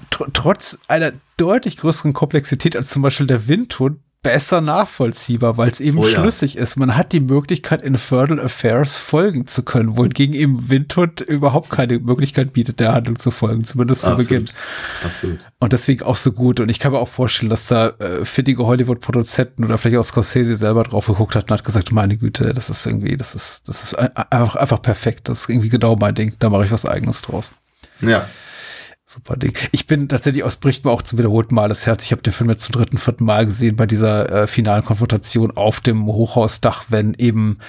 [0.09, 5.97] trotz einer deutlich größeren Komplexität als zum Beispiel der Windhund, besser nachvollziehbar, weil es eben
[5.99, 6.61] oh, schlüssig ja.
[6.61, 6.75] ist.
[6.75, 12.51] Man hat die Möglichkeit, Infernal Affairs folgen zu können, wohingegen eben Windhund überhaupt keine Möglichkeit
[12.51, 14.21] bietet, der Handlung zu folgen, zumindest Absolut.
[14.21, 14.49] zu Beginn.
[15.01, 15.39] Absolut.
[15.59, 16.59] Und deswegen auch so gut.
[16.59, 20.57] Und ich kann mir auch vorstellen, dass da äh, findige Hollywood-Produzenten oder vielleicht auch Scorsese
[20.57, 23.83] selber drauf geguckt hat und hat gesagt, meine Güte, das ist irgendwie, das ist, das
[23.83, 25.29] ist einfach, einfach perfekt.
[25.29, 26.35] Das ist irgendwie genau mein Ding.
[26.39, 27.53] Da mache ich was eigenes draus.
[28.01, 28.27] Ja.
[29.09, 29.53] Super Ding.
[29.71, 32.03] Ich bin tatsächlich aus bricht mir auch zum wiederholten Mal das Herz.
[32.03, 35.51] Ich habe den Film jetzt zum dritten, vierten Mal gesehen bei dieser äh, finalen Konfrontation
[35.51, 37.59] auf dem Hochhausdach, wenn eben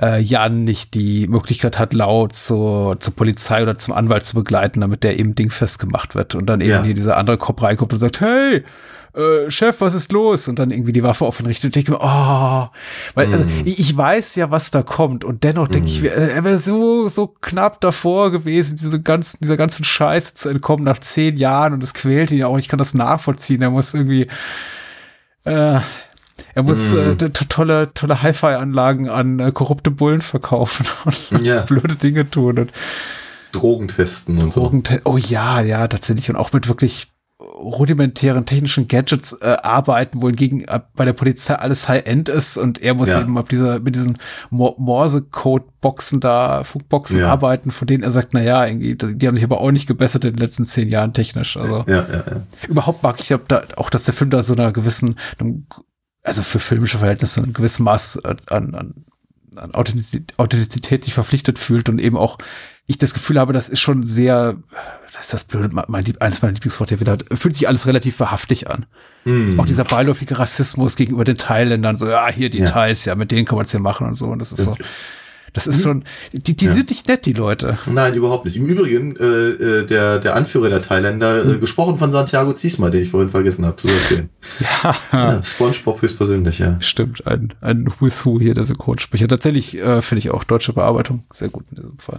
[0.00, 4.82] äh, Jan nicht die Möglichkeit hat, laut zur, zur Polizei oder zum Anwalt zu begleiten,
[4.82, 6.36] damit der eben Ding festgemacht wird.
[6.36, 6.84] Und dann eben ja.
[6.84, 8.62] hier dieser andere Cop reinkommt und sagt, hey,
[9.14, 10.48] äh, Chef, was ist los?
[10.48, 12.68] Und dann irgendwie die Waffe auf ihn richtet und denke mir, oh,
[13.14, 13.62] weil also, Mm.
[13.64, 16.58] ich, ich weiß ja, was da kommt und dennoch denke ich, mir, äh, er wäre
[16.58, 21.74] so, so knapp davor gewesen, diese ganzen, dieser ganzen Scheiße zu entkommen nach zehn Jahren
[21.74, 22.58] und das quält ihn ja auch.
[22.58, 23.62] Ich kann das nachvollziehen.
[23.62, 24.26] Er muss irgendwie,
[25.44, 25.78] äh,
[26.54, 26.98] er muss Mm.
[26.98, 30.86] äh, to- tolle, tolle Hi-Fi-Anlagen an äh, korrupte Bullen verkaufen
[31.30, 31.62] und Ja.
[31.62, 32.72] blöde Dinge tun und
[33.52, 34.62] Drogen testen und so.
[34.62, 36.28] Drogente oh ja, ja, tatsächlich.
[36.28, 37.12] Und auch mit wirklich
[37.56, 42.94] rudimentären technischen Gadgets äh, arbeiten, wohingegen äh, bei der Polizei alles High-End ist und er
[42.94, 43.20] muss Ja.
[43.20, 44.18] eben ab dieser, mit diesen
[44.50, 47.28] Mo- Morse-Code-Boxen da, Funkboxen Ja.
[47.30, 50.24] arbeiten, von denen er sagt, na ja, irgendwie, die haben sich aber auch nicht gebessert
[50.24, 51.56] in den letzten zehn Jahren technisch.
[51.56, 52.46] Also Ja, ja, ja.
[52.68, 55.66] überhaupt mag ich da auch, dass der Film da so einer gewissen, einem,
[56.22, 58.36] also für filmische Verhältnisse ein gewisses Maß an,
[58.74, 58.74] an,
[59.56, 62.38] an Authentizität, Authentizität sich verpflichtet fühlt und eben auch
[62.86, 64.56] ich das Gefühl habe, das ist schon sehr,
[65.12, 68.84] das ist das blöde, mein, eines meiner Lieblingsworte wieder, fühlt sich alles relativ wahrhaftig an.
[69.24, 69.58] Hm.
[69.58, 72.66] Auch dieser beiläufige Rassismus gegenüber den Thailändern, so, ja, hier die Ja.
[72.66, 74.26] Thais, ja, mit denen kann man es ja machen und so.
[74.26, 74.74] Und das ist so,
[75.54, 76.02] Das- ist schon,
[76.32, 76.72] die, die Ja.
[76.72, 77.78] sind nicht nett, die Leute.
[77.86, 78.56] Nein, überhaupt nicht.
[78.56, 81.54] Im Übrigen, äh, äh, der, der Anführer der Thailänder, Hm.
[81.54, 84.28] äh, gesprochen von Santiago Ziesma, den ich vorhin vergessen habe zu erzählen.
[84.58, 86.76] Ja, Ja, Spongebob höchstpersönlich, ja.
[86.80, 89.28] stimmt, ein, ein Who's Who hier, der Synchronsprecher.
[89.28, 92.18] Tatsächlich äh, finde ich auch deutsche Bearbeitung sehr gut in diesem Fall.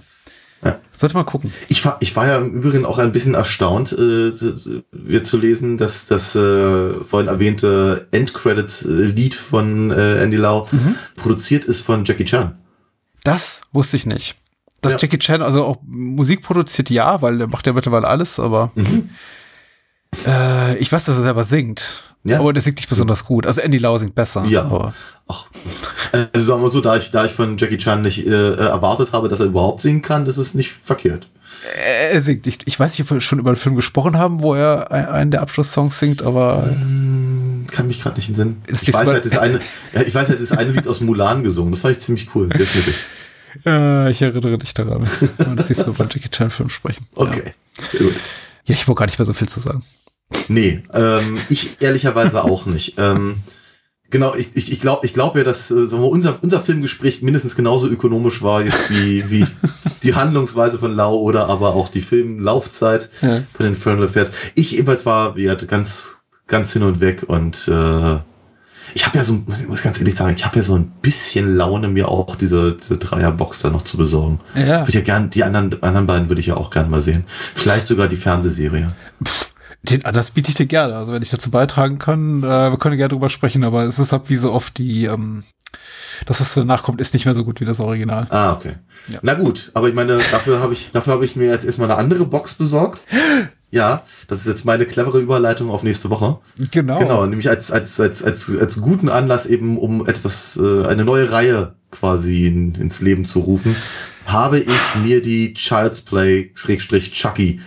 [0.65, 0.79] Ja.
[0.97, 1.53] Sollte mal gucken.
[1.69, 5.77] Ich war, ich war ja im Übrigen auch ein bisschen erstaunt, äh, zu- zu- lesen,
[5.77, 10.95] dass das äh, vorhin erwähnte Endcredit-Lied von äh, Andy Lau Mhm.
[11.17, 12.57] produziert ist von Jackie Chan.
[13.23, 14.35] Das wusste ich nicht.
[14.81, 14.99] Dass Ja.
[15.01, 19.09] Jackie Chan also auch Musik produziert, ja, weil er macht ja mittlerweile alles, aber Mhm.
[20.25, 22.13] äh, ich weiß, dass er selber singt.
[22.23, 22.39] Ja.
[22.39, 23.45] Aber der singt nicht besonders gut.
[23.45, 24.45] Also Andy Lau singt besser.
[24.45, 24.63] Ja.
[24.63, 24.93] Aber
[25.27, 25.47] Ach,
[26.33, 29.27] also sagen wir so, da ich, da ich von Jackie Chan nicht äh, erwartet habe,
[29.29, 31.27] dass er überhaupt singen kann, ist es nicht verkehrt.
[31.75, 32.47] er, er singt.
[32.47, 35.05] Ich, ich weiß nicht, ob wir schon über einen Film gesprochen haben, wo er ein-
[35.07, 38.57] einen der Abschlusssongs singt, aber Hm, Kann mich gerade nicht in den Sinn.
[38.67, 39.59] Ist Ich weiß, halt, das eine,
[39.93, 41.71] ja, ich weiß halt, das eine Lied aus Mulan gesungen.
[41.71, 42.49] Das fand ich ziemlich cool.
[42.55, 42.95] Sehr schnittig.
[43.65, 45.07] äh, ich erinnere dich daran.
[45.47, 47.07] Und das nächste Mal beim Jackie Chan Film sprechen.
[47.15, 47.43] Okay.
[47.91, 48.15] Sehr gut.
[48.65, 49.83] Ja, ich wollte gar nicht mehr so viel zu sagen.
[50.47, 52.95] Nee, ähm, ich ehrlicherweise auch nicht.
[52.97, 53.37] Ähm,
[54.15, 57.87] genau, ich, ich, ich glaube ich glaub ja, dass äh, unser, unser Filmgespräch mindestens genauso
[57.89, 59.45] ökonomisch war jetzt wie, wie
[60.03, 63.43] die Handlungsweise von Lau oder aber auch die Filmlaufzeit Ja.
[63.53, 64.31] von Infernal Affairs.
[64.55, 66.15] Ich ebenfalls war wie gesagt, ganz,
[66.47, 68.19] ganz hin und weg und äh,
[68.93, 69.33] ich habe ja so,
[69.67, 72.95] muss ganz ehrlich sagen, ich habe ja so ein bisschen Laune, mir auch diese, diese
[72.97, 74.39] Dreierbox da noch zu besorgen.
[74.55, 74.87] Ja.
[74.87, 77.25] Würde ja gern, die anderen, anderen beiden würde ich ja auch gern mal sehen.
[77.27, 78.95] Vielleicht sogar die Fernsehserie.
[79.89, 80.95] Den anders biete ich dir gerne.
[80.95, 84.11] Also wenn ich dazu beitragen kann, äh, wir können gerne drüber sprechen, aber es ist
[84.11, 85.43] halt wie so oft die, ähm,
[86.25, 88.27] das, was danach kommt, ist nicht mehr so gut wie das Original.
[88.29, 88.75] Ah, okay.
[89.07, 89.19] Ja.
[89.21, 91.99] Na gut, aber ich meine, dafür habe ich, dafür habe ich mir jetzt erstmal eine
[91.99, 93.07] andere Box besorgt.
[93.71, 96.39] Ja, das ist jetzt meine clevere Überleitung auf nächste Woche.
[96.71, 96.97] Genau.
[96.97, 101.29] Genau, nämlich als, als, als, als, als guten Anlass eben, um etwas, äh, eine neue
[101.29, 103.75] Reihe quasi in, ins Leben zu rufen,
[104.27, 107.59] habe ich mir die Child's Play Schrägstrich Chucky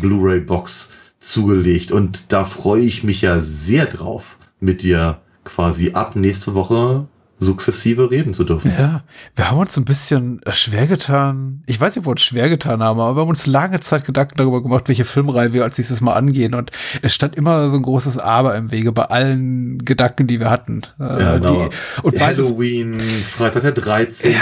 [0.00, 0.92] Blu-ray Box
[1.22, 1.92] zugelegt.
[1.92, 7.06] Und da freue ich mich ja sehr drauf, mit dir quasi ab nächste Woche
[7.42, 8.72] sukzessive reden zu dürfen.
[8.76, 9.02] Ja,
[9.34, 11.62] wir haben uns ein bisschen äh, schwer getan.
[11.66, 14.04] Ich weiß nicht, ob wir uns schwer getan haben, aber wir haben uns lange Zeit
[14.04, 16.54] Gedanken darüber gemacht, welche Filmreihe wir als nächstes mal angehen.
[16.54, 16.70] Und
[17.02, 20.82] es stand immer so ein großes Aber im Wege bei allen Gedanken, die wir hatten.
[20.98, 21.68] Äh, Ja, genau.
[21.68, 24.34] die, und Halloween, Freitag der 13.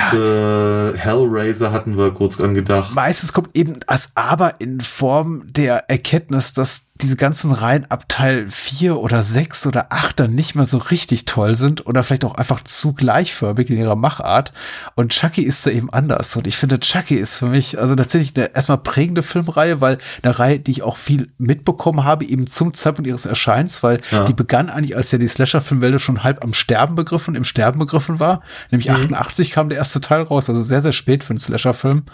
[0.96, 2.94] Hellraiser hatten wir kurz angedacht.
[2.94, 8.48] meistens kommt eben das Aber in Form der Erkenntnis, dass diese ganzen Reihen ab Teil
[8.50, 12.34] 4 oder 6 oder 8 dann nicht mehr so richtig toll sind oder vielleicht auch
[12.34, 14.52] einfach zu gleichförmig in ihrer Machart.
[14.94, 16.36] Und Chucky ist da eben anders.
[16.36, 20.38] Und ich finde, Chucky ist für mich also tatsächlich eine erstmal prägende Filmreihe, weil eine
[20.38, 24.24] Reihe, die ich auch viel mitbekommen habe, eben zum Zeitpunkt ihres Erscheins, weil Ja.
[24.26, 28.20] die begann eigentlich, als ja die Slasher-Filmwelle schon halb am Sterben begriffen, im Sterben begriffen
[28.20, 28.42] war.
[28.70, 32.04] Nämlich 88 kam der erste Teil raus, also sehr, sehr spät für einen Slasher-Film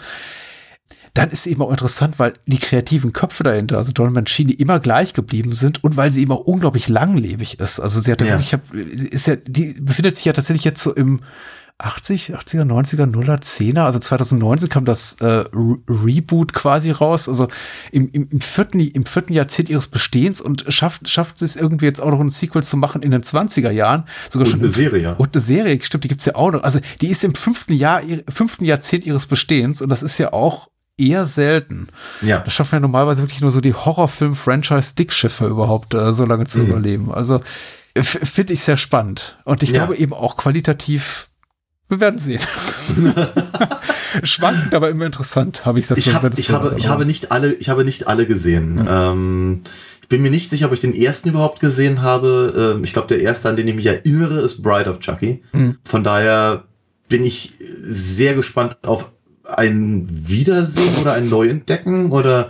[1.17, 5.13] dann ist eben auch interessant, weil die kreativen Köpfe dahinter, also Don Mancini, immer gleich
[5.13, 7.79] geblieben sind und weil sie eben auch unglaublich langlebig ist.
[7.79, 8.33] Also sie hat ja Ja.
[8.33, 11.21] wirklich, ich hab, ist ja, die befindet sich ja tatsächlich jetzt so im
[11.79, 17.47] 80, 80er, 90er, 0er, 10er, also 2019 kam das äh, Re Reboot quasi raus, also
[17.91, 22.01] im, im, im, vierten, im vierten Jahrzehnt ihres Bestehens und schafft, schafft es irgendwie jetzt
[22.01, 24.05] auch noch ein Sequel zu machen in den 20er Jahren.
[24.27, 25.15] Sogar Und schon eine Serie.
[25.19, 26.63] Und eine Serie, stimmt, die gibt's ja auch noch.
[26.63, 30.69] Also die ist im fünften Jahr, fünften Jahrzehnt ihres Bestehens und das ist ja auch
[30.97, 31.87] eher selten.
[32.21, 32.39] Ja.
[32.39, 37.11] Das schaffen ja normalerweise wirklich nur so die Horrorfilm-Franchise-Dickschiffe überhaupt äh, so lange zu überleben.
[37.13, 37.39] Also
[37.95, 39.37] finde ich sehr spannend.
[39.43, 39.75] Und ich Ja.
[39.85, 41.29] glaube eben auch qualitativ,
[41.89, 42.41] wir werden sehen.
[44.23, 46.87] Schwankend, aber immer interessant, habe ich das Ich, so- hab, das ich, so- habe, ich
[46.87, 48.79] habe nicht alle, ich habe nicht alle gesehen.
[48.79, 48.87] Hm.
[48.89, 49.61] Ähm,
[50.09, 52.73] bin mir nicht sicher, ob ich den ersten überhaupt gesehen habe.
[52.77, 55.43] Ähm, ich glaube, der erste, an den ich mich erinnere, ist Bride of Chucky.
[55.51, 55.77] Mhm.
[55.83, 56.63] Von daher
[57.09, 59.11] bin ich sehr gespannt auf
[59.55, 62.49] ein Wiedersehen oder ein Neuentdecken oder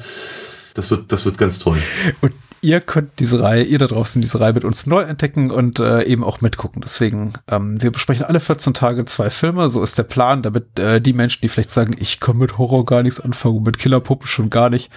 [0.73, 1.77] das wird, das wird ganz toll.
[2.21, 5.79] Und ihr könnt diese Reihe, ihr da draußen diese Reihe mit uns neu entdecken und
[5.79, 6.81] äh, eben auch mitgucken.
[6.81, 11.01] Deswegen, ähm, wir besprechen alle 14 Tage zwei Filme, so ist der Plan, damit äh,
[11.01, 14.49] die Menschen, die vielleicht sagen, ich kann mit Horror gar nichts anfangen, mit Killerpuppen schon
[14.49, 14.91] gar nicht.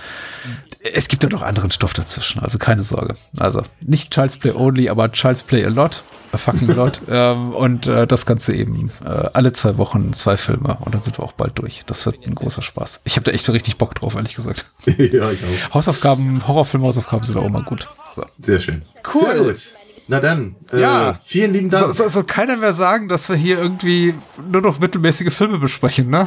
[0.95, 3.15] Es gibt ja noch anderen Stoff dazwischen, also keine Sorge.
[3.39, 6.05] Also nicht Child's Play only, aber Child's Play a lot
[6.39, 7.01] fucking lot.
[7.09, 11.19] ähm, und äh, das Ganze eben äh, alle zwei Wochen zwei Filme und dann sind
[11.19, 11.83] wir auch bald durch.
[11.87, 13.03] Das wird ein großer Spaß.
[13.05, 14.67] Ich habe da echt so richtig Bock drauf, ehrlich gesagt.
[14.87, 15.75] ja, ich auch.
[15.75, 17.89] Hausaufgaben, Horrorfilm-Hausaufgaben sind auch immer gut.
[18.15, 18.25] So.
[18.41, 18.83] Sehr schön.
[19.13, 19.35] Cool.
[19.35, 19.71] Sehr gut.
[20.09, 21.19] Na dann, äh, ja.
[21.23, 21.95] vielen lieben Dank.
[21.95, 24.13] Soll so, so keiner mehr sagen, dass wir hier irgendwie
[24.51, 26.27] nur noch mittelmäßige Filme besprechen, ne?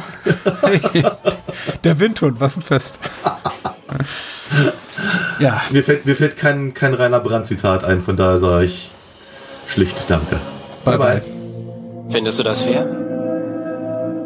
[0.62, 0.80] hey,
[1.84, 2.98] der Windhund, was ein Fest.
[5.38, 5.60] ja.
[5.70, 8.90] Mir fällt, mir fällt kein, kein reiner Brandzitat ein, von daher sage ich
[9.66, 10.40] Schlicht danke.
[10.84, 11.22] Bye bye.
[12.10, 12.86] Findest du das fair?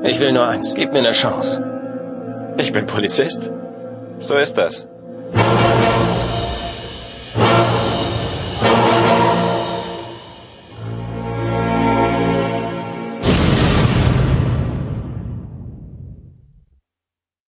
[0.02, 0.74] Ich will nur eins.
[0.74, 1.62] Gib mir eine Chance.
[2.56, 3.51] Ich bin Polizist.
[4.19, 4.86] So ist das.